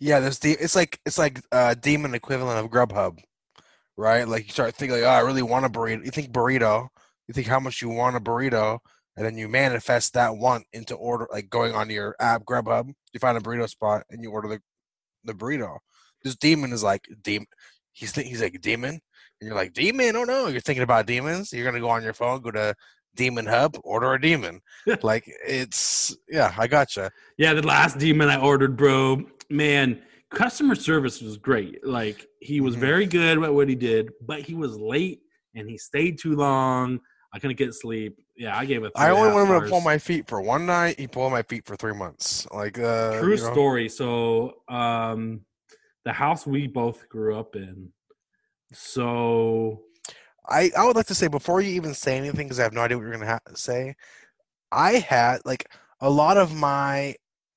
Yeah, 0.00 0.20
there's 0.20 0.38
de- 0.38 0.52
it's 0.62 0.76
like 0.76 1.00
it's 1.04 1.18
like 1.18 1.42
uh 1.50 1.74
demon 1.74 2.14
equivalent 2.14 2.64
of 2.64 2.70
Grubhub, 2.70 3.18
right? 3.96 4.26
Like 4.26 4.44
you 4.46 4.52
start 4.52 4.74
thinking 4.74 4.96
like, 5.00 5.04
oh, 5.04 5.10
I 5.12 5.20
really 5.20 5.42
want 5.42 5.66
a 5.66 5.68
burrito. 5.68 6.04
You 6.04 6.10
think 6.10 6.30
burrito, 6.30 6.88
you 7.26 7.34
think 7.34 7.48
how 7.48 7.60
much 7.60 7.82
you 7.82 7.88
want 7.88 8.16
a 8.16 8.20
burrito, 8.20 8.78
and 9.16 9.26
then 9.26 9.36
you 9.36 9.48
manifest 9.48 10.14
that 10.14 10.36
want 10.36 10.64
into 10.72 10.94
order, 10.94 11.26
like 11.32 11.50
going 11.50 11.74
on 11.74 11.90
your 11.90 12.14
app 12.20 12.44
Grubhub. 12.44 12.92
You 13.12 13.20
find 13.20 13.36
a 13.36 13.40
burrito 13.40 13.68
spot 13.68 14.04
and 14.10 14.22
you 14.22 14.30
order 14.30 14.48
the 14.48 14.60
the 15.24 15.32
burrito. 15.34 15.78
This 16.22 16.36
demon 16.36 16.72
is 16.72 16.82
like 16.82 17.08
demon. 17.22 17.46
He's 17.98 18.14
he's 18.14 18.40
like 18.40 18.60
demon, 18.60 18.90
and 18.90 19.00
you're 19.46 19.56
like 19.56 19.72
demon. 19.72 20.14
Oh 20.14 20.22
no, 20.24 20.46
you're 20.46 20.60
thinking 20.60 20.84
about 20.84 21.06
demons. 21.06 21.52
You're 21.52 21.64
gonna 21.64 21.80
go 21.80 21.90
on 21.90 22.04
your 22.04 22.12
phone, 22.12 22.40
go 22.40 22.52
to 22.52 22.74
Demon 23.16 23.46
Hub, 23.46 23.76
order 23.82 24.14
a 24.14 24.20
demon. 24.20 24.60
like 25.02 25.24
it's 25.46 26.16
yeah, 26.28 26.54
I 26.56 26.68
gotcha. 26.68 27.10
Yeah, 27.36 27.54
the 27.54 27.66
last 27.66 27.98
demon 27.98 28.28
I 28.28 28.40
ordered, 28.40 28.76
bro, 28.76 29.24
man, 29.50 30.00
customer 30.32 30.76
service 30.76 31.20
was 31.20 31.36
great. 31.38 31.84
Like 31.84 32.26
he 32.40 32.60
was 32.60 32.76
Mhm. 32.76 32.80
very 32.80 33.06
good 33.06 33.42
at 33.42 33.52
what 33.52 33.68
he 33.68 33.74
did, 33.74 34.10
but 34.24 34.42
he 34.42 34.54
was 34.54 34.76
late 34.78 35.20
and 35.56 35.68
he 35.68 35.76
stayed 35.76 36.20
too 36.20 36.36
long. 36.36 37.00
I 37.32 37.40
couldn't 37.40 37.58
get 37.58 37.74
sleep. 37.74 38.16
Yeah, 38.36 38.56
I 38.56 38.64
gave 38.64 38.84
it. 38.84 38.92
I 38.94 39.10
only 39.10 39.32
want 39.32 39.50
him 39.50 39.60
to 39.60 39.68
pull 39.68 39.80
my 39.80 39.98
feet 39.98 40.28
for 40.28 40.40
one 40.40 40.64
night. 40.66 40.98
He 40.98 41.08
pulled 41.08 41.32
my 41.32 41.42
feet 41.42 41.66
for 41.66 41.76
three 41.76 41.94
months. 41.94 42.46
Like 42.52 42.78
uh, 42.78 43.18
true 43.18 43.34
you 43.34 43.42
know, 43.42 43.52
story. 43.52 43.88
So, 43.88 44.62
um, 44.68 45.40
the 46.08 46.14
house 46.14 46.46
we 46.46 46.66
both 46.66 47.06
grew 47.10 47.38
up 47.38 47.54
in. 47.54 47.90
So 48.72 49.82
I 50.48 50.70
I 50.74 50.86
would 50.86 50.96
like 50.96 51.06
to 51.08 51.14
say 51.14 51.28
before 51.28 51.60
you 51.60 51.72
even 51.72 51.92
say 51.92 52.16
anything, 52.16 52.46
because 52.46 52.58
I 52.58 52.62
have 52.62 52.72
no 52.72 52.80
idea 52.80 52.96
what 52.96 53.02
you're 53.02 53.12
gonna 53.12 53.26
ha- 53.26 53.54
say. 53.54 53.94
I 54.72 54.92
had 54.92 55.40
like 55.44 55.70
a 56.00 56.08
lot 56.08 56.38
of 56.38 56.54
my 56.54 57.14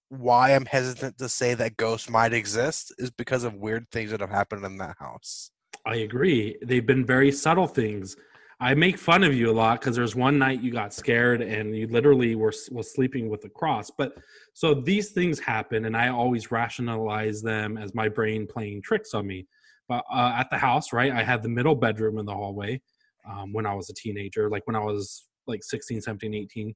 why 0.10 0.54
I'm 0.54 0.66
hesitant 0.66 1.18
to 1.20 1.30
say 1.30 1.54
that 1.54 1.78
ghosts 1.78 2.10
might 2.10 2.34
exist 2.34 2.94
is 2.98 3.10
because 3.10 3.46
of 3.46 3.56
weird 3.56 3.90
things 3.90 4.12
that 4.12 4.20
have 4.20 4.30
happened 4.30 4.66
in 4.66 4.78
that 4.80 4.98
house. 5.00 5.52
I 5.86 5.96
agree. 5.96 6.58
They've 6.62 6.86
been 6.86 7.06
very 7.06 7.32
subtle 7.32 7.68
things. 7.68 8.18
I 8.64 8.76
make 8.76 9.00
fun 9.00 9.24
of 9.24 9.34
you 9.34 9.50
a 9.50 9.52
lot 9.52 9.80
because 9.80 9.96
there's 9.96 10.16
one 10.16 10.38
night 10.38 10.62
you 10.62 10.72
got 10.72 10.94
scared 10.94 11.42
and 11.42 11.76
you 11.76 11.88
literally 11.88 12.36
were 12.36 12.54
was 12.70 12.94
sleeping 12.94 13.28
with 13.28 13.44
a 13.44 13.50
cross. 13.50 13.90
But 13.90 14.16
so 14.54 14.76
these 14.76 15.10
things 15.10 15.40
happen, 15.40 15.86
and 15.86 15.98
I 15.98 16.10
always 16.10 16.52
rationalize 16.52 17.42
them 17.42 17.76
as 17.80 17.96
my 17.96 18.08
brain 18.08 18.46
playing 18.46 18.84
tricks 18.84 19.16
on 19.16 19.26
me. 19.26 19.48
But 19.90 20.04
uh, 20.14 20.36
at 20.38 20.52
the 20.52 20.60
house, 20.60 20.94
right, 20.94 21.12
I 21.12 21.24
had 21.24 21.42
the 21.42 21.50
middle 21.50 21.74
bedroom 21.74 22.20
in 22.20 22.26
the 22.28 22.34
hallway 22.36 22.82
um, 23.28 23.52
when 23.52 23.66
I 23.66 23.74
was 23.74 23.90
a 23.90 23.94
teenager, 23.96 24.48
like 24.48 24.68
when 24.68 24.76
I 24.76 24.80
was 24.80 25.26
like 25.48 25.64
16, 25.64 26.00
17, 26.00 26.34
18. 26.36 26.76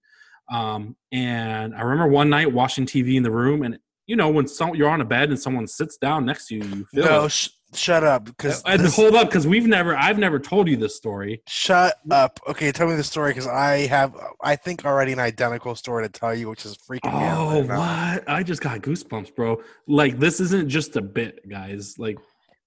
Um, 0.52 0.96
and 1.12 1.76
I 1.76 1.82
remember 1.82 2.08
one 2.08 2.32
night 2.32 2.52
watching 2.52 2.88
TV 2.88 3.16
in 3.16 3.22
the 3.22 3.32
room, 3.32 3.62
and 3.62 3.78
you 4.08 4.16
know 4.16 4.30
when 4.30 4.48
some, 4.48 4.74
you're 4.74 4.90
on 4.90 5.02
a 5.02 5.06
bed 5.06 5.30
and 5.30 5.40
someone 5.40 5.68
sits 5.68 5.98
down 5.98 6.26
next 6.26 6.48
to 6.48 6.56
you, 6.56 6.64
you 6.64 6.86
feel 6.86 7.06
No, 7.06 7.26
it. 7.26 7.32
sh- 7.32 7.50
shut 7.76 8.04
up. 8.04 8.26
Because 8.26 8.62
And 8.66 8.82
hold 8.88 9.16
up, 9.16 9.30
because 9.30 9.46
we've 9.48 9.68
never, 9.68 9.96
I've 9.96 10.18
never 10.18 10.40
told 10.40 10.68
you 10.68 10.78
this 10.78 10.96
story. 10.96 11.42
shut 11.48 11.96
up. 12.12 12.40
Okay, 12.48 12.72
tell 12.72 12.88
me 12.88 12.96
the 12.96 13.04
story 13.04 13.32
because 13.32 13.48
I 13.48 13.88
have, 13.88 14.16
I 14.42 14.56
think 14.56 14.86
already 14.86 15.14
an 15.14 15.20
identical 15.20 15.76
story 15.76 16.04
to 16.06 16.10
tell 16.10 16.34
you, 16.34 16.50
which 16.50 16.66
is 16.66 16.78
freaking 16.78 17.14
me 17.18 17.26
out. 17.26 17.56
Oh, 17.56 17.64
what? 17.64 18.30
I 18.30 18.44
just 18.44 18.62
got 18.62 18.82
goosebumps, 18.82 19.36
bro. 19.36 19.62
Like 19.88 20.20
this 20.20 20.40
isn't 20.40 20.70
just 20.70 20.96
a 20.96 21.02
bit, 21.02 21.48
guys. 21.50 21.98
Like 22.00 22.18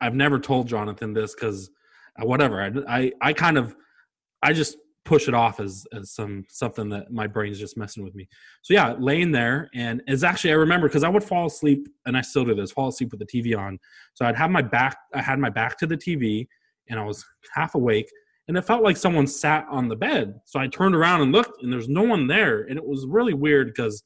I've 0.00 0.14
never 0.14 0.38
told 0.38 0.68
Jonathan 0.68 1.12
this 1.12 1.34
because 1.34 1.70
uh, 2.20 2.26
whatever. 2.26 2.62
I, 2.62 2.98
I, 2.98 3.12
I 3.20 3.32
kind 3.32 3.58
of, 3.58 3.74
I 4.42 4.52
just 4.52 4.76
push 5.08 5.26
it 5.26 5.34
off 5.34 5.58
as 5.58 5.86
as 5.94 6.12
some 6.12 6.44
something 6.50 6.90
that 6.90 7.10
my 7.10 7.26
brain's 7.26 7.58
just 7.58 7.78
messing 7.78 8.04
with 8.04 8.14
me. 8.14 8.28
So 8.62 8.74
yeah, 8.74 8.94
laying 8.98 9.32
there, 9.32 9.70
and 9.74 10.02
it's 10.06 10.22
actually 10.22 10.50
I 10.50 10.56
remember 10.56 10.86
because 10.86 11.02
I 11.02 11.08
would 11.08 11.24
fall 11.24 11.46
asleep, 11.46 11.88
and 12.04 12.16
I 12.16 12.20
still 12.20 12.44
do 12.44 12.54
this, 12.54 12.70
fall 12.70 12.88
asleep 12.88 13.10
with 13.10 13.20
the 13.20 13.26
TV 13.26 13.58
on. 13.58 13.78
So 14.12 14.26
I'd 14.26 14.36
have 14.36 14.50
my 14.50 14.60
back, 14.60 14.98
I 15.14 15.22
had 15.22 15.38
my 15.38 15.48
back 15.48 15.78
to 15.78 15.86
the 15.86 15.96
TV, 15.96 16.46
and 16.90 17.00
I 17.00 17.04
was 17.04 17.24
half 17.54 17.74
awake, 17.74 18.10
and 18.48 18.56
it 18.58 18.66
felt 18.66 18.82
like 18.82 18.98
someone 18.98 19.26
sat 19.26 19.66
on 19.70 19.88
the 19.88 19.96
bed. 19.96 20.40
So 20.44 20.60
I 20.60 20.66
turned 20.66 20.94
around 20.94 21.22
and 21.22 21.32
looked, 21.32 21.62
and 21.62 21.72
there's 21.72 21.88
no 21.88 22.02
one 22.02 22.26
there, 22.26 22.60
and 22.60 22.76
it 22.76 22.84
was 22.84 23.06
really 23.06 23.34
weird 23.34 23.68
because 23.68 24.04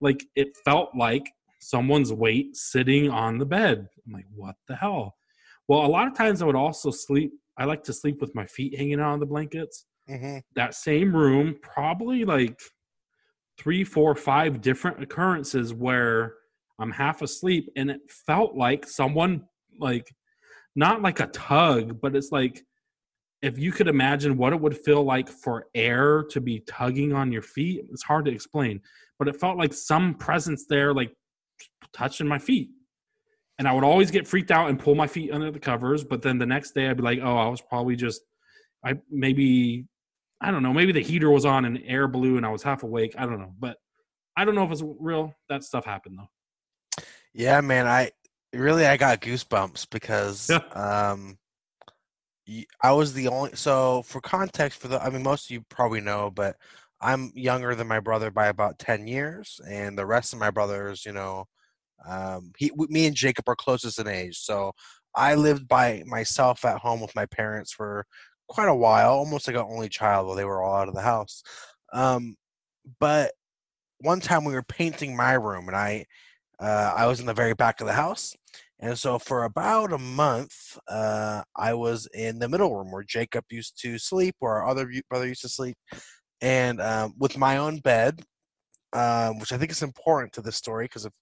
like 0.00 0.24
it 0.36 0.56
felt 0.64 0.90
like 0.96 1.30
someone's 1.60 2.14
weight 2.14 2.56
sitting 2.56 3.10
on 3.10 3.36
the 3.36 3.44
bed. 3.44 3.86
I'm 4.06 4.12
like, 4.14 4.26
what 4.34 4.54
the 4.68 4.76
hell? 4.76 5.16
Well, 5.68 5.84
a 5.84 5.86
lot 5.86 6.08
of 6.08 6.16
times 6.16 6.40
I 6.40 6.46
would 6.46 6.56
also 6.56 6.90
sleep. 6.90 7.32
I 7.58 7.66
like 7.66 7.84
to 7.84 7.92
sleep 7.92 8.22
with 8.22 8.34
my 8.34 8.46
feet 8.46 8.78
hanging 8.78 9.00
out 9.00 9.12
on 9.12 9.20
the 9.20 9.26
blankets. 9.26 9.84
Hmm 10.10 10.38
That 10.56 10.74
same 10.74 11.14
room, 11.14 11.56
probably 11.62 12.24
like 12.24 12.58
three, 13.58 13.84
four, 13.84 14.14
five 14.14 14.60
different 14.60 15.02
occurrences 15.02 15.72
where 15.74 16.34
I'm 16.78 16.90
half 16.90 17.22
asleep 17.22 17.70
and 17.76 17.90
it 17.90 18.00
felt 18.08 18.54
like 18.56 18.86
someone, 18.86 19.44
like, 19.78 20.14
not 20.74 21.02
like 21.02 21.20
a 21.20 21.26
tug, 21.28 22.00
but 22.00 22.16
it's 22.16 22.32
like 22.32 22.62
if 23.42 23.58
you 23.58 23.72
could 23.72 23.88
imagine 23.88 24.36
what 24.36 24.52
it 24.52 24.60
would 24.60 24.76
feel 24.76 25.02
like 25.02 25.28
for 25.28 25.66
air 25.74 26.22
to 26.30 26.40
be 26.40 26.60
tugging 26.60 27.12
on 27.12 27.32
your 27.32 27.42
feet, 27.42 27.84
it's 27.90 28.02
hard 28.02 28.26
to 28.26 28.30
explain, 28.30 28.80
but 29.18 29.28
it 29.28 29.40
felt 29.40 29.56
like 29.58 29.72
some 29.72 30.14
presence 30.14 30.66
there, 30.68 30.92
like 30.92 31.12
touching 31.92 32.28
my 32.28 32.38
feet. 32.38 32.70
And 33.58 33.68
I 33.68 33.72
would 33.72 33.84
always 33.84 34.10
get 34.10 34.26
freaked 34.26 34.50
out 34.50 34.70
and 34.70 34.78
pull 34.78 34.94
my 34.94 35.06
feet 35.06 35.32
under 35.32 35.50
the 35.50 35.60
covers. 35.60 36.02
But 36.04 36.22
then 36.22 36.38
the 36.38 36.46
next 36.46 36.72
day 36.72 36.88
I'd 36.88 36.96
be 36.96 37.02
like, 37.02 37.20
oh, 37.22 37.36
I 37.36 37.48
was 37.48 37.60
probably 37.60 37.96
just, 37.96 38.22
I 38.84 38.94
maybe, 39.10 39.86
I 40.40 40.50
don't 40.50 40.62
know, 40.62 40.72
maybe 40.72 40.92
the 40.92 41.02
heater 41.02 41.30
was 41.30 41.44
on 41.44 41.64
and 41.64 41.80
air 41.84 42.08
blew 42.08 42.36
and 42.36 42.46
I 42.46 42.50
was 42.50 42.62
half 42.62 42.82
awake. 42.82 43.14
I 43.18 43.26
don't 43.26 43.38
know. 43.38 43.52
But 43.58 43.76
I 44.36 44.44
don't 44.44 44.54
know 44.54 44.64
if 44.64 44.72
it's 44.72 44.82
real. 44.98 45.34
That 45.48 45.64
stuff 45.64 45.84
happened 45.84 46.18
though. 46.18 47.04
Yeah, 47.34 47.60
man. 47.60 47.86
I 47.86 48.10
really 48.52 48.86
I 48.86 48.96
got 48.96 49.20
goosebumps 49.20 49.88
because 49.90 50.50
um, 50.72 51.38
I 52.82 52.92
was 52.92 53.12
the 53.12 53.28
only. 53.28 53.50
So 53.54 54.02
for 54.02 54.20
context, 54.20 54.80
for 54.80 54.88
the 54.88 55.02
I 55.02 55.10
mean, 55.10 55.22
most 55.22 55.46
of 55.46 55.50
you 55.50 55.62
probably 55.68 56.00
know, 56.00 56.30
but 56.30 56.56
I'm 57.00 57.32
younger 57.34 57.74
than 57.74 57.86
my 57.86 58.00
brother 58.00 58.30
by 58.30 58.48
about 58.48 58.78
ten 58.78 59.06
years, 59.06 59.60
and 59.68 59.96
the 59.96 60.06
rest 60.06 60.32
of 60.32 60.38
my 60.38 60.50
brothers, 60.50 61.04
you 61.04 61.12
know, 61.12 61.46
um, 62.06 62.52
he, 62.58 62.70
me 62.76 63.06
and 63.06 63.16
Jacob 63.16 63.48
are 63.48 63.56
closest 63.56 63.98
in 63.98 64.08
age. 64.08 64.38
So 64.38 64.72
I 65.14 65.34
lived 65.34 65.68
by 65.68 66.02
myself 66.06 66.64
at 66.64 66.78
home 66.78 67.00
with 67.00 67.14
my 67.14 67.26
parents 67.26 67.72
for 67.72 68.06
quite 68.50 68.68
a 68.68 68.74
while, 68.74 69.12
almost 69.12 69.46
like 69.46 69.56
an 69.56 69.62
only 69.62 69.88
child 69.88 70.26
while 70.26 70.34
they 70.34 70.44
were 70.44 70.60
all 70.60 70.74
out 70.74 70.88
of 70.88 70.94
the 70.94 71.00
house. 71.00 71.42
Um, 71.92 72.34
but 72.98 73.32
one 74.00 74.20
time 74.20 74.44
we 74.44 74.54
were 74.54 74.62
painting 74.62 75.16
my 75.16 75.34
room, 75.34 75.68
and 75.68 75.76
I 75.76 76.04
uh, 76.58 76.92
I 76.96 77.06
was 77.06 77.20
in 77.20 77.26
the 77.26 77.32
very 77.34 77.54
back 77.54 77.80
of 77.80 77.86
the 77.86 77.94
house. 77.94 78.34
And 78.80 78.98
so 78.98 79.18
for 79.18 79.44
about 79.44 79.92
a 79.92 79.98
month, 79.98 80.78
uh, 80.88 81.42
I 81.56 81.74
was 81.74 82.06
in 82.12 82.38
the 82.38 82.48
middle 82.48 82.76
room 82.76 82.90
where 82.90 83.04
Jacob 83.04 83.44
used 83.50 83.80
to 83.82 83.98
sleep, 83.98 84.34
where 84.40 84.54
our 84.54 84.68
other 84.68 84.90
brother 85.08 85.28
used 85.28 85.42
to 85.42 85.48
sleep, 85.48 85.76
and 86.40 86.80
um, 86.80 87.14
with 87.18 87.38
my 87.38 87.58
own 87.58 87.78
bed, 87.78 88.22
um, 88.92 89.38
which 89.38 89.52
I 89.52 89.58
think 89.58 89.70
is 89.70 89.82
important 89.82 90.32
to 90.34 90.42
this 90.42 90.56
story 90.56 90.86
because 90.86 91.06
if 91.06 91.12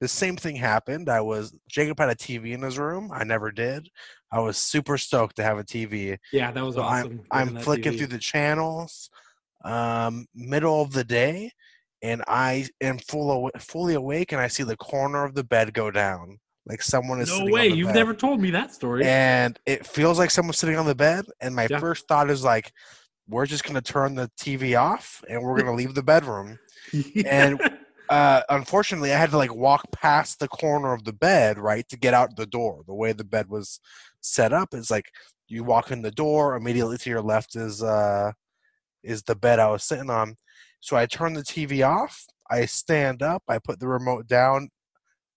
the 0.00 0.08
same 0.08 0.36
thing 0.36 0.56
happened. 0.56 1.08
I 1.08 1.20
was 1.20 1.54
Jacob 1.68 1.98
had 1.98 2.10
a 2.10 2.14
TV 2.14 2.52
in 2.52 2.62
his 2.62 2.78
room. 2.78 3.10
I 3.12 3.24
never 3.24 3.52
did. 3.52 3.88
I 4.32 4.40
was 4.40 4.56
super 4.58 4.96
stoked 4.98 5.36
to 5.36 5.42
have 5.42 5.58
a 5.58 5.64
TV. 5.64 6.18
Yeah, 6.32 6.50
that 6.52 6.64
was 6.64 6.76
So 6.76 6.82
awesome. 6.82 7.22
I'm 7.30 7.54
that 7.54 7.64
flicking 7.64 7.92
TV. 7.92 7.98
through 7.98 8.06
the 8.08 8.18
channels, 8.18 9.10
um, 9.64 10.26
middle 10.34 10.80
of 10.82 10.92
the 10.92 11.04
day, 11.04 11.52
and 12.02 12.22
I 12.28 12.68
am 12.80 12.98
full 12.98 13.50
fully 13.58 13.94
awake, 13.94 14.32
and 14.32 14.40
I 14.40 14.46
see 14.48 14.62
the 14.62 14.76
corner 14.76 15.24
of 15.24 15.34
the 15.34 15.44
bed 15.44 15.74
go 15.74 15.90
down, 15.90 16.38
like 16.66 16.80
someone 16.82 17.20
is. 17.20 17.28
No 17.28 17.38
sitting 17.38 17.52
way! 17.52 17.64
On 17.66 17.70
the 17.72 17.76
You've 17.76 17.88
bed. 17.88 17.94
never 17.96 18.14
told 18.14 18.40
me 18.40 18.50
that 18.52 18.72
story. 18.72 19.04
And 19.04 19.58
it 19.66 19.86
feels 19.86 20.18
like 20.18 20.30
someone's 20.30 20.58
sitting 20.58 20.76
on 20.76 20.86
the 20.86 20.94
bed, 20.94 21.24
and 21.40 21.54
my 21.54 21.66
Yeah. 21.68 21.78
first 21.80 22.06
thought 22.08 22.30
is 22.30 22.44
like, 22.44 22.72
we're 23.28 23.46
just 23.46 23.64
gonna 23.64 23.82
turn 23.82 24.14
the 24.14 24.30
TV 24.40 24.74
off, 24.80 25.22
and 25.28 25.42
we're 25.42 25.58
gonna 25.58 25.74
leave 25.74 25.94
the 25.94 26.02
bedroom. 26.02 26.58
and- 27.26 27.60
Uh, 28.10 28.42
unfortunately, 28.48 29.12
I 29.12 29.18
had 29.18 29.30
to 29.30 29.38
like 29.38 29.54
walk 29.54 29.84
past 29.92 30.40
the 30.40 30.48
corner 30.48 30.92
of 30.92 31.04
the 31.04 31.12
bed, 31.12 31.58
right, 31.58 31.88
to 31.88 31.96
get 31.96 32.12
out 32.14 32.36
the 32.36 32.46
door. 32.46 32.82
The 32.86 32.94
way 32.94 33.12
the 33.12 33.24
bed 33.24 33.48
was 33.48 33.80
set 34.20 34.52
up 34.52 34.74
is 34.74 34.90
like 34.90 35.06
you 35.48 35.64
walk 35.64 35.92
in 35.92 36.02
the 36.02 36.10
door, 36.10 36.56
immediately 36.56 36.98
to 36.98 37.10
your 37.10 37.22
left 37.22 37.56
is 37.56 37.82
uh 37.82 38.32
is 39.04 39.22
the 39.22 39.36
bed 39.36 39.60
I 39.60 39.70
was 39.70 39.84
sitting 39.84 40.10
on. 40.10 40.36
So 40.80 40.96
I 40.96 41.06
turn 41.06 41.34
the 41.34 41.42
TV 41.42 41.86
off. 41.86 42.26
I 42.50 42.66
stand 42.66 43.22
up. 43.22 43.42
I 43.48 43.58
put 43.58 43.80
the 43.80 43.88
remote 43.88 44.26
down 44.26 44.70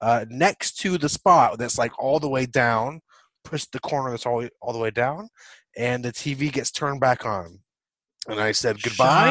uh, 0.01 0.25
next 0.29 0.77
to 0.79 0.97
the 0.97 1.09
spot 1.09 1.57
that's 1.59 1.77
like 1.77 1.97
all 1.99 2.19
the 2.19 2.29
way 2.29 2.45
down. 2.45 3.01
Push 3.45 3.67
the 3.67 3.79
corner 3.79 4.11
that's 4.11 4.25
all 4.25 4.47
all 4.61 4.73
the 4.73 4.79
way 4.79 4.91
down, 4.91 5.29
and 5.77 6.03
the 6.05 6.13
TV 6.13 6.51
gets 6.51 6.71
turned 6.71 7.01
back 7.01 7.25
on. 7.25 7.59
And 8.27 8.39
I 8.39 8.53
said 8.53 8.81
goodbye 8.81 9.27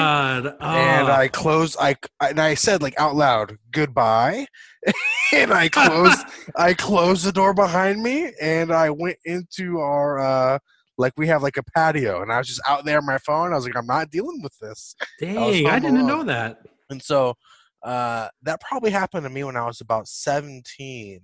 and. 0.61 1.09
I 1.09 1.29
closed. 1.29 1.77
I 1.81 1.97
and 2.21 2.39
I 2.41 2.55
said 2.55 2.83
like 2.83 2.99
out 3.01 3.15
loud 3.15 3.57
goodbye, 3.73 4.47
and 5.33 5.53
I 5.53 5.69
closed. 5.71 6.19
I 6.57 6.75
closed 6.75 7.25
the 7.25 7.33
door 7.33 7.55
behind 7.55 8.03
me, 8.03 8.33
and 8.41 8.71
I 8.71 8.91
went 8.91 9.17
into 9.25 9.79
our 9.81 10.19
uh 10.19 10.59
like 10.99 11.15
we 11.17 11.27
have 11.29 11.43
like 11.43 11.57
a 11.57 11.63
patio, 11.63 12.21
and 12.21 12.31
I 12.31 12.37
was 12.39 12.49
just 12.49 12.61
out 12.69 12.85
there 12.85 12.99
on 12.99 13.07
my 13.07 13.17
phone. 13.19 13.53
I 13.53 13.57
was 13.57 13.65
like, 13.65 13.77
I'm 13.77 13.87
not 13.87 14.11
dealing 14.11 14.41
with 14.43 14.57
this, 14.61 14.95
Dang, 15.19 15.37
home 15.37 15.67
I 15.67 15.79
didn't 15.79 15.97
alone. 15.97 16.07
know 16.07 16.25
that. 16.25 16.59
and 16.91 17.03
so 17.03 17.35
uh 17.83 18.29
that 18.43 18.61
probably 18.61 18.91
happened 18.91 19.25
to 19.25 19.31
me 19.31 19.43
when 19.43 19.57
I 19.57 19.65
was 19.65 19.81
about 19.81 20.07
17. 20.07 21.21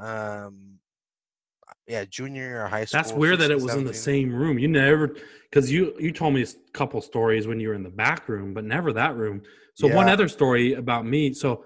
Um, 0.00 0.78
yeah, 1.88 2.04
junior 2.04 2.42
year 2.42 2.64
of 2.66 2.70
high 2.70 2.84
school. 2.84 3.02
That's 3.02 3.12
weird 3.12 3.38
that 3.40 3.50
it 3.50 3.60
16, 3.60 3.66
was 3.66 3.74
in 3.76 3.84
the 3.84 3.94
same 3.94 4.32
room. 4.32 4.58
You 4.58 4.68
never, 4.68 5.16
because 5.50 5.72
you 5.72 5.94
you 5.98 6.12
told 6.12 6.34
me 6.34 6.42
a 6.42 6.46
couple 6.72 7.00
stories 7.00 7.46
when 7.46 7.58
you 7.58 7.68
were 7.68 7.74
in 7.74 7.82
the 7.82 7.90
back 7.90 8.28
room, 8.28 8.52
but 8.52 8.64
never 8.64 8.92
that 8.92 9.16
room. 9.16 9.42
So 9.74 9.88
one 9.94 10.08
other 10.08 10.28
story 10.28 10.74
about 10.74 11.06
me. 11.06 11.32
So 11.32 11.64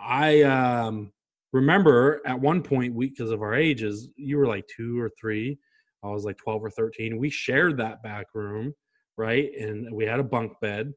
I 0.00 0.42
um, 0.42 1.12
remember 1.52 2.22
at 2.26 2.40
one 2.40 2.62
point, 2.62 2.94
we 2.94 3.10
because 3.10 3.30
of 3.30 3.42
our 3.42 3.54
ages, 3.54 4.08
you 4.16 4.38
were 4.38 4.46
like 4.46 4.64
two 4.74 5.00
or 5.00 5.10
three. 5.20 5.58
I 6.02 6.08
was 6.08 6.24
like 6.24 6.38
twelve 6.38 6.64
or 6.64 6.70
thirteen. 6.70 7.18
We 7.18 7.30
shared 7.30 7.76
that 7.76 8.02
back 8.02 8.26
room, 8.34 8.74
right? 9.16 9.50
And 9.58 9.94
we 9.94 10.06
had 10.06 10.18
a 10.18 10.24
bunk 10.24 10.52
bed, 10.60 10.92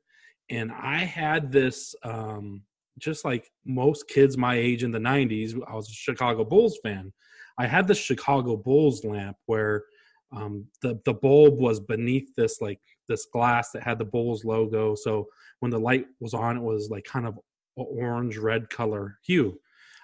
and 0.50 0.72
I 0.72 0.98
had 0.98 1.52
this. 1.52 1.94
Um, 2.04 2.64
just 2.98 3.24
like 3.24 3.50
most 3.66 4.10
kids 4.10 4.38
my 4.38 4.56
age 4.56 4.84
in 4.84 4.92
the 4.92 5.00
90s, 5.00 5.58
I 5.72 5.74
was 5.74 5.90
a 5.90 5.94
Chicago 5.94 6.44
Bulls 6.44 6.78
fan. 6.84 7.14
I 7.60 7.68
had 7.68 7.88
the 7.88 7.96
Chicago 7.96 8.56
Bulls 8.56 9.04
lamp 9.04 9.38
where 9.46 9.84
um, 10.32 10.66
the 10.82 11.00
the 11.06 11.14
bulb 11.14 11.60
was 11.60 11.80
beneath 11.80 12.34
this 12.36 12.62
like 12.62 12.80
this 13.08 13.26
glass 13.26 13.72
that 13.72 13.84
had 13.84 14.00
the 14.00 14.06
Bulls 14.06 14.46
logo. 14.46 14.96
So 14.96 15.28
when 15.60 15.72
the 15.72 15.80
light 15.80 16.06
was 16.20 16.34
on, 16.34 16.58
it 16.58 16.64
was 16.64 16.90
like 16.90 17.04
kind 17.04 17.28
of 17.28 17.38
orange 17.76 18.38
red 18.38 18.70
color 18.70 19.20
hue. 19.24 19.60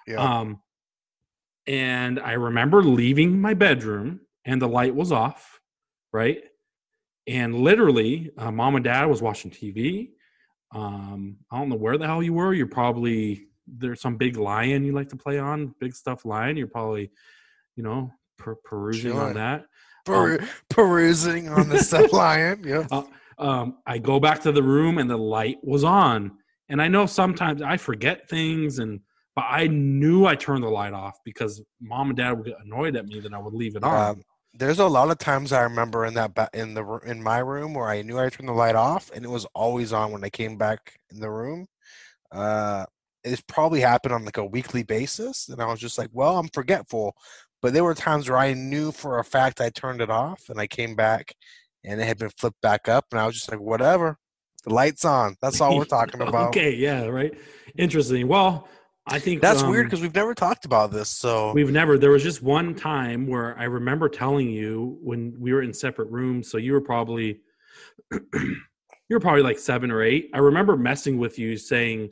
Yeah. 0.06 0.16
Um, 0.16 0.60
and 1.66 2.20
I 2.20 2.32
remember 2.32 2.82
leaving 2.82 3.40
my 3.40 3.54
bedroom 3.54 4.20
and 4.44 4.62
the 4.62 4.68
light 4.68 4.94
was 4.94 5.10
off, 5.10 5.60
right? 6.12 6.42
And 7.26 7.56
literally, 7.56 8.30
uh, 8.38 8.52
mom 8.52 8.76
and 8.76 8.84
dad 8.84 9.06
was 9.06 9.20
watching 9.20 9.50
TV. 9.50 10.10
Um, 10.72 11.38
I 11.50 11.58
don't 11.58 11.68
know 11.68 11.76
where 11.76 11.98
the 11.98 12.06
hell 12.06 12.22
you 12.22 12.34
were. 12.34 12.54
You're 12.54 12.68
probably 12.68 13.48
there's 13.66 14.00
some 14.00 14.16
big 14.16 14.36
lion 14.36 14.84
you 14.84 14.92
like 14.92 15.08
to 15.08 15.16
play 15.16 15.38
on, 15.38 15.74
big 15.80 15.94
stuffed 15.94 16.24
lion. 16.24 16.56
You're 16.56 16.68
probably, 16.68 17.10
you 17.76 17.82
know, 17.82 18.10
per- 18.38 18.56
perusing 18.56 19.12
on 19.12 19.34
that. 19.34 19.66
Per- 20.04 20.46
perusing 20.70 21.48
on 21.48 21.68
the 21.68 21.78
stuff 21.78 22.12
lion. 22.12 22.62
Yep. 22.64 22.92
um, 23.38 23.78
I 23.86 23.98
go 23.98 24.20
back 24.20 24.42
to 24.42 24.52
the 24.52 24.62
room 24.62 24.98
and 24.98 25.10
the 25.10 25.16
light 25.16 25.58
was 25.62 25.84
on. 25.84 26.32
And 26.68 26.82
I 26.82 26.88
know 26.88 27.06
sometimes 27.06 27.62
I 27.62 27.76
forget 27.76 28.28
things, 28.28 28.80
and 28.80 29.00
but 29.36 29.44
I 29.48 29.68
knew 29.68 30.26
I 30.26 30.34
turned 30.34 30.64
the 30.64 30.68
light 30.68 30.92
off 30.92 31.18
because 31.24 31.62
mom 31.80 32.08
and 32.08 32.16
dad 32.16 32.32
would 32.32 32.46
get 32.46 32.56
annoyed 32.64 32.96
at 32.96 33.06
me 33.06 33.20
that 33.20 33.32
I 33.32 33.38
would 33.38 33.54
leave 33.54 33.76
it 33.76 33.84
on. 33.84 34.16
Um, 34.16 34.22
there's 34.54 34.78
a 34.78 34.86
lot 34.86 35.10
of 35.10 35.18
times 35.18 35.52
I 35.52 35.62
remember 35.62 36.06
in 36.06 36.14
that 36.14 36.34
ba- 36.34 36.50
in 36.54 36.74
the 36.74 36.84
in 37.04 37.22
my 37.22 37.38
room 37.38 37.74
where 37.74 37.88
I 37.88 38.02
knew 38.02 38.18
I 38.18 38.30
turned 38.30 38.48
the 38.48 38.54
light 38.54 38.74
off 38.74 39.10
and 39.14 39.24
it 39.24 39.28
was 39.28 39.44
always 39.54 39.92
on 39.92 40.12
when 40.12 40.24
I 40.24 40.30
came 40.30 40.56
back 40.56 40.98
in 41.10 41.20
the 41.20 41.30
room. 41.30 41.66
Uh, 42.32 42.86
it's 43.22 43.42
probably 43.42 43.80
happened 43.80 44.14
on 44.14 44.24
like 44.24 44.36
a 44.38 44.44
weekly 44.44 44.82
basis, 44.82 45.48
and 45.48 45.60
I 45.60 45.66
was 45.66 45.80
just 45.80 45.98
like, 45.98 46.10
"Well, 46.12 46.38
I'm 46.38 46.48
forgetful." 46.48 47.16
But 47.66 47.72
there 47.72 47.82
were 47.82 47.94
times 47.94 48.30
where 48.30 48.38
I 48.38 48.52
knew 48.52 48.92
for 48.92 49.18
a 49.18 49.24
fact 49.24 49.60
I 49.60 49.70
turned 49.70 50.00
it 50.00 50.08
off, 50.08 50.44
and 50.48 50.60
I 50.60 50.68
came 50.68 50.94
back, 50.94 51.34
and 51.84 52.00
it 52.00 52.04
had 52.04 52.16
been 52.16 52.30
flipped 52.38 52.60
back 52.60 52.88
up, 52.88 53.06
and 53.10 53.20
I 53.20 53.26
was 53.26 53.34
just 53.34 53.50
like, 53.50 53.58
"Whatever, 53.58 54.18
the 54.62 54.72
light's 54.72 55.04
on." 55.04 55.34
That's 55.42 55.60
all 55.60 55.76
we're 55.76 55.84
talking 55.84 56.20
about. 56.28 56.50
okay, 56.50 56.72
yeah, 56.72 57.06
right. 57.06 57.36
Interesting. 57.76 58.28
Well, 58.28 58.68
I 59.08 59.18
think 59.18 59.42
That's 59.42 59.62
um, 59.64 59.70
weird 59.70 59.86
because 59.86 60.00
we've 60.00 60.14
never 60.14 60.32
talked 60.32 60.64
about 60.64 60.92
this. 60.92 61.10
So 61.10 61.52
We've 61.54 61.72
never. 61.72 61.98
There 61.98 62.12
was 62.12 62.22
just 62.22 62.40
one 62.40 62.72
time 62.72 63.26
where 63.26 63.58
I 63.58 63.64
remember 63.64 64.08
telling 64.08 64.48
you 64.48 65.00
when 65.02 65.34
we 65.36 65.52
were 65.52 65.62
in 65.62 65.72
separate 65.72 66.08
rooms. 66.08 66.48
So 66.48 66.58
you 66.58 66.72
were 66.72 66.80
probably, 66.80 67.40
you 68.12 68.60
were 69.10 69.18
probably 69.18 69.42
like 69.42 69.58
seven 69.58 69.90
or 69.90 70.04
eight. 70.04 70.30
I 70.32 70.38
remember 70.38 70.76
messing 70.76 71.18
with 71.18 71.36
you, 71.36 71.56
saying, 71.56 72.10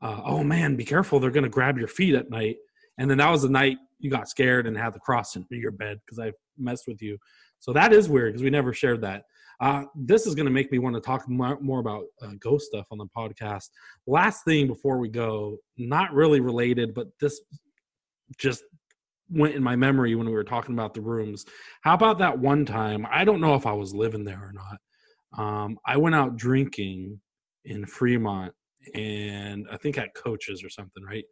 uh, 0.00 0.20
"Oh 0.24 0.44
man, 0.44 0.76
be 0.76 0.84
careful! 0.84 1.18
They're 1.18 1.32
gonna 1.32 1.48
grab 1.48 1.78
your 1.78 1.88
feet 1.88 2.14
at 2.14 2.30
night." 2.30 2.58
And 2.96 3.10
then 3.10 3.18
that 3.18 3.30
was 3.30 3.42
the 3.42 3.48
night 3.48 3.78
you 3.98 4.10
got 4.10 4.28
scared 4.28 4.66
and 4.66 4.76
had 4.76 4.94
the 4.94 5.00
cross 5.00 5.36
in 5.36 5.46
your 5.50 5.70
bed 5.70 6.00
because 6.04 6.18
I 6.18 6.32
messed 6.58 6.86
with 6.86 7.02
you. 7.02 7.18
So 7.58 7.72
that 7.72 7.92
is 7.92 8.08
weird 8.08 8.32
because 8.32 8.42
we 8.42 8.50
never 8.50 8.72
shared 8.72 9.00
that. 9.02 9.24
Uh, 9.60 9.84
this 9.94 10.26
is 10.26 10.34
going 10.34 10.46
to 10.46 10.52
make 10.52 10.70
me 10.72 10.78
want 10.78 10.94
to 10.94 11.00
talk 11.00 11.28
more, 11.28 11.58
more 11.60 11.80
about 11.80 12.04
uh, 12.20 12.32
ghost 12.40 12.66
stuff 12.66 12.86
on 12.90 12.98
the 12.98 13.06
podcast. 13.16 13.70
Last 14.06 14.44
thing 14.44 14.66
before 14.66 14.98
we 14.98 15.08
go, 15.08 15.56
not 15.78 16.12
really 16.12 16.40
related, 16.40 16.92
but 16.92 17.06
this 17.20 17.40
just 18.36 18.64
went 19.30 19.54
in 19.54 19.62
my 19.62 19.76
memory 19.76 20.14
when 20.14 20.26
we 20.26 20.34
were 20.34 20.44
talking 20.44 20.74
about 20.74 20.94
the 20.94 21.00
rooms. 21.00 21.44
How 21.82 21.94
about 21.94 22.18
that 22.18 22.38
one 22.38 22.66
time? 22.66 23.06
I 23.10 23.24
don't 23.24 23.40
know 23.40 23.54
if 23.54 23.66
I 23.66 23.72
was 23.72 23.94
living 23.94 24.24
there 24.24 24.40
or 24.40 24.52
not. 24.52 25.42
Um, 25.42 25.78
I 25.86 25.96
went 25.96 26.14
out 26.14 26.36
drinking 26.36 27.20
in 27.64 27.86
Fremont 27.86 28.52
and 28.94 29.66
I 29.70 29.76
think 29.76 29.98
at 29.98 30.14
Coaches 30.14 30.62
or 30.62 30.68
something, 30.68 31.02
right? 31.02 31.24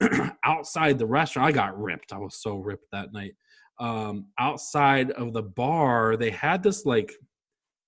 outside 0.44 0.98
the 0.98 1.06
restaurant, 1.06 1.48
I 1.48 1.52
got 1.52 1.80
ripped. 1.80 2.12
I 2.12 2.18
was 2.18 2.40
so 2.40 2.56
ripped 2.56 2.86
that 2.92 3.12
night. 3.12 3.34
Um, 3.78 4.26
outside 4.38 5.10
of 5.12 5.32
the 5.32 5.42
bar, 5.42 6.16
they 6.16 6.30
had 6.30 6.62
this 6.62 6.84
like 6.84 7.12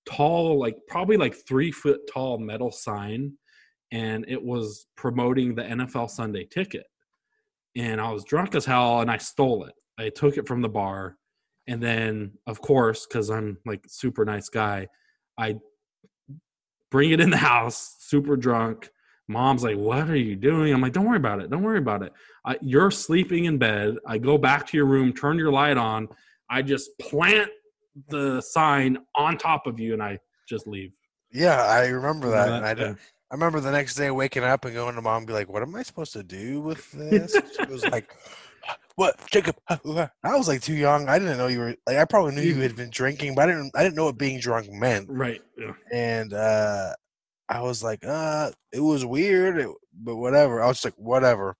tall, 0.05 0.59
like 0.59 0.75
probably 0.87 1.17
like 1.17 1.35
three 1.47 1.71
foot 1.71 2.01
tall 2.11 2.37
metal 2.37 2.71
sign, 2.71 3.33
and 3.91 4.25
it 4.27 4.41
was 4.41 4.87
promoting 4.95 5.55
the 5.55 5.63
NFL 5.63 6.09
Sunday 6.09 6.45
ticket. 6.45 6.85
And 7.75 8.01
I 8.01 8.11
was 8.11 8.23
drunk 8.23 8.55
as 8.55 8.65
hell, 8.65 9.01
and 9.01 9.09
I 9.09 9.17
stole 9.17 9.65
it. 9.65 9.73
I 9.99 10.09
took 10.09 10.37
it 10.37 10.47
from 10.47 10.61
the 10.61 10.69
bar, 10.69 11.17
and 11.67 11.81
then, 11.81 12.33
of 12.47 12.61
course, 12.61 13.05
because 13.07 13.29
I'm 13.29 13.57
like 13.65 13.85
super 13.87 14.25
nice 14.25 14.49
guy, 14.49 14.87
I 15.37 15.55
bring 16.91 17.11
it 17.11 17.19
in 17.19 17.29
the 17.29 17.37
house, 17.37 17.95
super 17.99 18.35
drunk. 18.35 18.89
Mom's 19.27 19.63
like, 19.63 19.77
"What 19.77 20.09
are 20.09 20.15
you 20.15 20.35
doing?" 20.35 20.73
I'm 20.73 20.81
like, 20.81 20.93
"Don't 20.93 21.05
worry 21.05 21.17
about 21.17 21.39
it. 21.41 21.49
Don't 21.49 21.63
worry 21.63 21.77
about 21.77 22.03
it. 22.03 22.11
I, 22.45 22.57
you're 22.61 22.91
sleeping 22.91 23.45
in 23.45 23.57
bed. 23.57 23.95
I 24.05 24.17
go 24.17 24.37
back 24.37 24.67
to 24.67 24.77
your 24.77 24.85
room, 24.85 25.13
turn 25.13 25.37
your 25.37 25.51
light 25.51 25.77
on. 25.77 26.09
I 26.49 26.61
just 26.61 26.89
plant 26.99 27.49
the 28.09 28.41
sign 28.41 28.97
on 29.15 29.37
top 29.37 29.65
of 29.67 29.79
you, 29.79 29.93
and 29.93 30.03
I 30.03 30.19
just 30.47 30.67
leave." 30.67 30.91
yeah, 31.31 31.63
I 31.63 31.87
remember 31.87 32.29
that. 32.29 32.49
and 32.49 32.65
I, 32.65 32.73
Yeah. 32.73 32.93
I 33.31 33.35
remember 33.35 33.59
the 33.59 33.71
next 33.71 33.95
day 33.95 34.11
waking 34.11 34.43
up 34.43 34.63
and 34.65 34.75
going 34.75 34.93
to 34.93 35.01
mom 35.01 35.19
and 35.19 35.27
be 35.27 35.33
like, 35.33 35.49
"What 35.49 35.63
am 35.63 35.73
I 35.73 35.81
supposed 35.83 36.13
to 36.13 36.21
do 36.23 36.61
with 36.61 36.91
this?" 36.91 37.35
she 37.57 37.65
was 37.71 37.83
like, 37.85 38.13
"What, 38.95 39.19
Jacob?" 39.31 39.55
I 39.69 40.09
was 40.35 40.47
like 40.47 40.61
too 40.61 40.75
young. 40.75 41.09
I 41.09 41.17
didn't 41.17 41.37
know 41.37 41.47
you 41.47 41.59
were 41.59 41.75
like. 41.87 41.97
I 41.97 42.05
probably 42.05 42.35
knew 42.35 42.41
you 42.43 42.61
had 42.61 42.75
been 42.75 42.91
drinking, 42.91 43.33
but 43.35 43.43
I 43.43 43.53
didn't. 43.53 43.71
I 43.75 43.81
didn't 43.83 43.95
know 43.95 44.05
what 44.05 44.17
being 44.19 44.39
drunk 44.39 44.69
meant. 44.69 45.07
Right. 45.09 45.41
Yeah. 45.57 45.71
And 45.91 46.33
uh, 46.33 46.93
I 47.49 47.61
was 47.61 47.83
like, 47.83 48.05
"Uh, 48.05 48.51
it 48.71 48.79
was 48.79 49.05
weird, 49.05 49.57
it, 49.59 49.69
but 49.93 50.15
whatever." 50.15 50.61
I 50.61 50.67
was 50.67 50.83
like, 50.83 50.95
"Whatever." 50.97 51.55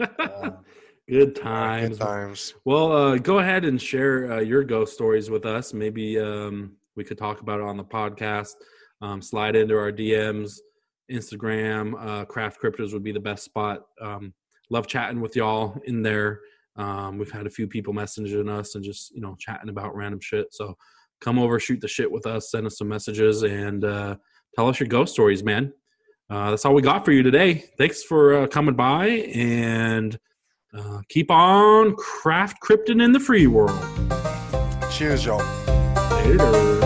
Uh, 0.00 0.50
Good 1.08 1.36
times. 1.36 1.96
good 1.96 1.98
times. 1.98 1.98
times. 1.98 2.54
Well, 2.66 2.92
uh, 2.92 3.16
go 3.16 3.38
ahead 3.38 3.64
and 3.64 3.80
share 3.80 4.30
uh, 4.30 4.40
your 4.40 4.62
ghost 4.62 4.92
stories 4.92 5.30
with 5.30 5.46
us. 5.46 5.72
Maybe 5.72 6.20
um, 6.20 6.76
we 6.96 7.04
could 7.04 7.16
talk 7.16 7.40
about 7.40 7.60
it 7.60 7.64
on 7.64 7.78
the 7.78 7.84
podcast. 7.84 8.52
Um, 9.00 9.22
slide 9.22 9.56
into 9.56 9.74
our 9.74 9.90
DMs, 9.90 10.58
Instagram. 11.10 11.94
Uh, 11.98 12.24
Craft 12.26 12.60
Cryptos 12.60 12.92
would 12.92 13.02
be 13.02 13.12
the 13.12 13.20
best 13.20 13.42
spot. 13.44 13.84
Um, 14.02 14.34
love 14.68 14.86
chatting 14.86 15.22
with 15.22 15.34
y'all 15.34 15.80
in 15.86 16.02
there. 16.02 16.40
Um, 16.76 17.16
we've 17.16 17.32
had 17.32 17.46
a 17.46 17.50
few 17.50 17.66
people 17.66 17.94
messaging 17.94 18.50
us 18.50 18.74
and 18.74 18.84
just 18.84 19.14
you 19.14 19.22
know 19.22 19.34
chatting 19.38 19.70
about 19.70 19.96
random 19.96 20.20
shit. 20.20 20.48
So 20.52 20.76
come 21.22 21.38
over, 21.38 21.58
shoot 21.58 21.80
the 21.80 21.88
shit 21.88 22.12
with 22.12 22.26
us, 22.26 22.50
send 22.50 22.66
us 22.66 22.76
some 22.76 22.88
messages, 22.88 23.44
and 23.44 23.82
uh, 23.82 24.16
tell 24.58 24.68
us 24.68 24.80
your 24.80 24.88
ghost 24.88 25.12
stories, 25.12 25.44
man. 25.44 25.72
Uh, 26.28 26.50
that's 26.50 26.64
all 26.64 26.74
we 26.74 26.82
got 26.82 27.04
for 27.04 27.12
you 27.12 27.22
today. 27.22 27.64
Thanks 27.78 28.02
for 28.02 28.34
uh, 28.34 28.46
coming 28.48 28.74
by 28.74 29.06
and 29.32 30.18
uh, 30.76 31.00
keep 31.08 31.30
on 31.30 31.94
craft 31.94 32.56
cryptid 32.60 33.00
in 33.00 33.12
the 33.12 33.20
free 33.20 33.46
world. 33.46 33.78
Cheers, 34.90 35.24
y'all. 35.24 35.44
Later. 36.24 36.77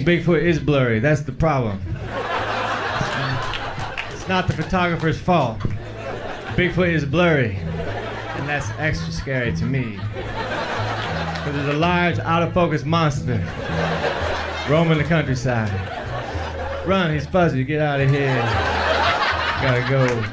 Think 0.00 0.24
Bigfoot 0.24 0.42
is 0.42 0.58
blurry. 0.58 1.00
That's 1.00 1.22
the 1.22 1.32
problem. 1.32 1.80
It's 4.12 4.28
not 4.28 4.46
the 4.46 4.52
photographer's 4.52 5.18
fault. 5.18 5.58
Bigfoot 6.54 6.92
is 6.92 7.04
blurry. 7.04 7.56
And 7.56 8.48
that's 8.48 8.68
extra 8.78 9.12
scary 9.12 9.54
to 9.56 9.64
me. 9.64 9.92
Because 9.92 11.54
there's 11.54 11.74
a 11.74 11.78
large, 11.78 12.18
out 12.20 12.42
of 12.42 12.52
focus 12.52 12.84
monster 12.84 13.44
roaming 14.68 14.98
the 14.98 15.04
countryside. 15.04 15.70
Run, 16.86 17.12
he's 17.12 17.26
fuzzy. 17.26 17.64
Get 17.64 17.80
out 17.80 18.00
of 18.00 18.10
here. 18.10 18.36
Gotta 19.62 19.88
go. 19.88 20.24